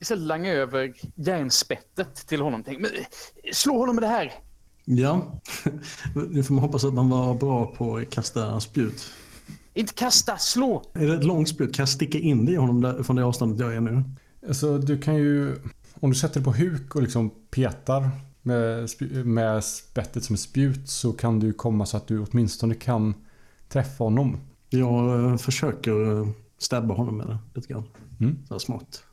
istället 0.00 0.24
langa 0.24 0.52
över 0.52 0.94
järnspettet 1.14 2.14
till 2.14 2.40
honom. 2.40 2.62
Tänk, 2.66 2.80
men, 2.80 2.90
eh, 2.90 3.52
slå 3.52 3.78
honom 3.78 3.94
med 3.94 4.02
det 4.02 4.08
här! 4.08 4.32
Ja, 4.84 5.40
nu 6.30 6.42
får 6.42 6.54
man 6.54 6.64
hoppas 6.64 6.84
att 6.84 6.94
man 6.94 7.10
var 7.10 7.34
bra 7.34 7.66
på 7.66 7.96
att 7.96 8.10
kasta 8.10 8.60
spjut. 8.60 9.10
Inte 9.74 9.94
kasta, 9.94 10.36
slå! 10.36 10.82
Är 10.94 11.06
det 11.06 11.14
ett 11.14 11.24
långt 11.24 11.48
spjut? 11.48 11.74
Kan 11.74 11.82
jag 11.82 11.88
sticka 11.88 12.18
in 12.18 12.46
det 12.46 12.52
i 12.52 12.56
honom 12.56 12.80
där, 12.80 13.02
från 13.02 13.16
det 13.16 13.24
avståndet 13.24 13.60
jag 13.60 13.74
är 13.74 13.80
nu? 13.80 14.02
Alltså 14.48 14.78
du 14.78 14.98
kan 14.98 15.14
ju... 15.14 15.56
Om 16.00 16.10
du 16.10 16.16
sätter 16.16 16.40
det 16.40 16.44
på 16.44 16.52
huk 16.52 16.94
och 16.94 17.02
liksom 17.02 17.30
petar 17.50 18.10
med, 18.42 18.88
med 19.24 19.64
spettet 19.64 20.24
som 20.24 20.34
ett 20.34 20.40
spjut 20.40 20.88
så 20.88 21.12
kan 21.12 21.40
du 21.40 21.52
komma 21.52 21.86
så 21.86 21.96
att 21.96 22.06
du 22.06 22.18
åtminstone 22.18 22.74
kan 22.74 23.14
träffa 23.68 24.04
honom. 24.04 24.36
Jag 24.70 25.30
eh, 25.30 25.36
försöker 25.36 26.20
eh, 26.20 26.28
stabba 26.58 26.94
honom 26.94 27.16
med 27.16 27.26
det 27.26 27.38
lite 27.54 27.68
grann. 27.72 27.84
Mm. 28.20 28.38
Så 28.48 28.58
smått. 28.58 29.04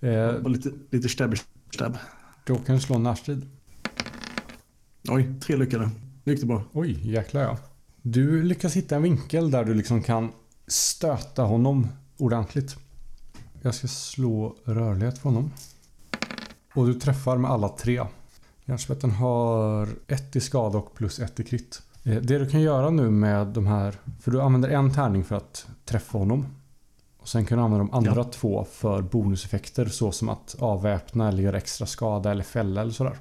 Eh, 0.00 0.26
Och 0.28 0.50
lite, 0.50 0.70
lite 0.90 1.08
stabby 1.08 1.36
stab. 1.74 1.98
då 2.46 2.56
kan 2.56 2.74
du 2.74 2.80
slå 2.80 2.96
en 2.96 3.02
närstrid. 3.02 3.46
Oj, 5.08 5.34
tre 5.40 5.56
lyckade. 5.56 5.90
Det 6.24 6.30
gick 6.30 6.40
det 6.40 6.46
bra. 6.46 6.64
Oj, 6.72 7.10
jäklar 7.12 7.42
ja. 7.42 7.58
Du 8.02 8.42
lyckas 8.42 8.76
hitta 8.76 8.96
en 8.96 9.02
vinkel 9.02 9.50
där 9.50 9.64
du 9.64 9.74
liksom 9.74 10.02
kan 10.02 10.28
stöta 10.66 11.42
honom 11.42 11.88
ordentligt. 12.16 12.76
Jag 13.66 13.74
ska 13.74 13.88
slå 13.88 14.56
rörlighet 14.64 15.18
för 15.18 15.28
honom. 15.28 15.52
Och 16.74 16.86
du 16.86 16.94
träffar 16.94 17.36
med 17.36 17.50
alla 17.50 17.68
tre. 17.68 18.02
Järnspetten 18.64 19.10
har 19.10 19.88
ett 20.06 20.36
i 20.36 20.40
skada 20.40 20.78
och 20.78 20.94
plus 20.94 21.18
ett 21.20 21.40
i 21.40 21.44
krit. 21.44 21.82
Eh, 22.02 22.14
Det 22.22 22.38
du 22.38 22.48
kan 22.50 22.60
göra 22.60 22.90
nu 22.90 23.10
med 23.10 23.46
de 23.46 23.66
här, 23.66 23.94
för 24.20 24.30
du 24.30 24.40
använder 24.42 24.68
en 24.68 24.94
tärning 24.94 25.24
för 25.24 25.36
att 25.36 25.66
träffa 25.84 26.18
honom. 26.18 26.46
Och 27.18 27.28
sen 27.28 27.44
kan 27.46 27.58
du 27.58 27.64
använda 27.64 27.84
de 27.86 27.94
andra 27.96 28.12
Ja. 28.16 28.24
två 28.24 28.66
för 28.72 29.02
bonuseffekter 29.02 29.86
såsom 29.86 30.28
att 30.28 30.56
avväpna 30.58 31.28
eller 31.28 31.42
göra 31.42 31.56
extra 31.56 31.86
skada 31.86 32.30
eller 32.30 32.44
fälla 32.44 32.80
eller 32.80 32.92
sådär. 32.92 33.18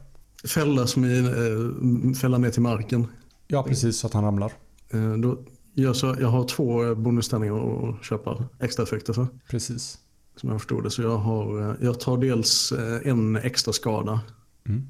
Fälla 0.48 0.88
som 0.88 1.06
i 1.06 1.18
eh, 1.20 2.14
fälla 2.16 2.38
ner 2.38 2.50
till 2.52 2.62
marken. 2.62 3.08
Ja, 3.48 3.64
precis 3.64 4.00
så 4.00 4.08
att 4.08 4.14
han 4.14 4.24
ramlar. 4.24 4.54
Eh, 4.89 5.14
då 5.14 5.38
gör 5.74 5.93
så, 5.93 6.16
jag 6.20 6.28
har 6.28 6.43
två 6.48 6.96
bonustärningar 6.96 7.89
att 7.89 8.06
köpa 8.06 8.43
extra 8.60 8.84
effekter 8.84 9.14
för. 9.14 9.28
Precis. 9.50 9.98
Som 10.36 10.50
jag 10.50 10.60
förstod 10.60 10.84
det. 10.84 10.92
Så 10.92 11.02
jag, 11.02 11.18
har, 11.18 11.62
eh, 11.62 11.76
jag 11.82 12.00
tar 12.00 12.18
dels 12.18 12.72
eh, 12.72 13.08
en 13.08 13.36
extra 13.36 13.74
skada 13.74 14.22
Mm. 14.68 14.82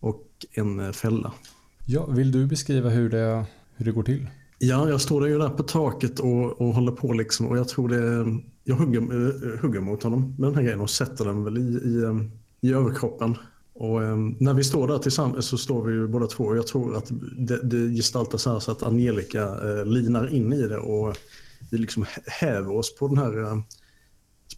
och 0.00 0.26
en 0.52 0.80
eh, 0.80 0.92
fälla. 0.92 1.32
Ja, 1.86 2.06
vill 2.06 2.32
du 2.32 2.46
beskriva 2.46 2.88
hur 2.88 3.10
det, 3.10 3.44
hur 3.76 3.84
det 3.84 3.92
går 3.92 4.02
till? 4.02 4.26
Ja, 4.58 4.88
jag 4.88 5.00
står 5.00 5.28
ju 5.28 5.38
där 5.38 5.48
på 5.48 5.62
taket 5.62 6.20
och, 6.20 6.60
och 6.60 6.74
håller 6.74 6.92
på 6.92 7.12
liksom 7.12 7.46
och 7.46 7.58
jag 7.58 7.68
tror 7.68 7.88
det... 7.88 8.40
Jag 8.64 8.76
hugger, 8.76 9.58
hugger 9.62 9.80
mot 9.80 10.02
honom 10.02 10.34
med 10.38 10.48
den 10.48 10.54
här 10.54 10.62
grejen 10.62 10.80
och 10.80 10.90
sätter 10.90 11.24
den 11.24 11.44
väl 11.44 11.58
i, 11.58 11.60
i, 11.60 12.28
i 12.68 12.72
överkroppen. 12.72 13.36
Och 13.74 14.02
eh, 14.02 14.16
när 14.38 14.54
vi 14.54 14.64
står 14.64 14.88
där 14.88 14.98
tillsammans 14.98 15.46
så 15.46 15.58
står 15.58 15.84
vi 15.84 15.92
ju 15.92 16.08
båda 16.08 16.26
två 16.26 16.44
och 16.44 16.56
jag 16.56 16.66
tror 16.66 16.96
att 16.96 17.12
det, 17.38 17.62
det 17.62 17.96
gestaltar 17.96 18.38
så 18.38 18.52
här 18.52 18.58
så 18.58 18.72
att 18.72 18.82
Angelica 18.82 19.42
eh, 19.42 19.86
linar 19.86 20.34
in 20.34 20.52
i 20.52 20.68
det 20.68 20.78
och 20.78 21.16
vi 21.70 21.78
liksom 21.78 22.04
häver 22.26 22.76
oss 22.76 22.96
på 22.96 23.08
den 23.08 23.18
här 23.18 23.42
eh, 23.42 23.58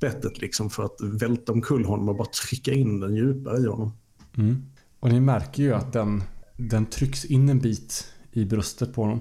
spettet 0.01 0.41
liksom 0.41 0.71
för 0.71 0.85
att 0.85 1.01
välta 1.01 1.53
omkull 1.53 1.85
honom 1.85 2.09
och 2.09 2.17
bara 2.17 2.29
trycka 2.29 2.73
in 2.73 3.01
den 3.01 3.15
djupare 3.15 3.59
i 3.59 3.67
honom. 3.67 3.93
Mm. 4.37 4.63
Och 5.01 5.09
ni 5.09 5.21
märker 5.21 5.63
ju 5.63 5.75
att 5.75 5.93
den, 5.93 6.23
den 6.57 6.87
trycks 6.87 7.25
in 7.25 7.49
en 7.49 7.59
bit 7.59 8.07
i 8.33 8.45
bröstet 8.45 8.95
på 8.95 9.03
honom. 9.03 9.21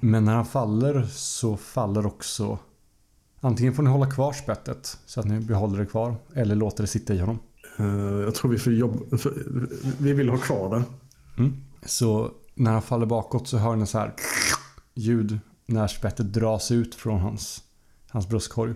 Men 0.00 0.24
när 0.24 0.34
han 0.34 0.46
faller 0.46 1.02
så 1.10 1.56
faller 1.56 2.06
också... 2.06 2.58
Antingen 3.40 3.74
får 3.74 3.82
ni 3.82 3.90
hålla 3.90 4.10
kvar 4.10 4.32
spettet 4.32 4.98
så 5.06 5.20
att 5.20 5.26
ni 5.26 5.40
behåller 5.40 5.78
det 5.78 5.86
kvar. 5.86 6.16
Eller 6.34 6.54
låter 6.54 6.82
det 6.82 6.86
sitta 6.86 7.14
i 7.14 7.18
honom. 7.18 7.38
Eh, 7.78 7.86
jag 8.20 8.34
tror 8.34 8.50
vi 8.50 8.58
får 8.58 8.72
jobba... 8.72 9.16
För, 9.16 9.34
vi 9.98 10.12
vill 10.12 10.28
ha 10.28 10.38
kvar 10.38 10.70
det. 10.70 10.84
Mm. 11.42 11.56
Så 11.84 12.30
när 12.54 12.72
han 12.72 12.82
faller 12.82 13.06
bakåt 13.06 13.48
så 13.48 13.58
hör 13.58 13.76
ni 13.76 13.86
så 13.86 13.98
här 13.98 14.14
ljud 14.94 15.38
när 15.66 15.86
spettet 15.86 16.32
dras 16.32 16.70
ut 16.70 16.94
från 16.94 17.20
hans, 17.20 17.62
hans 18.08 18.28
bröstkorg. 18.28 18.74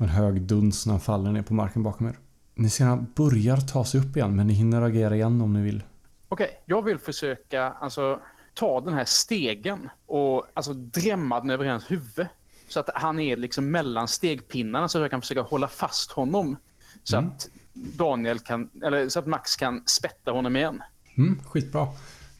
En 0.00 0.08
hög 0.08 0.42
duns 0.42 0.86
när 0.86 0.92
han 0.92 1.00
faller 1.00 1.32
ner 1.32 1.42
på 1.42 1.54
marken 1.54 1.82
bakom 1.82 2.06
er. 2.06 2.18
Ni 2.54 2.70
ser 2.70 2.84
han 2.84 3.06
börjar 3.16 3.56
ta 3.56 3.84
sig 3.84 4.00
upp 4.00 4.16
igen 4.16 4.36
men 4.36 4.46
ni 4.46 4.52
hinner 4.52 4.82
agera 4.82 5.14
igen 5.16 5.40
om 5.40 5.52
ni 5.52 5.62
vill. 5.62 5.82
Okej, 6.28 6.62
jag 6.66 6.82
vill 6.82 6.98
försöka 6.98 7.62
alltså, 7.64 8.20
ta 8.54 8.80
den 8.80 8.94
här 8.94 9.04
stegen 9.04 9.88
och 10.06 10.46
alltså, 10.54 10.72
drämma 10.72 11.40
den 11.40 11.50
över 11.50 11.66
hans 11.66 11.90
huvud. 11.90 12.26
Så 12.68 12.80
att 12.80 12.90
han 12.94 13.20
är 13.20 13.36
liksom 13.36 13.70
mellan 13.70 14.08
stegpinnarna 14.08 14.88
så 14.88 14.98
att 14.98 15.02
jag 15.02 15.10
kan 15.10 15.20
försöka 15.20 15.42
hålla 15.42 15.68
fast 15.68 16.10
honom. 16.12 16.56
Så 17.04 17.16
Mm. 17.16 17.30
att 17.30 17.48
Daniel 17.72 18.38
kan, 18.38 18.70
eller 18.84 19.08
så 19.08 19.18
att 19.18 19.26
Max 19.26 19.56
kan 19.56 19.82
spätta 19.86 20.30
honom 20.32 20.56
igen. 20.56 20.82
Mm, 21.16 21.40
skitbra. 21.44 21.88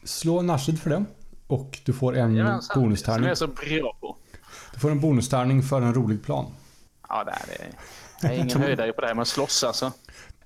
Slå 0.03 0.41
Nashid 0.41 0.79
för 0.81 0.89
det. 0.89 1.05
Och 1.47 1.79
du 1.85 1.93
får 1.93 2.17
en 2.17 2.35
Jajamensan, 2.35 2.73
Som 2.73 2.83
bonustärning. 2.83 3.23
jag 3.23 3.31
är 3.31 3.35
så 3.35 3.47
bra 3.47 3.97
på. 4.01 4.17
Du 4.73 4.79
får 4.79 4.91
en 4.91 4.99
bonustärning 4.99 5.63
för 5.63 5.81
en 5.81 5.93
rolig 5.93 6.23
plan. 6.23 6.45
Ja, 7.11 7.23
det 7.23 7.31
är, 7.31 7.71
jag 8.21 8.31
är 8.31 8.43
ingen 8.43 8.61
höjdare 8.61 8.93
på 8.93 9.01
det 9.01 9.07
här 9.07 9.13
med 9.13 9.21
att 9.21 9.27
slåss 9.27 9.63
alltså. 9.63 9.91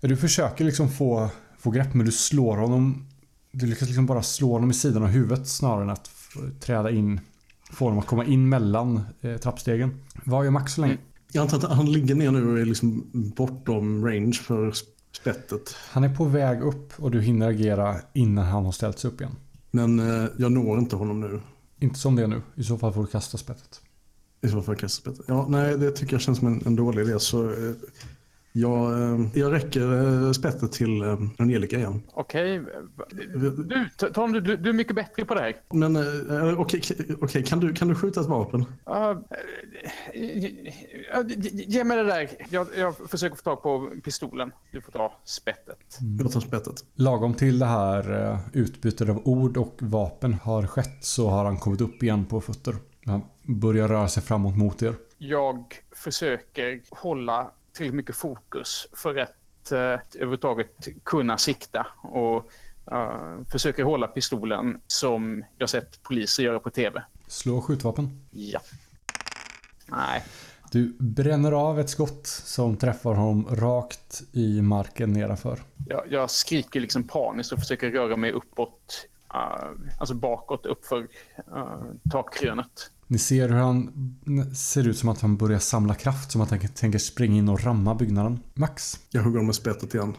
Du 0.02 0.18
försöker 0.18 0.66
liksom 0.66 0.90
få, 0.90 1.30
få 1.60 1.72
grepp 1.72 1.94
men 1.94 2.06
du 2.06 2.12
slår 2.12 2.58
honom. 2.58 3.08
Du 3.52 3.66
lyckas 3.66 3.88
liksom 3.88 4.06
bara 4.06 4.24
slå 4.24 4.52
honom 4.52 4.72
i 4.72 4.74
sidan 4.74 5.04
av 5.04 5.10
huvudet 5.10 5.48
snarare 5.48 5.84
än 5.84 5.90
att 5.90 6.12
träda 6.60 6.92
in. 6.92 7.20
Få 7.72 7.86
honom 7.86 8.00
att 8.00 8.06
komma 8.06 8.26
in 8.26 8.50
mellan 8.50 9.02
eh, 9.22 9.38
trappstegen. 9.38 10.02
Vad 10.24 10.46
gör 10.46 10.52
Max 10.52 10.74
så 10.74 10.82
länge? 10.82 10.98
Jag 11.32 11.42
antar 11.42 11.58
att 11.58 11.78
han 11.78 11.92
ligger 11.92 12.16
ner 12.16 12.32
nu 12.32 12.52
och 12.52 12.60
är 12.60 12.66
liksom 12.66 13.12
bortom 13.14 14.06
range 14.08 14.34
för 14.34 14.74
spettet. 15.12 15.76
Han 15.90 16.04
är 16.04 16.16
på 16.16 16.26
väg 16.26 16.62
upp 16.62 16.94
och 16.98 17.12
du 17.12 17.22
hinner 17.22 17.50
agera 17.50 17.96
innan 18.14 18.46
han 18.46 18.66
har 18.66 18.72
ställt 18.72 19.00
sig 19.00 19.12
upp 19.12 19.22
igen. 19.22 19.36
Men 19.72 20.00
eh, 20.00 20.30
jag 20.38 20.52
når 20.52 20.80
inte 20.80 20.96
honom 20.96 21.22
nu. 21.22 21.42
Inte 21.80 22.00
som 22.00 22.16
det 22.16 22.24
är 22.24 22.28
nu. 22.28 22.42
I 22.56 22.64
så 22.64 22.78
fall 22.78 22.94
får 22.94 23.02
du 23.02 23.08
kasta 23.08 23.38
spettet. 23.38 23.82
I 24.46 24.50
så 24.50 24.62
fall 24.62 24.76
kastar 24.76 25.12
spettet. 25.12 25.26
Ja, 25.28 25.46
nej, 25.50 25.78
det 25.78 25.92
tycker 25.92 26.14
jag 26.14 26.22
känns 26.22 26.40
som 26.40 26.48
en, 26.48 26.62
en 26.66 26.76
dålig 26.76 27.02
idé. 27.02 27.20
Så 27.20 27.50
eh, 27.50 27.74
jag, 28.58 29.02
eh, 29.02 29.20
jag 29.34 29.54
räcker 29.54 30.26
eh, 30.26 30.32
spettet 30.32 30.72
till 30.72 31.02
eh, 31.02 31.18
Angelica 31.38 31.78
igen. 31.78 32.02
Okej. 32.14 32.62
Du, 33.36 33.90
Tom, 34.14 34.34
du, 34.34 34.42
du, 34.42 34.58
du 34.58 34.70
är 34.70 34.74
mycket 34.74 34.96
bättre 34.96 35.26
på 35.26 35.34
det 35.36 35.42
här. 35.42 35.56
Men 35.74 35.96
eh, 35.96 36.60
okej, 36.60 36.82
okej, 37.22 37.44
kan, 37.44 37.60
du, 37.60 37.74
kan 37.74 37.88
du 37.88 37.96
skjuta 37.96 38.22
ett 38.22 38.28
vapen? 38.28 38.62
Uh, 38.62 39.18
ge 41.52 41.84
mig 41.84 41.98
det 41.98 42.04
där. 42.04 42.30
Jag, 42.50 42.68
jag 42.78 42.96
försöker 43.10 43.36
få 43.36 43.42
tag 43.42 43.64
på 43.64 43.92
pistolen. 44.04 44.52
Du 44.72 44.82
får 44.82 44.92
ta 44.92 45.14
spettet. 45.26 46.00
Jag 46.20 46.32
tar 46.32 46.40
spettet. 46.40 46.76
Lagom 46.96 47.34
till 47.34 47.60
det 47.60 47.66
här 47.66 48.32
eh, 48.32 48.40
utbytet 48.54 49.10
av 49.10 49.22
ord 49.28 49.58
och 49.58 49.78
vapen 49.80 50.34
har 50.34 50.68
skett 50.68 50.98
så 51.02 51.30
har 51.30 51.46
han 51.46 51.58
kommit 51.58 51.82
upp 51.82 52.04
igen 52.04 52.26
på 52.26 52.42
fötter. 52.42 52.76
Han 53.06 53.22
börjar 53.46 53.88
röra 53.88 54.08
sig 54.08 54.24
framåt 54.24 54.58
mot 54.58 54.84
er. 54.84 54.96
Jag 55.18 55.76
försöker 55.92 56.82
hålla 56.90 57.52
tillräckligt 57.74 57.96
mycket 57.96 58.16
fokus 58.16 58.88
för 58.94 59.16
att 59.18 59.72
uh, 59.72 59.78
överhuvudtaget 59.78 60.88
kunna 61.04 61.38
sikta. 61.38 61.88
Och 62.02 62.52
uh, 62.92 63.44
försöker 63.52 63.84
hålla 63.84 64.08
pistolen 64.08 64.82
som 64.88 65.44
jag 65.58 65.70
sett 65.70 66.04
poliser 66.04 66.44
göra 66.44 66.60
på 66.60 66.70
tv. 66.70 67.04
Slå 67.28 67.62
skjutvapen. 67.62 68.26
Ja. 68.32 68.60
Nej. 69.86 70.24
Du 70.72 70.96
bränner 71.00 71.52
av 71.52 71.80
ett 71.80 71.90
skott 71.90 72.28
som 72.28 72.78
träffar 72.78 73.14
honom 73.14 73.56
rakt 73.56 74.24
i 74.32 74.62
marken 74.62 75.14
nedanför. 75.14 75.60
Jag, 75.88 76.04
jag 76.10 76.30
skriker 76.30 76.80
liksom 76.80 77.04
paniskt 77.04 77.52
och 77.52 77.60
försöker 77.60 77.92
röra 77.92 78.16
mig 78.18 78.32
uppåt. 78.32 79.08
Uh, 79.34 79.90
alltså 79.98 80.16
bakåt, 80.16 80.66
uppför 80.66 81.02
uh, 81.02 81.84
takkrönet. 82.12 82.92
Ni 83.08 83.18
ser 83.18 83.50
hur 83.50 83.56
han 83.56 83.92
ser 84.56 84.88
ut 84.88 84.98
som 84.98 85.10
att 85.10 85.22
han 85.22 85.38
börjar 85.38 85.60
samla 85.60 85.96
kraft. 85.96 86.32
Som 86.32 86.42
att 86.42 86.50
han 86.50 86.60
tänker 86.60 87.00
springa 87.00 87.38
in 87.38 87.50
och 87.50 87.64
ramma 87.64 87.96
byggnaden. 87.96 88.40
Max, 88.54 89.00
Jag 89.10 89.22
hugger 89.22 89.38
honom 89.38 89.46
med 89.46 89.56
spettet 89.56 89.94
igen. 89.94 90.14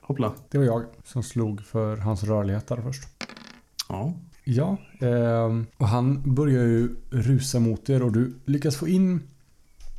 Hoppla. 0.00 0.32
det 0.50 0.58
var 0.58 0.64
jag 0.64 0.84
som 1.04 1.22
slog 1.22 1.60
för 1.64 1.96
hans 1.96 2.24
rörlighet 2.24 2.66
där 2.66 2.82
först. 2.82 3.08
Ja. 3.88 4.14
Ja, 4.44 4.76
ehm, 5.00 5.66
och 5.76 5.88
han 5.88 6.34
börjar 6.34 6.62
ju 6.62 6.96
rusa 7.10 7.60
mot 7.60 7.90
er 7.90 8.02
och 8.02 8.12
du 8.12 8.34
lyckas 8.44 8.76
få 8.76 8.88
in 8.88 9.22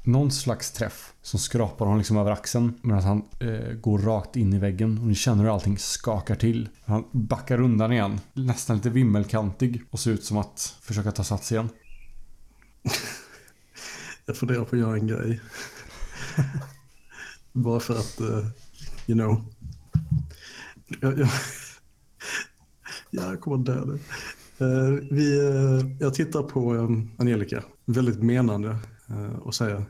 någon 0.03 0.31
slags 0.31 0.71
träff 0.71 1.13
som 1.21 1.39
skrapar 1.39 1.85
honom 1.85 1.97
liksom 1.97 2.17
över 2.17 2.31
axeln 2.31 2.73
medan 2.81 3.03
han 3.03 3.23
eh, 3.39 3.73
går 3.73 3.99
rakt 3.99 4.35
in 4.35 4.53
i 4.53 4.59
väggen 4.59 4.97
och 4.97 5.07
ni 5.07 5.15
känner 5.15 5.43
hur 5.43 5.53
allting 5.53 5.77
skakar 5.77 6.35
till. 6.35 6.69
Han 6.85 7.03
backar 7.11 7.61
undan 7.61 7.91
igen, 7.91 8.19
nästan 8.33 8.75
lite 8.75 8.89
vimmelkantig 8.89 9.83
och 9.89 9.99
ser 9.99 10.11
ut 10.11 10.23
som 10.23 10.37
att 10.37 10.77
försöka 10.81 11.11
ta 11.11 11.23
sats 11.23 11.51
igen. 11.51 11.69
Jag 14.25 14.37
funderar 14.37 14.65
på 14.65 14.75
att 14.75 14.79
göra 14.79 14.95
en 14.95 15.07
grej. 15.07 15.41
Bara 17.53 17.79
för 17.79 17.93
att, 17.93 18.21
uh, 18.21 18.47
you 19.07 19.19
know. 19.19 19.45
Jag, 21.01 21.19
jag, 21.19 21.29
jag 23.09 23.41
kommer 23.41 23.57
dö 23.57 23.85
nu. 23.85 23.99
Uh, 24.65 24.99
vi, 25.11 25.39
uh, 25.41 25.91
jag 25.99 26.13
tittar 26.13 26.43
på 26.43 26.73
um, 26.73 27.11
Angelica, 27.17 27.63
väldigt 27.85 28.23
menande, 28.23 28.77
och 29.41 29.55
säger 29.55 29.85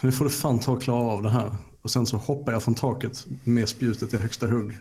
nu 0.00 0.12
får 0.12 0.24
du 0.24 0.30
fan 0.30 0.58
ta 0.58 0.72
och 0.72 0.82
klara 0.82 1.12
av 1.12 1.22
det 1.22 1.30
här. 1.30 1.52
Och 1.82 1.90
sen 1.90 2.06
så 2.06 2.16
hoppar 2.16 2.52
jag 2.52 2.62
från 2.62 2.74
taket 2.74 3.26
med 3.44 3.68
spjutet 3.68 4.14
i 4.14 4.16
högsta 4.16 4.46
hugg. 4.46 4.78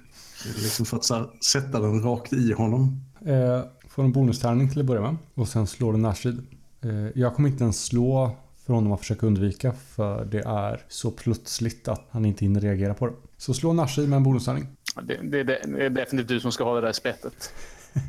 Liksom 0.64 0.86
för 0.86 0.98
att 0.98 1.04
så 1.04 1.16
här, 1.16 1.28
sätta 1.44 1.80
den 1.80 2.02
rakt 2.02 2.34
i 2.34 2.54
honom. 2.54 3.02
Eh, 3.26 3.62
får 3.90 4.04
en 4.04 4.12
bonustärning 4.12 4.70
till 4.70 4.80
att 4.80 4.86
börja 4.86 5.02
med 5.02 5.16
och 5.34 5.48
sen 5.48 5.68
slår 5.68 5.94
du 5.94 6.00
närstrid. 6.00 6.48
Eh, 6.82 6.92
jag 7.16 7.36
kommer 7.36 7.50
inte 7.50 7.64
ens 7.64 7.86
slå 7.86 8.38
för 8.66 8.74
honom 8.74 8.92
att 8.92 9.00
försöka 9.00 9.26
undvika 9.26 9.74
för 9.74 10.26
det 10.26 10.40
är 10.46 10.82
så 10.88 11.12
plötsligt 11.12 11.88
att 11.88 12.08
han 12.10 12.26
inte 12.26 12.46
hinner 12.46 12.60
reagera 12.60 12.94
på 12.94 13.08
det. 13.08 13.14
Så 13.38 13.54
slå 13.54 13.74
närstrid 13.74 14.10
med 14.10 14.18
en 14.18 14.24
bonustärning. 14.24 14.68
Det, 15.04 15.18
det, 15.24 15.44
det 15.44 15.86
är 15.86 15.90
definitivt 15.90 16.28
du 16.28 16.40
som 16.40 16.52
ska 16.52 16.64
ha 16.64 16.76
det 16.76 16.82
där 16.82 16.94
spettet. 16.94 17.54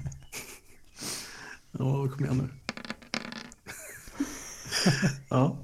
Ja, 1.79 2.09
kom 2.09 2.25
igen 2.25 2.37
nu. 2.37 2.66
ja. 5.29 5.57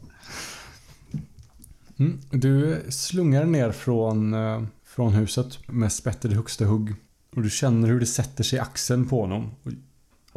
Mm. 1.99 2.21
Du 2.31 2.83
slungar 2.89 3.45
ner 3.45 3.73
från, 3.73 4.35
eh, 4.35 4.63
från 4.85 5.13
huset 5.13 5.59
med 5.69 5.93
spettet 5.93 6.33
i 6.33 6.35
högsta 6.35 6.65
hugg. 6.65 6.95
Och 7.37 7.43
du 7.43 7.51
känner 7.51 7.89
hur 7.89 8.01
det 8.01 8.07
sätter 8.07 8.45
sig 8.45 8.57
i 8.57 8.61
axeln 8.61 9.09
på 9.09 9.21
honom. 9.21 9.51
Och, 9.63 9.73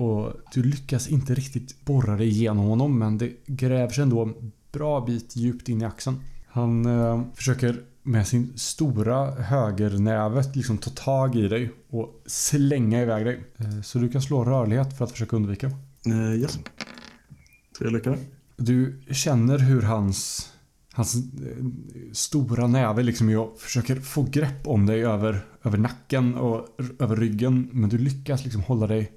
och 0.06 0.34
du 0.54 0.64
lyckas 0.64 1.08
inte 1.08 1.34
riktigt 1.34 1.86
borra 1.86 2.18
dig 2.18 2.28
igenom 2.28 2.66
honom 2.66 3.00
men 3.00 3.18
det 3.18 3.46
gräver 3.46 3.94
sig 3.94 4.02
ändå 4.02 4.22
en 4.22 4.52
bra 4.72 5.06
bit 5.06 5.36
djupt 5.36 5.70
in 5.70 5.82
i 5.82 5.86
axeln. 5.86 6.20
Han 6.48 6.86
eh, 6.86 7.22
försöker 7.34 7.84
med 8.04 8.28
sin 8.28 8.54
stora 8.58 9.32
högernäve 9.32 10.44
liksom 10.54 10.78
ta 10.78 10.90
tag 10.90 11.36
i 11.36 11.48
dig 11.48 11.72
och 11.90 12.22
slänga 12.26 13.02
iväg 13.02 13.26
dig. 13.26 13.44
Eh, 13.58 13.82
så 13.82 14.00
du 14.00 14.10
kan 14.10 14.22
slå 14.22 14.44
rörlighet 14.44 14.98
för 14.98 15.06
att 15.06 15.12
försöka 15.12 15.36
undvika. 15.36 15.72
Uh, 16.08 16.36
yes. 16.36 16.60
Tror 17.78 17.88
jag 17.88 17.94
lyckades. 17.94 18.20
Du 18.58 19.02
känner 19.12 19.58
hur 19.58 19.82
hans, 19.82 20.50
hans 20.94 21.16
eh, 21.16 21.66
stora 22.12 22.68
näve 22.68 23.04
liksom 23.04 23.30
jag 23.30 23.60
försöker 23.60 23.96
få 23.96 24.24
grepp 24.24 24.68
om 24.68 24.86
dig 24.86 25.06
över, 25.06 25.46
över 25.64 25.78
nacken 25.78 26.36
och 26.36 26.68
över 27.00 27.16
ryggen. 27.16 27.70
Men 27.72 27.90
du 27.90 27.98
lyckas 27.98 28.44
liksom 28.44 28.62
hålla 28.62 28.88
dig, 28.88 29.12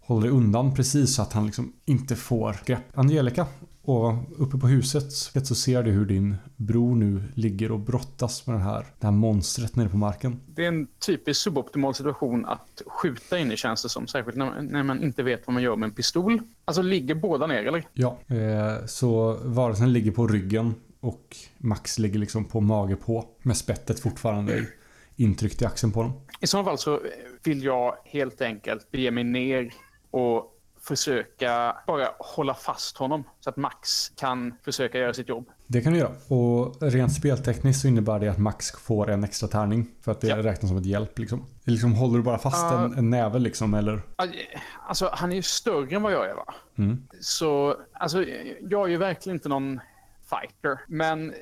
hålla 0.00 0.20
dig 0.20 0.30
undan 0.30 0.74
precis 0.74 1.14
så 1.14 1.22
att 1.22 1.32
han 1.32 1.46
liksom 1.46 1.72
inte 1.84 2.16
får 2.16 2.56
grepp. 2.66 2.98
Angelica 2.98 3.46
och 3.86 4.14
uppe 4.38 4.58
på 4.58 4.66
huset 4.66 5.12
så 5.46 5.54
ser 5.54 5.82
du 5.82 5.90
hur 5.90 6.06
din 6.06 6.36
bror 6.56 6.96
nu 6.96 7.22
ligger 7.34 7.72
och 7.72 7.80
brottas 7.80 8.46
med 8.46 8.56
den 8.56 8.62
här, 8.62 8.86
det 9.00 9.06
här 9.06 9.12
monstret 9.12 9.76
nere 9.76 9.88
på 9.88 9.96
marken. 9.96 10.40
Det 10.46 10.64
är 10.64 10.68
en 10.68 10.86
typisk 10.86 11.40
suboptimal 11.40 11.94
situation 11.94 12.46
att 12.46 12.82
skjuta 12.86 13.38
in 13.38 13.52
i 13.52 13.56
känns 13.56 13.82
det 13.82 13.88
som. 13.88 14.06
Särskilt 14.06 14.36
när, 14.36 14.62
när 14.62 14.82
man 14.82 15.02
inte 15.02 15.22
vet 15.22 15.46
vad 15.46 15.54
man 15.54 15.62
gör 15.62 15.76
med 15.76 15.86
en 15.86 15.94
pistol. 15.94 16.40
Alltså 16.64 16.82
ligger 16.82 17.14
båda 17.14 17.46
ner 17.46 17.66
eller? 17.66 17.88
Ja, 17.92 18.18
eh, 18.26 18.86
så 18.86 19.38
varelsen 19.44 19.92
ligger 19.92 20.10
på 20.10 20.26
ryggen 20.26 20.74
och 21.00 21.36
Max 21.58 21.98
ligger 21.98 22.18
liksom 22.18 22.44
på 22.44 22.60
mage 22.60 22.96
på. 22.96 23.24
Med 23.42 23.56
spettet 23.56 24.00
fortfarande 24.00 24.66
intryckt 25.16 25.62
i 25.62 25.64
axeln 25.64 25.92
på 25.92 26.02
dem. 26.02 26.12
I 26.40 26.46
så 26.46 26.64
fall 26.64 26.78
så 26.78 27.00
vill 27.44 27.64
jag 27.64 27.96
helt 28.04 28.40
enkelt 28.40 28.90
bege 28.90 29.10
mig 29.10 29.24
ner 29.24 29.74
och 30.10 30.52
försöka 30.86 31.76
bara 31.86 32.08
hålla 32.18 32.54
fast 32.54 32.96
honom 32.96 33.24
så 33.40 33.50
att 33.50 33.56
Max 33.56 34.08
kan 34.08 34.54
försöka 34.64 34.98
göra 34.98 35.14
sitt 35.14 35.28
jobb. 35.28 35.48
Det 35.66 35.80
kan 35.80 35.92
du 35.92 35.98
göra. 35.98 36.12
Och 36.28 36.82
rent 36.82 37.12
speltekniskt 37.12 37.82
så 37.82 37.88
innebär 37.88 38.18
det 38.18 38.28
att 38.28 38.38
Max 38.38 38.70
får 38.70 39.10
en 39.10 39.24
extra 39.24 39.48
tärning. 39.48 39.86
För 40.00 40.12
att 40.12 40.20
det 40.20 40.28
ja. 40.28 40.36
räknas 40.36 40.68
som 40.68 40.78
ett 40.78 40.86
hjälp 40.86 41.18
liksom. 41.18 41.46
liksom 41.64 41.92
håller 41.94 42.16
du 42.16 42.22
bara 42.22 42.38
fast 42.38 42.72
uh, 42.72 42.82
en, 42.82 42.98
en 42.98 43.10
näve 43.10 43.38
liksom 43.38 43.74
eller? 43.74 44.02
Alltså 44.88 45.10
han 45.12 45.32
är 45.32 45.36
ju 45.36 45.42
större 45.42 45.96
än 45.96 46.02
vad 46.02 46.12
jag 46.12 46.30
är 46.30 46.34
va? 46.34 46.54
Mm. 46.78 47.06
Så 47.20 47.76
alltså 47.92 48.24
jag 48.60 48.84
är 48.86 48.90
ju 48.90 48.96
verkligen 48.96 49.36
inte 49.36 49.48
någon 49.48 49.80
fighter. 50.30 50.80
Men 50.88 51.34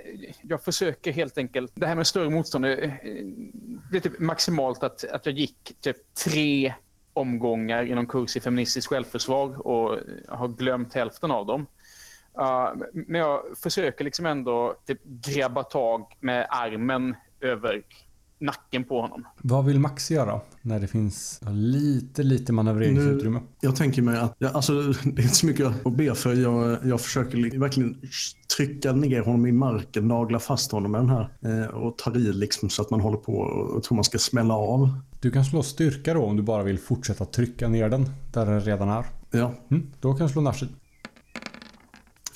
jag 0.42 0.62
försöker 0.62 1.12
helt 1.12 1.38
enkelt. 1.38 1.72
Det 1.74 1.86
här 1.86 1.94
med 1.94 2.06
större 2.06 2.30
motstånd. 2.30 2.64
Det 2.64 3.96
är 3.96 4.00
typ 4.00 4.18
maximalt 4.18 4.82
att, 4.82 5.04
att 5.04 5.26
jag 5.26 5.34
gick 5.34 5.76
typ 5.80 5.96
tre 6.24 6.74
omgångar 7.14 7.82
inom 7.82 8.06
kurs 8.06 8.36
i 8.36 8.40
feministiskt 8.40 8.88
självförsvar 8.88 9.66
och 9.66 9.98
har 10.28 10.48
glömt 10.48 10.94
hälften 10.94 11.30
av 11.30 11.46
dem. 11.46 11.66
Uh, 12.38 12.82
men 12.92 13.20
jag 13.20 13.42
försöker 13.62 14.04
liksom 14.04 14.26
ändå 14.26 14.76
typ 14.86 15.04
grabba 15.04 15.62
tag 15.62 16.16
med 16.20 16.46
armen 16.50 17.16
över 17.40 17.82
nacken 18.40 18.84
på 18.84 19.00
honom. 19.00 19.24
Vad 19.42 19.64
vill 19.64 19.80
Max 19.80 20.10
göra 20.10 20.40
när 20.62 20.80
det 20.80 20.86
finns 20.86 21.40
lite, 21.50 22.22
lite 22.22 22.52
manövreringsutrymme? 22.52 23.38
Nu, 23.38 23.46
jag 23.60 23.76
tänker 23.76 24.02
mig 24.02 24.18
att, 24.18 24.34
ja, 24.38 24.48
alltså, 24.48 24.72
det 24.82 25.22
är 25.22 25.22
inte 25.22 25.34
så 25.34 25.46
mycket 25.46 25.86
att 25.86 25.96
be 25.96 26.14
för. 26.14 26.34
Jag, 26.34 26.78
jag 26.84 27.00
försöker 27.00 27.58
verkligen 27.58 28.00
trycka 28.56 28.92
ner 28.92 29.22
honom 29.22 29.46
i 29.46 29.52
marken, 29.52 30.08
nagla 30.08 30.38
fast 30.38 30.72
honom 30.72 30.92
med 30.92 31.00
den 31.00 31.10
här 31.10 31.28
eh, 31.42 31.66
och 31.66 31.98
ta 31.98 32.14
i 32.14 32.32
liksom 32.32 32.70
så 32.70 32.82
att 32.82 32.90
man 32.90 33.00
håller 33.00 33.18
på 33.18 33.32
och 33.32 33.82
tror 33.82 33.94
man 33.96 34.04
ska 34.04 34.18
smälla 34.18 34.54
av. 34.54 34.88
Du 35.20 35.30
kan 35.30 35.44
slå 35.44 35.62
styrka 35.62 36.14
då 36.14 36.24
om 36.24 36.36
du 36.36 36.42
bara 36.42 36.62
vill 36.62 36.78
fortsätta 36.78 37.24
trycka 37.24 37.68
ner 37.68 37.88
den 37.88 38.08
där 38.32 38.46
den 38.46 38.60
redan 38.60 38.88
är. 38.88 39.04
Ja. 39.30 39.54
Mm, 39.70 39.90
då 40.00 40.14
kan 40.14 40.26
du 40.26 40.32
slå 40.32 40.42
Nashi. 40.42 40.66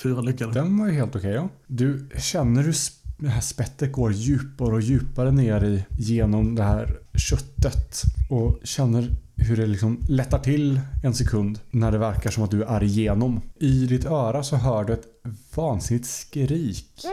Fyra 0.03 0.21
lyckade. 0.21 0.53
Den 0.53 0.79
var 0.79 0.87
ju 0.87 0.93
helt 0.93 1.17
okej 1.17 1.21
okay, 1.21 1.33
ja. 1.33 1.49
Du, 1.67 2.09
känner 2.19 2.63
du 2.63 2.73
det 3.19 3.29
här 3.29 3.41
spettet 3.41 3.93
går 3.93 4.13
djupare 4.13 4.75
och 4.75 4.81
djupare 4.81 5.31
ner 5.31 5.65
i 5.65 5.85
genom 5.99 6.55
det 6.55 6.63
här 6.63 6.99
köttet 7.15 8.03
och 8.31 8.59
känner 8.65 9.11
hur 9.37 9.57
det 9.57 9.67
liksom 9.67 10.01
lättar 10.09 10.39
till 10.39 10.81
en 11.03 11.15
sekund 11.15 11.61
när 11.71 11.93
det 11.93 11.99
verkar 11.99 12.31
som 12.31 12.45
att 12.45 12.51
du 12.51 12.63
är 12.63 12.83
igenom. 12.83 13.41
I 13.61 13.87
ditt 13.87 14.05
öra 14.05 14.43
så 14.43 14.57
hör 14.57 14.85
du 14.85 14.93
ett 14.93 15.07
vansinnigt 15.55 16.07
skrik 16.07 17.07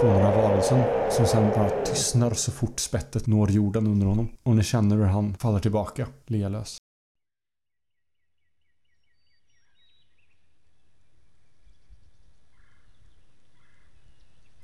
från 0.00 0.12
den 0.12 0.22
här 0.22 0.42
varelsen 0.42 0.82
som 1.10 1.26
sen 1.26 1.50
bara 1.56 1.84
tystnar 1.84 2.34
så 2.34 2.50
fort 2.50 2.80
spettet 2.80 3.26
når 3.26 3.50
jorden 3.50 3.86
under 3.86 4.06
honom. 4.06 4.28
Och 4.42 4.56
ni 4.56 4.62
känner 4.62 4.96
hur 4.96 5.04
han 5.04 5.34
faller 5.34 5.58
tillbaka, 5.58 6.06
lealös. 6.26 6.78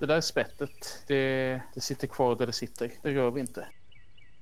Det 0.03 0.07
där 0.07 0.21
spettet, 0.21 1.05
det, 1.07 1.63
det 1.75 1.81
sitter 1.81 2.07
kvar 2.07 2.37
där 2.37 2.47
det 2.47 2.53
sitter. 2.53 2.93
Det 3.03 3.15
rör 3.15 3.31
vi 3.31 3.41
inte. 3.41 3.67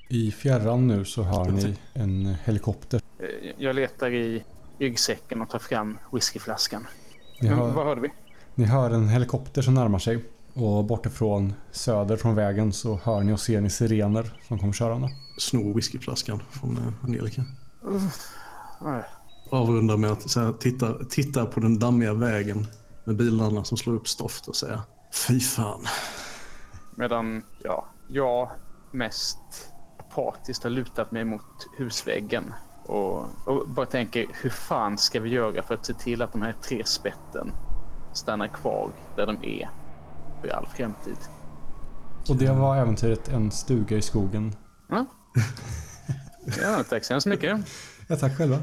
I 0.08 0.32
fjärran 0.32 0.86
nu 0.86 1.04
så 1.04 1.22
hör 1.22 1.44
ni 1.44 1.76
en 1.92 2.34
helikopter. 2.44 3.00
Eh, 3.18 3.26
jag 3.58 3.74
letar 3.74 4.10
i 4.10 4.44
ryggsäcken 4.78 5.42
och 5.42 5.50
tar 5.50 5.58
fram 5.58 5.98
whiskyflaskan. 6.12 6.86
Hör, 7.40 7.56
vad 7.56 7.86
hörde 7.86 8.00
vi? 8.00 8.08
Ni 8.54 8.64
hör 8.64 8.90
en 8.90 9.08
helikopter 9.08 9.62
som 9.62 9.74
närmar 9.74 9.98
sig. 9.98 10.24
Och 10.54 10.84
bortifrån 10.84 11.54
söder 11.70 12.16
från 12.16 12.34
vägen 12.34 12.72
så 12.72 13.00
hör 13.04 13.20
ni 13.20 13.32
och 13.32 13.40
ser 13.40 13.60
ni 13.60 13.70
sirener 13.70 14.32
som 14.48 14.58
kommer 14.58 14.72
körande. 14.72 15.08
Snor 15.38 15.74
whiskyflaskan 15.74 16.42
från 16.50 16.76
eh, 16.76 17.04
Angelica. 17.04 17.44
Uh, 17.86 19.00
Avrundar 19.50 19.96
med 19.96 20.10
att 20.10 20.30
så 20.30 20.40
här, 20.40 20.52
titta, 20.52 21.04
titta 21.04 21.46
på 21.46 21.60
den 21.60 21.78
dammiga 21.78 22.14
vägen 22.14 22.66
med 23.04 23.16
bilarna 23.16 23.64
som 23.64 23.76
slår 23.76 23.94
upp 23.94 24.08
stoft 24.08 24.48
och 24.48 24.56
säga 24.56 24.82
Fy 25.12 25.40
fan. 25.40 25.86
Medan 26.94 27.42
ja, 27.62 27.86
jag 28.08 28.50
mest 28.90 29.38
apatiskt 29.98 30.62
har 30.62 30.70
lutat 30.70 31.10
mig 31.10 31.24
mot 31.24 31.68
husväggen 31.78 32.54
och, 32.84 33.24
och, 33.46 33.68
bara 33.68 33.86
tänker 33.86 34.26
hur 34.42 34.50
fan 34.50 34.98
ska 34.98 35.20
vi 35.20 35.30
göra 35.30 35.62
för 35.62 35.74
att 35.74 35.86
se 35.86 35.94
till 35.94 36.22
att 36.22 36.32
de 36.32 36.42
här 36.42 36.54
tre 36.62 36.84
spetten 36.84 37.52
stannar 38.12 38.48
kvar 38.48 38.90
där 39.16 39.26
de 39.26 39.36
är 39.44 39.70
för 40.40 40.48
all 40.48 40.66
framtid. 40.66 41.16
Och 42.28 42.36
det 42.36 42.52
var 42.52 42.76
äventyret 42.76 43.28
En 43.28 43.50
stuga 43.50 43.96
i 43.96 44.02
skogen. 44.02 44.56
Ja, 44.88 45.06
ja 46.62 46.84
tack 46.88 47.04
så 47.04 47.12
hemskt 47.12 47.26
mycket. 47.26 47.58
Ja, 48.08 48.16
tack 48.16 48.36
själva. 48.36 48.58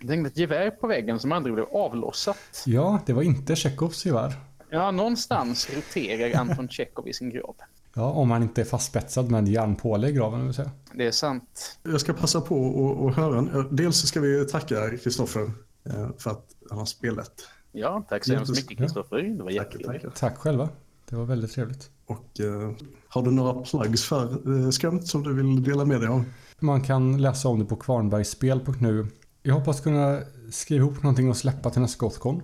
Det 0.00 0.08
hängde 0.08 0.28
ett 0.28 0.36
gevär 0.36 0.70
på 0.70 0.86
väggen 0.86 1.20
som 1.20 1.32
aldrig 1.32 1.54
blev 1.54 1.66
avlossat. 1.72 2.62
Ja, 2.66 3.00
det 3.06 3.12
var 3.12 3.22
inte 3.22 3.56
Tjechovs 3.56 4.06
gevär. 4.06 4.49
Ja, 4.70 4.90
någonstans 4.90 5.68
roterar 5.76 6.40
Anton 6.40 6.68
Tjechov 6.68 7.08
i 7.08 7.12
sin 7.12 7.30
grav. 7.30 7.56
Ja, 7.94 8.10
om 8.10 8.30
han 8.30 8.42
inte 8.42 8.60
är 8.60 8.64
fastspetsad 8.64 9.30
med 9.30 9.48
järnpåle 9.48 10.08
i 10.08 10.12
graven, 10.12 10.44
vill 10.44 10.54
säga. 10.54 10.70
Det 10.92 11.06
är 11.06 11.10
sant. 11.10 11.78
Jag 11.82 12.00
ska 12.00 12.12
passa 12.12 12.40
på 12.40 13.08
att 13.08 13.16
höra. 13.16 13.64
Dels 13.70 13.96
ska 13.96 14.20
vi 14.20 14.46
tacka 14.46 14.96
Kristoffer 14.96 15.50
eh, 15.84 16.08
för 16.18 16.30
att 16.30 16.46
han 16.70 16.78
har 16.78 16.86
spelat. 16.86 17.32
Ja, 17.72 18.04
tack 18.08 18.24
så 18.24 18.34
hemskt 18.34 18.56
mycket 18.56 18.78
Kristoffer. 18.78 19.22
Det 19.22 19.42
var 19.42 19.50
jättekul. 19.50 20.12
Tack 20.14 20.38
själva. 20.38 20.68
Det 21.08 21.16
var 21.16 21.24
väldigt 21.24 21.52
trevligt. 21.52 21.90
Och 22.06 22.40
uh, 22.40 22.72
har 23.08 23.22
du 23.22 23.30
några 23.30 23.62
plugs 23.62 24.04
för 24.04 24.48
uh, 24.48 24.70
Skumt 24.70 25.02
som 25.02 25.22
du 25.22 25.34
vill 25.34 25.62
dela 25.62 25.84
med 25.84 26.00
dig 26.00 26.08
av? 26.08 26.24
Man 26.58 26.82
kan 26.82 27.22
läsa 27.22 27.48
om 27.48 27.58
det 27.58 27.64
på 27.64 27.76
kvarnbergsspel.nu. 27.76 29.06
Jag 29.42 29.54
hoppas 29.54 29.80
kunna 29.80 30.20
skriva 30.50 30.84
ihop 30.84 31.02
någonting 31.02 31.30
och 31.30 31.36
släppa 31.36 31.70
till 31.70 31.80
nästa 31.80 31.98
Gothcon. 32.06 32.42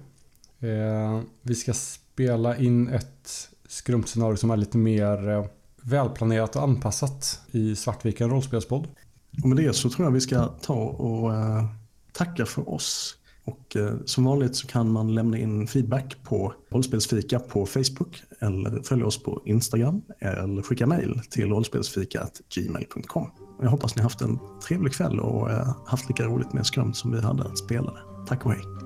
Uh, 0.63 1.21
vi 1.43 1.55
ska 1.55 1.73
spela 2.17 2.57
in 2.57 2.89
ett 2.89 3.49
skrumpscenario 3.69 4.37
som 4.37 4.51
är 4.51 4.57
lite 4.57 4.79
mer 4.79 5.29
eh, 5.29 5.47
välplanerat 5.83 6.57
och 6.57 6.63
anpassat 6.63 7.41
i 7.51 7.77
Svartviken 7.77 8.31
rollspelspodd. 8.31 8.89
Och 9.43 9.49
med 9.49 9.57
det 9.57 9.73
så 9.73 9.91
tror 9.91 10.07
jag 10.07 10.13
vi 10.13 10.21
ska 10.21 10.47
ta 10.47 10.75
och 10.75 11.31
uh, 11.31 11.65
tacka 12.13 12.47
för 12.47 12.71
oss. 12.71 13.17
Och 13.45 13.77
uh, 13.77 13.93
som 14.05 14.25
vanligt 14.25 14.57
så 14.57 14.67
kan 14.67 14.93
man 14.93 15.15
lämna 15.15 15.39
in 15.39 15.67
feedback 15.67 16.17
på 16.23 16.55
rollspelsfika 16.71 17.39
på 17.39 17.67
Facebook 17.67 18.23
eller 18.41 18.83
följa 18.83 19.07
oss 19.07 19.23
på 19.23 19.43
Instagram 19.45 20.03
eller 20.21 20.63
skicka 20.63 20.87
mail 20.87 21.21
till 21.31 21.49
rollspelsfika.gmail.com. 21.49 23.31
Jag 23.63 23.71
hoppas 23.71 23.97
ni 23.97 24.03
haft 24.03 24.21
en 24.21 24.39
trevlig 24.69 24.93
kväll 24.93 25.21
och 25.21 25.49
uh, 25.49 25.77
haft 25.87 26.09
lika 26.09 26.25
roligt 26.25 26.53
med 26.53 26.67
skrumt 26.67 26.97
som 26.97 27.13
vi 27.13 27.21
hade 27.21 27.45
att 27.45 27.59
spela. 27.59 27.93
Tack 28.29 28.47
och 28.47 28.53
hej! 28.53 28.86